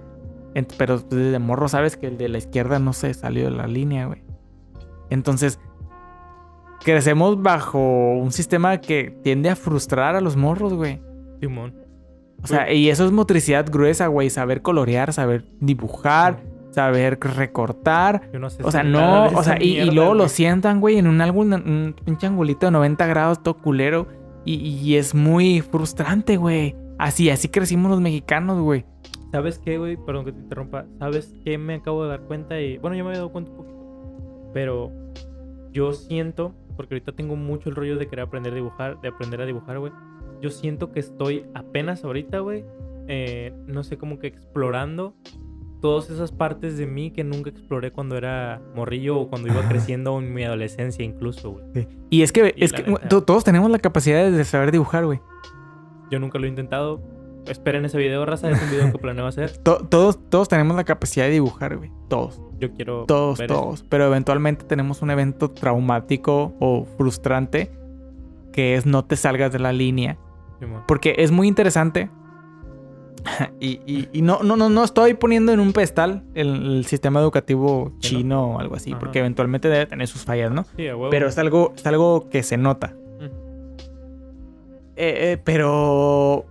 [0.76, 4.06] Pero desde morro sabes que el de la izquierda no se salió de la línea,
[4.06, 4.24] güey.
[5.10, 5.60] Entonces,
[6.82, 11.00] crecemos bajo un sistema que tiende a frustrar a los morros, güey.
[11.40, 11.74] Simón.
[12.42, 14.30] O sea, y eso es motricidad gruesa, güey.
[14.30, 18.30] Saber colorear, saber dibujar, saber recortar.
[18.32, 21.20] Yo no sé O sea, no, o sea, y, luego lo sientan, güey, en un
[21.20, 24.06] álbum, un pinche angulito de 90 grados, todo culero.
[24.44, 26.74] Y, y es muy frustrante, güey.
[26.98, 28.84] Así, así crecimos los mexicanos, güey.
[29.32, 29.96] ¿Sabes qué, güey?
[29.96, 30.86] Perdón que te interrumpa.
[30.98, 32.60] ¿Sabes qué me acabo de dar cuenta?
[32.60, 34.50] Y bueno, ya me había dado cuenta un poquito.
[34.52, 34.90] Pero
[35.72, 39.40] yo siento, porque ahorita tengo mucho el rollo de querer aprender a dibujar, de aprender
[39.42, 39.92] a dibujar, güey.
[40.40, 42.64] Yo siento que estoy apenas ahorita, güey.
[43.12, 45.14] eh, no sé, como que explorando
[45.80, 49.68] todas esas partes de mí que nunca exploré cuando era morrillo o cuando iba Ajá.
[49.68, 51.88] creciendo en mi adolescencia incluso, güey.
[52.10, 53.08] Y es que, Y es que neta.
[53.08, 55.20] todos tenemos la capacidad de saber dibujar, güey.
[56.10, 57.02] Yo nunca lo he intentado.
[57.46, 58.50] Esperen ese video, raza.
[58.50, 59.56] Es un video que planeo hacer.
[59.64, 61.90] To- todos, todos tenemos la capacidad de dibujar, güey.
[62.08, 62.40] Todos.
[62.60, 63.60] Yo quiero Todos, ver eso.
[63.60, 63.84] todos.
[63.88, 67.70] Pero eventualmente tenemos un evento traumático o frustrante
[68.52, 70.18] que es no te salgas de la línea.
[70.86, 72.10] Porque es muy interesante.
[73.60, 76.48] y y- y no, no, no, no estoy poniendo en un pedestal el,
[76.78, 77.98] el sistema educativo ¿Que no?
[78.00, 78.90] chino o algo así.
[78.92, 78.98] Ajá.
[79.00, 80.64] Porque eventualmente debe tener sus fallas, ¿no?
[80.76, 80.86] Sí.
[81.10, 82.94] Pero es algo, es algo que se nota.
[83.16, 83.26] Ujú.
[84.96, 86.44] Eh, eh, pero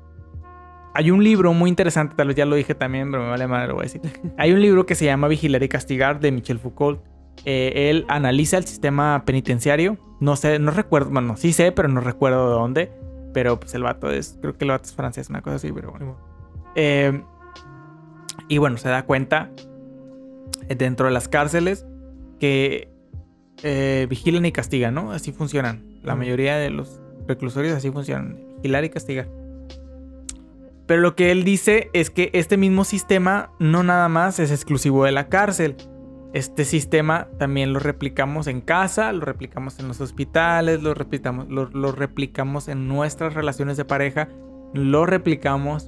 [0.94, 3.68] hay un libro muy interesante, tal vez ya lo dije también, pero me vale madre,
[3.68, 4.02] lo voy a decir.
[4.38, 7.02] Hay un libro que se llama Vigilar y Castigar de Michel Foucault.
[7.46, 9.98] Eh, él analiza el sistema penitenciario.
[10.20, 12.92] No sé, no recuerdo, bueno, sí sé, pero no recuerdo de dónde.
[13.34, 15.92] Pero pues el vato es, creo que el vato es francés, una cosa así, pero
[15.92, 16.18] bueno.
[16.76, 17.22] Eh,
[18.48, 19.52] y bueno, se da cuenta
[20.68, 21.86] eh, dentro de las cárceles
[22.40, 22.90] que
[23.64, 25.12] eh, vigilan y castigan, ¿no?
[25.12, 26.00] Así funcionan.
[26.04, 28.40] La mayoría de los reclusorios así funcionan.
[28.58, 29.28] Vigilar y castigar.
[30.90, 35.06] Pero lo que él dice es que este mismo sistema no nada más es exclusivo
[35.06, 35.76] de la cárcel.
[36.34, 41.70] Este sistema también lo replicamos en casa, lo replicamos en los hospitales, lo replicamos, lo,
[41.70, 44.30] lo replicamos en nuestras relaciones de pareja,
[44.74, 45.88] lo replicamos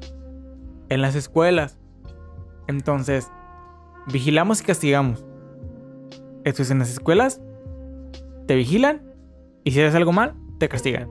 [0.89, 1.79] en las escuelas.
[2.67, 3.31] Entonces,
[4.13, 5.25] vigilamos y castigamos.
[6.43, 7.41] Esto es en las escuelas,
[8.45, 9.01] te vigilan
[9.63, 11.09] y si haces algo mal, te castigan.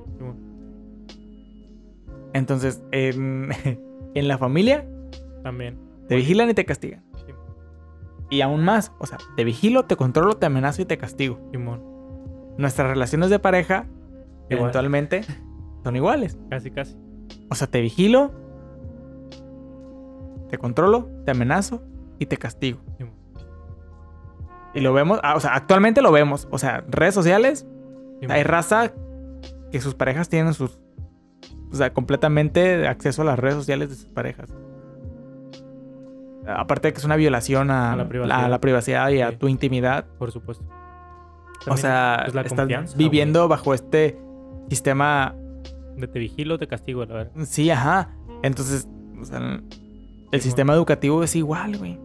[2.33, 3.51] Entonces, en,
[4.15, 4.87] en la familia,
[5.43, 5.79] También.
[6.09, 7.03] te vigilan y te castigan.
[7.27, 7.33] Sí.
[8.31, 11.39] Y aún más, o sea, te vigilo, te controlo, te amenazo y te castigo.
[11.53, 11.83] Simón.
[12.59, 13.87] Nuestras relaciones de pareja,
[14.49, 14.61] Igual.
[14.63, 15.23] eventualmente,
[15.83, 16.39] son iguales.
[16.51, 16.97] Casi, casi.
[17.51, 18.31] O sea, te vigilo,
[20.49, 21.83] te controlo, te amenazo
[22.19, 22.81] y te castigo.
[22.99, 23.15] Simón.
[24.75, 26.47] Y lo vemos, ah, o sea, actualmente lo vemos.
[26.51, 27.67] O sea, redes sociales,
[28.21, 28.37] Simón.
[28.37, 28.93] hay raza
[29.73, 30.79] que sus parejas tienen sus.
[31.73, 34.51] O sea, completamente acceso a las redes sociales de sus parejas.
[36.47, 38.45] Aparte de que es una violación a, A la privacidad.
[38.45, 40.07] a la privacidad y a tu intimidad.
[40.19, 40.65] Por supuesto.
[41.69, 44.19] o sea, pues, la estás viviendo bajo este
[44.69, 45.35] sistema.
[45.97, 47.33] De te vigilo, te castigo, la verdad.
[47.45, 48.15] Sí, ajá.
[48.43, 48.89] Entonces,
[49.21, 51.99] o sea, el Sí, sistema educativo es igual, güey.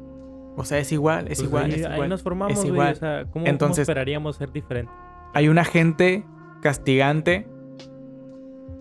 [0.58, 2.10] O sea, es igual, es Pues igual, ahí, es ahí igual.
[2.10, 2.72] nos formamos, es güey.
[2.74, 2.92] igual.
[2.94, 4.92] O sea, ¿cómo, cómo Entonces- esperaríamos ser diferente?
[5.34, 6.26] Hay un agente
[6.62, 7.48] castigante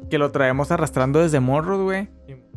[0.09, 2.09] que lo traemos arrastrando desde morros, güey.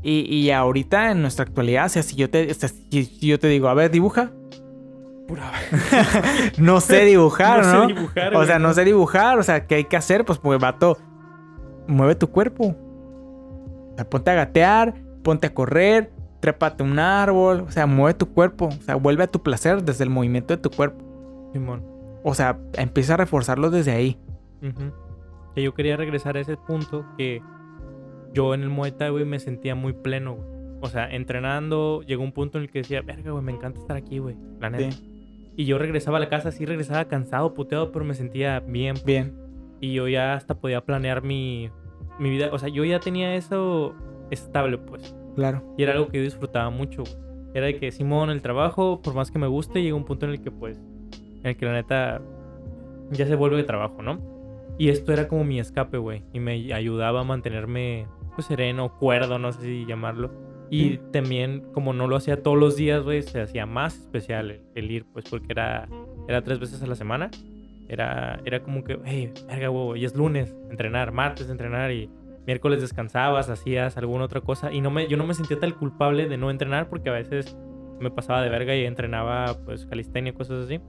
[0.01, 3.67] Y, y ahorita en nuestra actualidad, o sea, si yo te, si, yo te digo,
[3.67, 4.31] a ver, dibuja.
[5.27, 5.51] Pura
[6.57, 7.87] no sé dibujar, ¿no?
[7.87, 10.23] sé dibujar, o sea, no sé dibujar, o sea, ¿qué hay que hacer?
[10.23, 10.97] Pues, pues, vato,
[11.87, 12.67] mueve tu cuerpo.
[12.67, 14.93] O sea, ponte a gatear,
[15.23, 19.27] ponte a correr, trépate un árbol, o sea, mueve tu cuerpo, o sea, vuelve a
[19.27, 21.03] tu placer desde el movimiento de tu cuerpo.
[21.51, 21.83] Simón.
[22.23, 24.19] O sea, empieza a reforzarlo desde ahí.
[24.61, 24.93] Ujú.
[25.57, 27.41] Que yo quería regresar a ese punto que
[28.31, 30.47] yo en el Muay Thai, güey, me sentía muy pleno, güey.
[30.81, 33.97] O sea, entrenando, llegó un punto en el que decía, verga, güey, me encanta estar
[33.97, 34.37] aquí, güey.
[34.59, 34.91] La neta.
[34.91, 38.97] Sí, Y yo regresaba a la casa, sí regresaba cansado, puteado, pero me sentía bien.
[39.03, 39.35] bien,
[39.81, 41.71] Y yo ya hasta podía planear mi,
[42.19, 42.49] mi vida.
[42.51, 43.95] O sea, yo ya tenía eso
[44.29, 45.15] estable, pues.
[45.35, 45.63] claro.
[45.75, 47.15] Y era algo que yo disfrutaba mucho, güey.
[47.55, 50.33] Era de que Simón, el trabajo, por más que me guste, llega un punto en
[50.33, 50.79] el que, pues,
[51.41, 52.21] en el que la neta
[53.09, 54.36] ya se vuelve de trabajo, ¿no?
[54.77, 56.23] Y esto era como mi escape, güey.
[56.33, 60.31] Y me ayudaba a mantenerme, pues, sereno, cuerdo, no sé si llamarlo.
[60.69, 64.61] Y también, como no lo hacía todos los días, güey, se hacía más especial el,
[64.75, 65.87] el ir, pues, porque era,
[66.27, 67.31] era tres veces a la semana.
[67.89, 72.09] Era, era como que, hey, verga, güey, hoy es lunes, entrenar, martes, entrenar y
[72.45, 76.27] miércoles descansabas, hacías alguna otra cosa y no me, yo no me sentía tan culpable
[76.27, 77.57] de no entrenar porque a veces
[77.99, 80.79] me pasaba de verga y entrenaba pues calistenia, cosas así.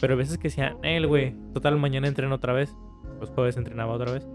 [0.00, 2.74] Pero a veces que decía, el güey, total mañana entreno otra vez,
[3.20, 4.26] los jueves entrenaba otra vez.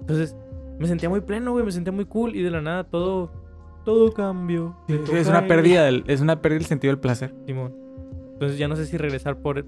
[0.00, 0.36] Entonces
[0.78, 3.30] me sentía muy pleno, güey, me sentía muy cool y de la nada todo,
[3.84, 4.76] todo cambió.
[4.88, 7.34] Me Es una pérdida, del- es una pérdida del sentido del placer.
[7.46, 7.74] Simón.
[8.34, 9.64] Entonces ya no sé si regresar por,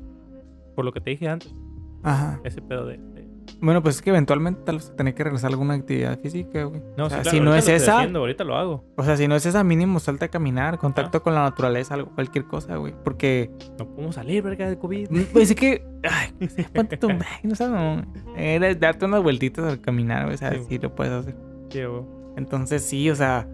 [0.77, 1.55] por lo que te dije antes,
[2.03, 2.41] Ajá.
[2.45, 2.99] ese pedo de...
[2.99, 3.20] de-
[3.63, 6.81] Bueno, pues es que eventualmente tal vez tener que regresar a alguna actividad física, güey.
[6.97, 8.85] No, O sea, sí, claro, si no es lo esa, haciendo, ahorita lo hago.
[8.97, 12.11] o sea, si no es esa, mínimo salte a caminar, contacto con la naturaleza, algo,
[12.15, 12.95] cualquier cosa, güey.
[13.05, 15.09] Porque, No podemos salir, verga, de COVID.
[15.33, 17.09] pues es que, ay, ponte tu,
[17.43, 18.03] no sé, no,
[18.37, 20.61] era darte unas vueltitas al caminar, güey, o sea, Sí.
[20.69, 21.35] sí lo puedes hacer.
[21.69, 22.03] Sí, güey.
[22.37, 23.47] Entonces, sí, o sea,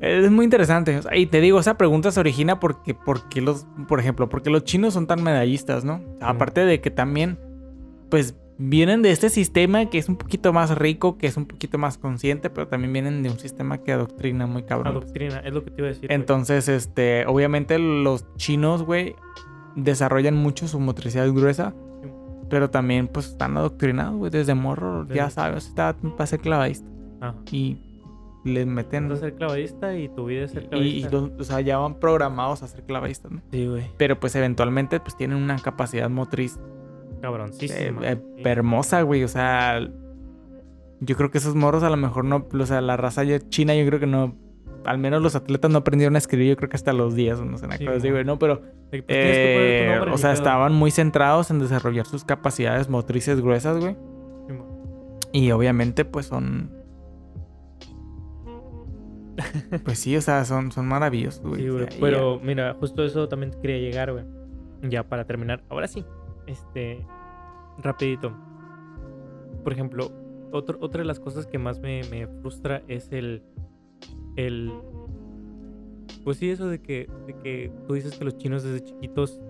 [0.00, 0.96] es muy interesante.
[0.98, 4.50] o sea, y te digo, esa pregunta se origina porque, porque los, por ejemplo, porque
[4.50, 6.00] los chinos son tan medallistas, ¿no?
[6.20, 7.38] Aparte de que también,
[8.10, 11.76] pues, vienen de este sistema que es un poquito más rico, que es un poquito
[11.78, 14.94] más consciente, pero también vienen de un sistema que adoctrina muy cabrón.
[14.94, 16.10] doctrina, es lo que te iba a decir.
[16.12, 19.14] Entonces, este, obviamente los chinos, güey,
[19.74, 22.08] desarrollan mucho su motricidad gruesa, Sí.
[22.48, 26.88] pero también, pues, están adoctrinados, güey, desde morro, ya Desde- sabes, está para ser clavadista.
[27.20, 27.34] Ajá.
[27.50, 27.78] Y
[28.44, 29.08] les meten...
[29.08, 31.10] Vas a ser clavadista y tu vida es ser Y, y clavadista.
[31.10, 33.42] los- o sea, ya van programados a ser clavadistas, ¿no?
[33.50, 33.90] Sí, güey.
[33.98, 36.58] Pero pues eventualmente pues tienen una capacidad motriz
[37.22, 38.02] Cabroncísima.
[38.06, 39.24] eh, eh, hermosa, güey.
[39.24, 39.80] O sea,
[41.00, 43.86] yo creo que esos morros a lo mejor no, o sea, la raza china yo
[43.86, 44.34] creo que no,
[44.84, 47.44] al menos los atletas no aprendieron a escribir, yo creo que hasta los días, o
[47.44, 48.38] no sé, Sí, así, güey, ¿no?
[48.38, 53.96] Pero, pues, eh, o sea, estaban muy centrados en desarrollar sus capacidades motrices gruesas, güey.
[54.48, 54.54] Sí.
[55.32, 56.70] Y obviamente pues son...
[59.84, 61.60] Pues sí, o sea, son, son maravillosos, güey.
[61.62, 61.86] Sí, O güey.
[61.90, 64.24] sea, Pero mira, justo eso también quería llegar, güey.
[64.82, 65.62] Ya para terminar.
[65.68, 66.04] Ahora sí.
[66.46, 67.06] Este.
[67.78, 68.32] Rapidito.
[69.64, 70.10] Por ejemplo,
[70.52, 73.42] otro, otra de las cosas que más me, me frustra es el.
[74.36, 74.72] El.
[76.24, 79.40] Pues sí, eso de que, de que tú dices que los chinos desde chiquitos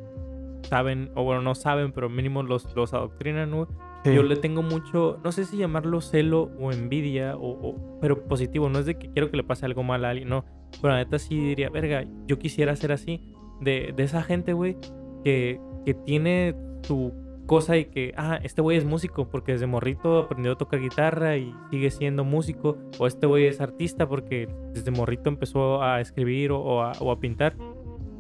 [0.63, 3.67] saben, o bueno, no saben, pero mínimo los, los adoctrinan, güey.
[4.05, 4.15] sí.
[4.15, 8.69] Yo le tengo mucho, no sé si llamarlo celo o envidia, o, o- pero positivo.
[8.69, 10.45] No es de que quiero que le pase algo mal a alguien, no.
[10.83, 13.33] Pero la neta sí diría, verga, yo quisiera ser así.
[13.61, 14.77] De, de esa gente, güey,
[15.25, 16.55] que, que tiene
[16.87, 17.13] su
[17.47, 21.37] cosa y que, ah, este güey es músico porque desde morrito aprendió a tocar guitarra
[21.37, 22.77] y sigue siendo músico.
[22.99, 27.11] O este güey es artista porque desde morrito empezó a escribir o, o a, o
[27.13, 27.57] a pintar.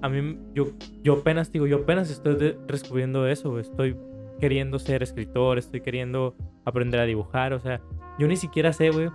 [0.02, 0.66] a mí, yo,
[1.02, 3.58] yo apenas, digo, yo apenas estoy de- descubriendo eso.
[3.58, 3.96] Estoy
[4.38, 7.80] queriendo ser escritor, estoy queriendo aprender a dibujar, o sea,
[8.18, 9.08] yo ni siquiera sé, güey,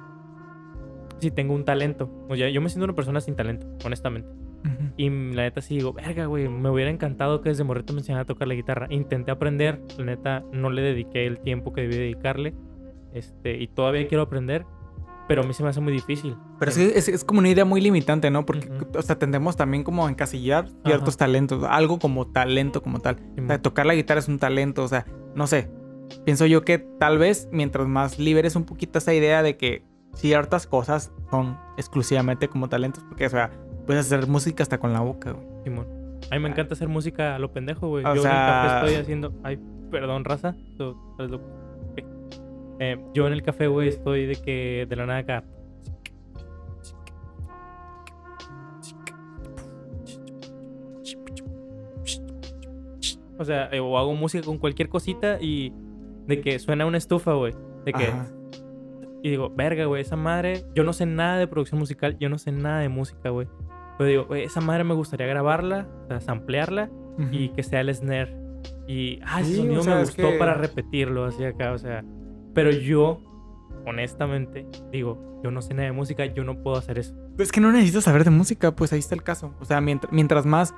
[1.19, 2.09] si tengo un talento.
[2.27, 4.27] O sea, yo me siento una persona sin talento, honestamente.
[4.97, 8.23] Y la neta sí digo, verga, güey, me hubiera encantado que desde morrito me enseñara
[8.23, 8.87] a tocar la guitarra.
[8.89, 12.53] Intenté aprender, la neta no le dediqué el tiempo que debí dedicarle.
[13.13, 14.65] Este, y todavía quiero aprender,
[15.27, 16.35] pero a mí se me hace muy difícil.
[16.59, 18.45] Pero sí, es, es como una idea muy limitante, ¿no?
[18.45, 18.97] Porque, Ujú.
[18.97, 23.17] o sea, tendemos también como a encasillar ciertos talentos, algo como talento como tal.
[23.41, 25.05] O sea, tocar la guitarra es un talento, o sea,
[25.35, 25.69] no sé.
[26.25, 29.83] Pienso yo que tal vez mientras más liberes un poquito esa idea de que
[30.13, 33.51] ciertas cosas son exclusivamente como talentos, porque, o sea,
[33.85, 35.45] puedes hacer música hasta con la boca, güey.
[35.63, 35.87] Simón.
[36.29, 38.05] A mí me encanta hacer música a lo pendejo, güey.
[38.05, 39.33] O Yo en el café estoy haciendo.
[39.43, 39.59] Ay,
[39.89, 40.55] perdón, raza.
[42.79, 45.43] Eh, yo en el café, güey, estoy de que de la nada acá.
[53.37, 55.73] O sea, eh, o hago música con cualquier cosita y
[56.27, 57.53] de que suena una estufa, güey.
[57.85, 58.05] De que.
[58.05, 58.27] Ajá.
[59.23, 60.63] Y digo, verga, güey, esa madre.
[60.73, 63.47] Yo no sé nada de producción musical, yo no sé nada de música, güey.
[64.01, 66.89] Pero digo, esa madre me gustaría grabarla, o sea, samplearla
[67.31, 68.35] y que sea el snare.
[68.87, 71.77] Y, ah, ese Sí, sonido o sea, me gustó que- para repetirlo así acá, o
[71.77, 72.03] sea.
[72.55, 73.19] Pero yo,
[73.85, 77.13] honestamente, digo, yo no sé nada de música, yo no puedo hacer eso.
[77.37, 79.53] Es que no necesitas saber de música, pues ahí está el caso.
[79.59, 80.73] O sea, mientras, mientras más.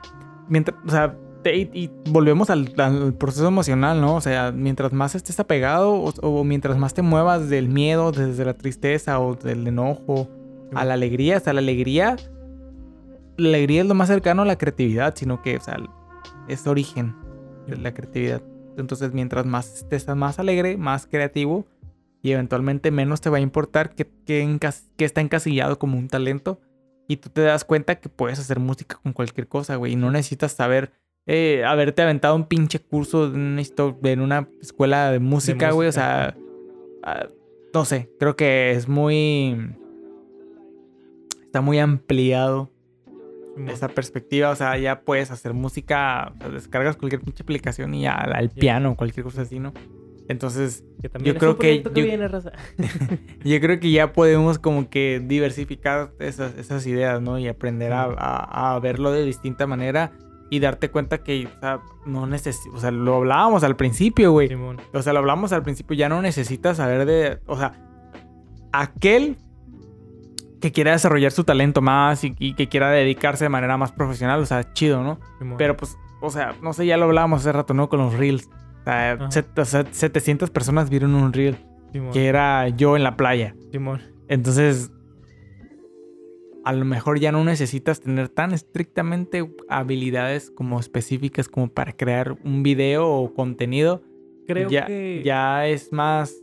[0.49, 4.15] Mientras, o sea, te- y, y volvemos al, al proceso emocional, ¿no?
[4.15, 8.43] O sea, mientras más estés apegado o, o mientras más te muevas del miedo, desde
[8.45, 10.27] la tristeza o del enojo
[10.75, 12.15] a la alegría, hasta la alegría.
[13.37, 15.77] La alegría es lo más cercano a la creatividad, sino que, o sea,
[16.47, 17.15] es origen
[17.67, 18.41] de la creatividad.
[18.77, 21.65] Entonces, mientras más estés más alegre, más creativo,
[22.23, 26.59] y eventualmente menos te va a importar que, que, está encasillado como un talento.
[27.05, 29.91] Y tú te das cuenta que puedes hacer música con cualquier cosa, güey.
[29.91, 30.93] Y no necesitas saber,
[31.25, 35.89] eh, haberte aventado un pinche curso en una escuela de música, güey.
[35.89, 36.37] O sea,
[37.03, 37.27] ah,
[37.73, 39.75] no sé, creo que es muy...
[41.43, 42.71] Está muy ampliado.
[43.67, 48.01] Esa perspectiva, o sea, ya puedes hacer música, o sea, descargas cualquier pinche aplicación y
[48.03, 49.73] ya al piano, cualquier cosa así, ¿no?
[50.29, 52.51] Entonces, Que también yo creo que yo- viene, raza.
[53.43, 57.37] yo creo que ya podemos como que diversificar esas, esas ideas, ¿no?
[57.39, 60.13] Y aprender a, a- a verlo de distinta manera
[60.49, 64.49] y darte cuenta que, o sea, no necesitas, o sea, lo hablábamos al principio, güey.
[64.93, 67.73] O sea, lo hablamos al principio, ya no necesitas saber de, o sea,
[68.71, 69.37] aquel
[70.63, 74.39] que quiera desarrollar su talento más y, y que quiera dedicarse de manera más profesional,
[74.39, 75.19] o sea, chido, ¿no?
[75.57, 77.89] Pero pues, o sea, no sé, ya lo hablábamos hace rato, ¿no?
[77.89, 78.47] Con los reels.
[78.47, 79.29] O sea, Ajá.
[79.31, 81.57] set- o sea, 700 personas vieron un reel
[81.91, 82.13] Simón.
[82.13, 83.55] que era yo en la playa.
[83.73, 84.01] Simón.
[84.29, 84.89] Entonces,
[86.63, 92.37] a lo mejor ya no necesitas tener tan estrictamente habilidades como específicas como para crear
[92.45, 94.01] un video o contenido.
[94.47, 95.21] Creo ya, que.
[95.25, 96.33] ya es más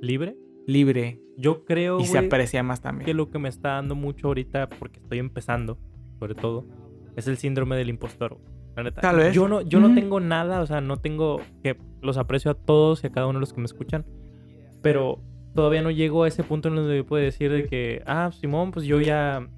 [0.00, 0.34] ¿Libre?
[0.66, 2.00] libre Yo creo.
[2.00, 3.16] y se güey, aprecia más que también.
[3.16, 5.78] lo que me está dando mucho ahorita, porque estoy empezando,
[6.18, 6.64] sobre todo,
[7.16, 8.38] es el síndrome del impostor.
[8.74, 9.00] La neta.
[9.00, 9.34] Tal vez.
[9.34, 9.94] Yo no, yo no Ujú.
[9.94, 13.38] tengo nada, o sea, no tengo que los aprecio a todos y a cada uno
[13.38, 14.04] de los que me escuchan,
[14.82, 15.20] pero
[15.54, 18.70] todavía no llego a ese punto en donde yo puedo decir de que, ah, Simón,
[18.72, 19.48] pues yo ya,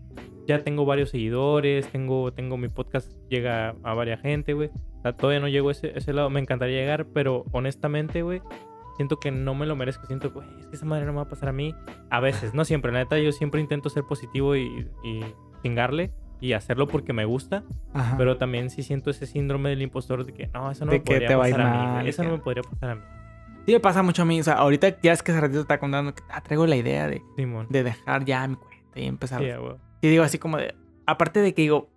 [0.47, 4.71] ya tengo varios seguidores, tengo, tengo mi podcast, llega a varias gente, güey.
[4.99, 8.41] O sea, todavía no llego a ese, ese lado, me encantaría llegar, pero honestamente, güey,
[8.99, 11.23] siento que no me lo merezco, siento, güey, es que esa madre no me va
[11.23, 11.75] a pasar a mí.
[12.11, 15.25] A veces, no siempre, la neta, yo siempre intento ser positivo y, y
[15.63, 17.65] chingarle y hacerlo porque me gusta,
[17.95, 18.17] Ajá.
[18.19, 21.05] pero también sí siento ese síndrome del impostor de que no, eso no De me
[21.05, 22.91] que podría te va a pasar a, mí, güey, Eso no que- me podría pasar
[22.91, 23.01] a mí.
[23.67, 24.41] Sí me pasa mucho a mí.
[24.41, 27.07] O sea, ahorita ya es que hace ratito está contando que ah, traigo la idea
[27.07, 27.67] de, Simón.
[27.69, 29.41] de dejar ya mi cuenta y empezar.
[29.41, 29.77] Güey.
[30.01, 30.75] Y digo así como de.
[31.07, 31.91] Aparte de que digo.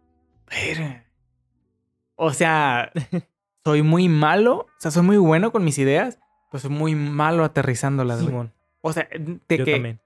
[2.16, 2.92] O sea,
[3.64, 4.58] soy muy malo.
[4.58, 6.20] O sea, soy muy bueno con mis ideas.
[6.54, 8.30] Soy muy malo aterrizándolas, güey.
[8.30, 8.54] Simón.
[8.82, 10.02] O sea, de Yo que también.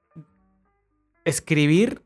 [1.24, 2.04] escribir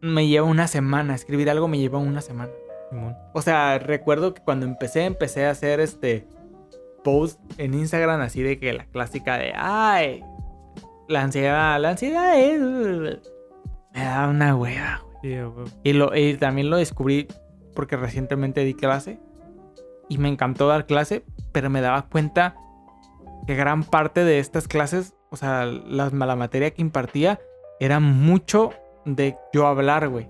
[0.00, 1.14] me lleva una semana.
[1.14, 2.52] Escribir algo me lleva una semana.
[2.90, 3.16] Simón.
[3.34, 6.26] O sea, recuerdo que cuando empecé, empecé a hacer este
[7.04, 10.22] post en Instagram así de que la clásica de ay,
[11.08, 12.60] la ansiedad, la ansiedad es
[13.92, 15.02] me da una hueva.
[15.22, 15.66] güey".
[15.66, 15.72] Sí.
[15.84, 17.28] Y lo y también lo descubrí
[17.74, 19.18] porque recientemente di clase
[20.08, 22.56] y me encantó dar clase, pero me daba cuenta
[23.46, 27.40] que gran parte de estas clases, o sea, las- la materia que impartía
[27.80, 28.70] era mucho
[29.04, 30.28] de yo hablar, güey.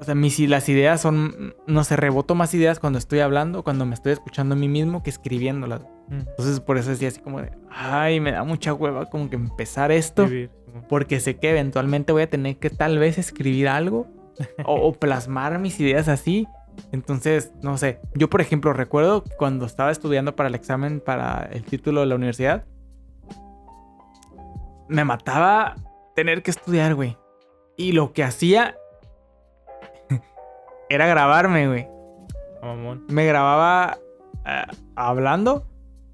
[0.00, 3.86] O sea, mis, las ideas son, no sé, reboto más ideas cuando estoy hablando, cuando
[3.86, 5.82] me estoy escuchando a mí mismo que escribiéndolas.
[6.08, 6.20] Mm.
[6.30, 9.92] Entonces por eso decía así como de, ay, me da mucha hueva como que empezar
[9.92, 10.50] esto, Escribir,
[10.88, 14.08] porque sé que eventualmente voy a tener que tal vez escribir algo
[14.64, 16.48] o, o plasmar mis ideas así.
[16.92, 18.00] Entonces, no sé.
[18.14, 22.14] Yo, por ejemplo, recuerdo cuando estaba estudiando para el examen para el título de la
[22.14, 22.64] universidad,
[24.88, 25.76] me mataba
[26.14, 27.16] tener que estudiar, güey.
[27.76, 28.76] Y lo que hacía
[30.88, 31.88] era grabarme, güey.
[33.08, 33.98] Me grababa
[34.46, 35.66] eh, hablando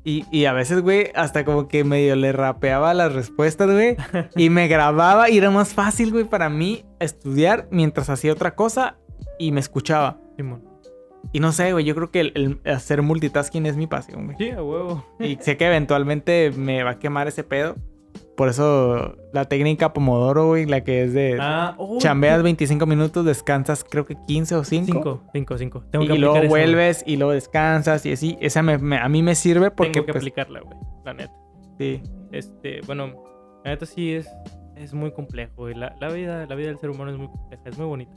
[0.04, 3.96] y, y a veces, güey, hasta como que medio le rapeaba las respuestas, güey.
[4.36, 8.96] Y me grababa y era más fácil, güey, para mí estudiar mientras hacía otra cosa
[9.38, 10.18] y me escuchaba.
[10.38, 10.62] Simón.
[11.32, 12.32] Y no sé, güey, yo creo que el,
[12.64, 14.36] el hacer multitasking es mi pasión, güey.
[14.38, 15.04] Sí, a huevo.
[15.18, 17.76] Y sé que eventualmente me va a quemar ese pedo.
[18.36, 23.24] Por eso la técnica Pomodoro, güey, la que es de Ah, oh, chambeas 25 minutos,
[23.26, 24.86] descansas creo que 15 o 5.
[24.86, 25.84] Cinco, cinco, cinco.
[25.90, 28.38] Tengo que Y luego esa, vuelves y luego descansas y así.
[28.40, 30.78] Esa me- me- a mí me sirve porque Tengo que pues, aplicarla, güey.
[31.04, 31.32] La neta.
[31.78, 32.00] sí.
[32.30, 33.12] Este, bueno,
[33.64, 34.28] la neta sí es,
[34.76, 35.74] es muy complejo, güey.
[35.74, 38.12] La, la vida, la vida del ser humano es muy compleja, es muy bonita.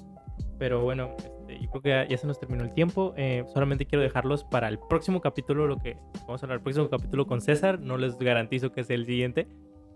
[0.59, 1.09] Pero bueno,
[1.59, 3.13] yo creo que ya, ya se nos terminó el tiempo.
[3.17, 5.97] Eh, solamente quiero dejarlos para el próximo capítulo, lo que
[6.27, 7.79] vamos a hablar el próximo capítulo con César.
[7.79, 9.47] No les garantizo que es el siguiente.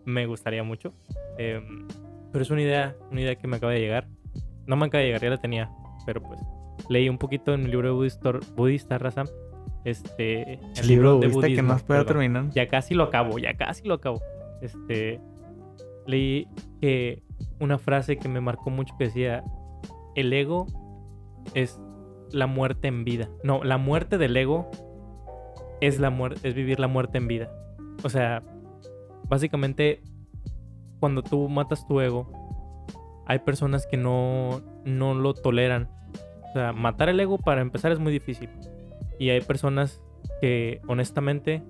[0.06, 0.94] Me gustaría mucho.
[1.38, 1.62] Eh,
[2.32, 4.08] pero es una idea, una idea que me acaba de llegar.
[4.68, 5.70] No me acaba de llegar, ya la tenía.
[6.06, 6.40] Pero pues
[6.90, 9.24] leí un poquito en mi libro de budista, budista raza.
[9.84, 12.06] Este, El libro de viste que puedo perdón.
[12.08, 12.50] terminar.
[12.52, 14.22] Ya casi lo acabo, ya casi lo acabo.
[14.62, 15.20] Este,
[16.08, 16.48] leí
[16.82, 17.22] que
[17.60, 19.44] una frase que me marcó mucho que decía,
[20.16, 20.66] el ego
[21.54, 21.80] es
[22.32, 23.30] la muerte en vida.
[23.44, 24.70] No, la muerte del ego
[25.82, 26.14] es, la
[26.44, 27.52] es vivir la muerte en vida.
[28.04, 28.44] O sea,
[29.28, 30.02] básicamente,
[31.00, 32.32] cuando tú matas tu ego,
[33.26, 35.90] hay personas que no, no lo toleran.
[36.50, 38.50] O sea, matar el ego para empezar es muy difícil.
[39.20, 40.02] Y hay personas
[40.42, 41.64] que honestamente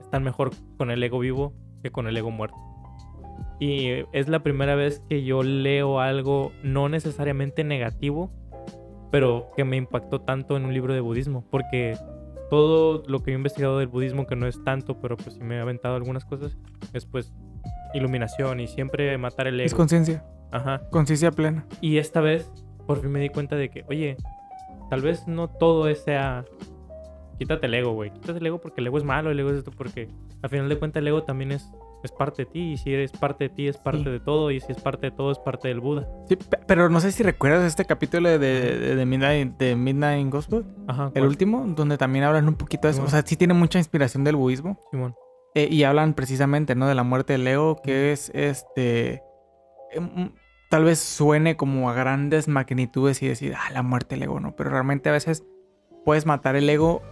[0.00, 2.56] están mejor con el ego vivo que con el ego muerto.
[3.58, 8.32] Y es la primera vez que yo leo algo no necesariamente negativo,
[9.10, 11.44] pero que me impactó tanto en un libro de budismo.
[11.50, 11.96] Porque
[12.50, 15.56] todo lo que he investigado del budismo, que no es tanto, pero pues sí me
[15.56, 16.56] he aventado algunas cosas,
[16.92, 17.32] es pues
[17.94, 19.78] iluminación y siempre matar el Es ego.
[19.78, 20.82] conciencia, Ajá.
[20.90, 21.66] conciencia plena.
[21.80, 22.50] Y esta vez,
[22.86, 24.16] por fin me di cuenta de que, oye,
[24.90, 26.44] tal vez no todo es sea.
[27.38, 28.10] Quítate el ego, güey.
[28.10, 30.08] Quítate el ego porque el ego es malo, el ego es esto, porque
[30.42, 31.70] al final de cuentas el ego también es,
[32.04, 32.72] es parte de ti.
[32.72, 34.10] Y si eres parte de ti, es parte Sí.
[34.10, 34.50] de todo.
[34.50, 36.08] Y si es parte de todo, es parte del Buda.
[36.28, 40.30] Sí, pe- pero no sé si recuerdas este capítulo de, de, de Midnight, de Midnight
[40.30, 41.06] Gospel, Ajá.
[41.06, 41.26] el ¿cuál?
[41.26, 43.02] último, donde también hablan un poquito de eso.
[43.02, 44.78] O sea, sí tiene mucha inspiración del budismo.
[44.90, 45.14] Simón.
[45.54, 46.86] Eh, y hablan precisamente, ¿no?
[46.86, 49.22] De la muerte del ego, que es este.
[49.92, 50.30] em,
[50.70, 54.54] Tal vez suene como a grandes magnitudes y decir, ah, la muerte del ego, ¿no?
[54.54, 55.44] Pero realmente a veces
[56.04, 57.02] puedes matar el ego.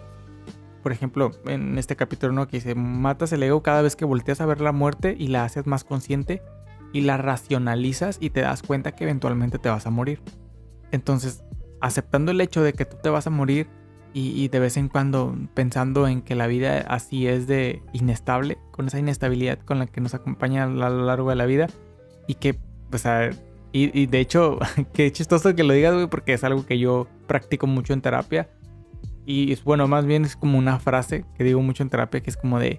[0.83, 2.47] Por ejemplo, en este capítulo, ¿no?
[2.49, 5.45] Que dice, matas el ego cada vez que volteas a ver la muerte y la
[5.45, 6.43] haces más consciente
[6.93, 10.21] y la racionalizas y te das cuenta que eventualmente te vas a morir.
[10.91, 11.45] Entonces,
[11.81, 13.69] aceptando el hecho de que tú te vas a morir
[14.15, 18.89] y, de vez en cuando pensando en que la vida así es de inestable, con
[18.89, 21.69] esa inestabilidad con la que nos acompaña a lo largo de la vida
[22.27, 22.59] y que,
[22.91, 23.31] pues, a-
[23.71, 24.59] y, y de hecho,
[24.95, 28.49] qué chistoso que lo digas, güey, porque es algo que yo practico mucho en terapia
[29.31, 32.31] y es bueno, más bien es como una frase que digo mucho en terapia que
[32.31, 32.79] es como de,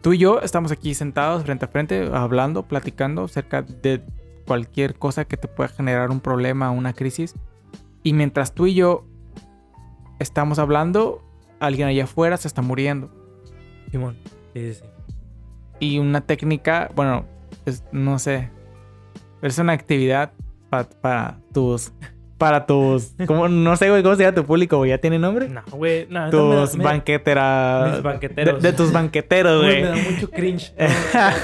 [0.00, 4.02] tú y yo estamos aquí sentados frente a frente, hablando, platicando acerca de
[4.46, 7.34] cualquier cosa que te pueda generar un problema, una crisis.
[8.02, 9.04] Y mientras tú y yo
[10.18, 11.22] estamos hablando,
[11.60, 13.10] alguien allá afuera se está muriendo.
[13.90, 14.16] Simón.
[14.54, 14.84] Sí, sí.
[15.80, 17.26] Y una técnica, bueno,
[17.92, 18.50] no sé,
[19.42, 20.32] es una actividad
[20.70, 21.92] pa- para tus,
[22.38, 24.76] para tus, como, no sé, güey, ¿cómo se llama tu público?
[24.78, 24.90] güey?
[24.90, 25.48] ¿Ya tiene nombre?
[25.48, 26.06] No, güey.
[26.10, 27.92] No, tus me- banqueteras.
[27.94, 28.62] mis banqueteros.
[28.62, 30.72] De, de tus banqueteros, Güey, me da mucho cringe.
[30.78, 30.84] No,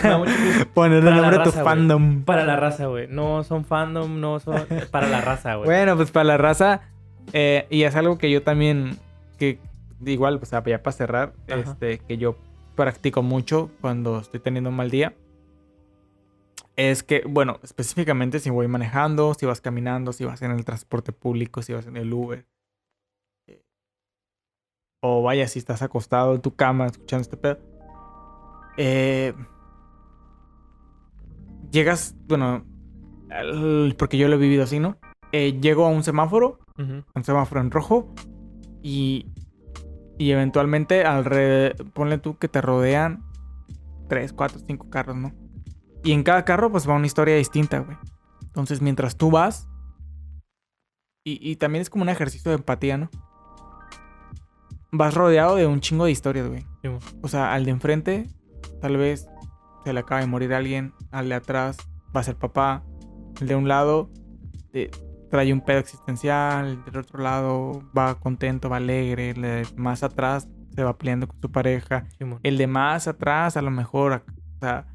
[0.02, 0.66] me da mucho cringe.
[0.74, 2.22] Ponerle la nombre a tu fandom.
[2.24, 3.06] Para la raza, güey.
[3.08, 4.66] No son fandom, no son.
[4.90, 5.66] Para la raza, güey.
[5.66, 6.82] Bueno, pues para la raza.
[7.32, 8.98] eh, y es algo que yo también,
[9.38, 9.58] que
[10.04, 11.60] igual, pues ya para cerrar, Ajá.
[11.60, 12.36] este, que yo
[12.74, 15.14] practico mucho cuando estoy teniendo un mal día.
[16.76, 21.12] Es que, bueno, específicamente si voy manejando, si vas caminando, si vas en el transporte
[21.12, 22.46] público, si vas en el Uber.
[23.46, 23.62] eh,
[25.02, 27.58] O vaya, si estás acostado en tu cama escuchando este pedo.
[28.78, 29.34] eh,
[31.70, 32.64] llegas, bueno,
[33.30, 34.96] al- porque yo lo he vivido así, ¿no?
[35.32, 36.58] Eh, llego a un semáforo,
[37.14, 38.14] un semáforo en rojo,
[38.82, 39.26] y,
[40.18, 43.22] y eventualmente alrededor, ponle tú que te rodean
[44.08, 45.32] 3, 4, 5 carros, ¿no?
[46.04, 47.96] Y en cada carro pues va una historia distinta, güey.
[48.42, 49.68] Entonces mientras tú vas,
[51.24, 53.08] y, y también es como un ejercicio de empatía, ¿no?
[54.90, 56.66] Vas rodeado de un chingo de historias, güey.
[57.22, 58.28] O sea, al de enfrente,
[58.80, 59.26] tal vez
[59.84, 60.92] se le acaba de morir alguien.
[61.12, 61.76] Al de atrás
[62.14, 62.82] va a ser papá.
[63.40, 64.10] El de un lado,
[64.72, 64.90] eh,
[65.32, 70.46] trae un pedo existencial, del otro lado va contento, va alegre, el de más atrás
[70.74, 72.06] se va peleando con su pareja,
[72.42, 74.24] el de más atrás a lo mejor,
[74.56, 74.91] o sea,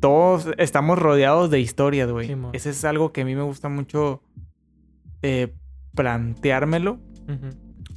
[0.00, 2.26] todos estamos rodeados de historias, güey.
[2.54, 4.22] Ese es algo que a mí me gusta mucho
[5.22, 5.54] eh,
[5.94, 6.98] planteármelo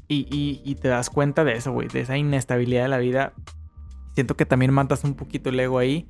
[0.07, 3.33] y, y- y te das cuenta de eso, güey, de esa inestabilidad de la vida.
[4.15, 6.07] Siento que también matas un poquito el ego ahí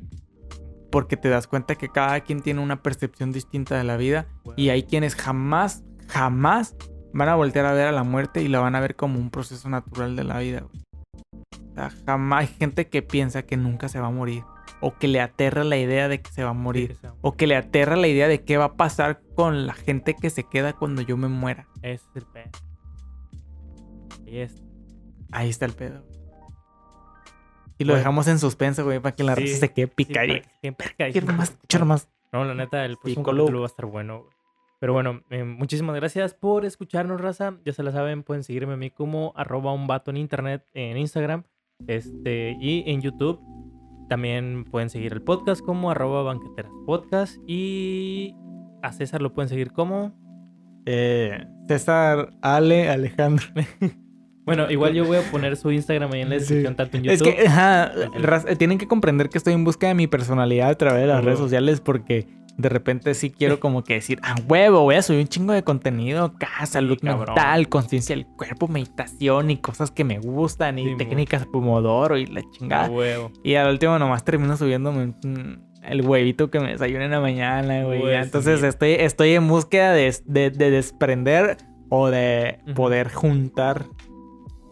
[0.91, 4.69] porque te das cuenta que cada quien tiene una percepción distinta de la vida y
[4.69, 6.75] hay quienes jamás, jamás
[7.13, 9.29] van a voltear a ver a la muerte y la van a ver como un
[9.29, 10.61] proceso natural de la vida.
[10.69, 10.83] güey.
[11.71, 14.43] O sea, jamás hay gente que piensa que nunca se va a morir
[14.81, 17.47] o que le aterra la idea de que se va a Sí, morir o que
[17.47, 20.73] le aterra la idea de qué va a pasar con la gente que se queda
[20.73, 21.67] cuando yo me muera.
[21.81, 22.49] Ese es el pedo.
[24.25, 24.61] Y es.
[25.31, 26.05] Ahí está el pedo.
[27.77, 27.97] Y lo Bueno.
[27.99, 30.75] dejamos en suspenso, güey, para que la Sí, raza se quede sí, que estén
[31.11, 32.09] Quiero más, quiero más.
[32.31, 34.19] No, la neta, el próximo capítulo va a estar bueno.
[34.21, 34.33] güey.
[34.79, 37.57] Pero bueno, eh, muchísimas gracias por escucharnos, raza.
[37.63, 40.97] Ya se la saben, pueden seguirme a mí como arroba un vato en internet en
[40.97, 41.43] Instagram
[41.87, 43.39] este, y en YouTube.
[44.09, 47.37] También pueden seguir el podcast como arroba banqueteras podcast.
[47.47, 48.35] Y
[48.81, 50.13] a César lo pueden seguir como...
[50.85, 53.45] Eh, César, Ale, Alejandro.
[54.45, 56.39] Bueno, igual yo voy a poner su Instagram ahí en la Sí.
[56.41, 57.33] descripción, tanto en Es YouTube.
[57.37, 58.15] que, ajá, Ok.
[58.19, 61.07] raz- eh, tienen que comprender que estoy en busca de mi personalidad a través de
[61.07, 62.27] las redes sociales porque
[62.57, 65.63] de repente sí quiero como que decir, ah, huevo, voy a subir un chingo de
[65.63, 70.95] contenido acá, salud mental, conciencia del cuerpo, meditación y cosas que me gustan y Sí,
[70.97, 72.89] técnicas Pomodoro y la A chingada.
[72.89, 73.31] huevo.
[73.43, 75.13] Y al último nomás termino subiéndome
[75.83, 77.99] el huevito que me desayuno en la mañana, güey.
[78.01, 78.65] Pues, Entonces sí.
[78.67, 81.57] estoy, estoy en búsqueda de, de- de desprender
[81.89, 83.85] o de poder juntar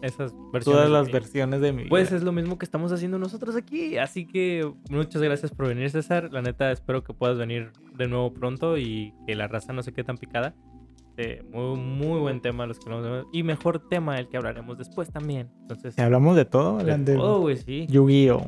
[0.02, 0.64] Esas versiones.
[0.64, 1.12] todas de las mí.
[1.12, 1.90] versiones de mi vida.
[1.90, 3.96] Pues es lo mismo que estamos haciendo nosotros aquí.
[3.96, 6.30] Así que muchas gracias por venir, César.
[6.32, 9.92] La neta, espero que puedas venir de nuevo pronto y que la raza no se
[9.92, 10.54] quede tan picada.
[11.18, 15.10] Eh, muy, muy buen tema los que nos Y mejor tema del que hablaremos después
[15.12, 15.50] también.
[15.60, 17.86] Entonces, hablamos de todo, de de todo, güey, sí.
[17.88, 18.44] Yu-Gi-Oh!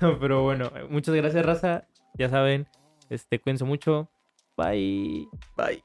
[0.20, 1.86] Pero bueno, muchas gracias, raza.
[2.18, 2.66] Ya saben,
[3.10, 4.10] este, cuídense mucho.
[4.56, 5.28] Bye.
[5.56, 5.82] Bye.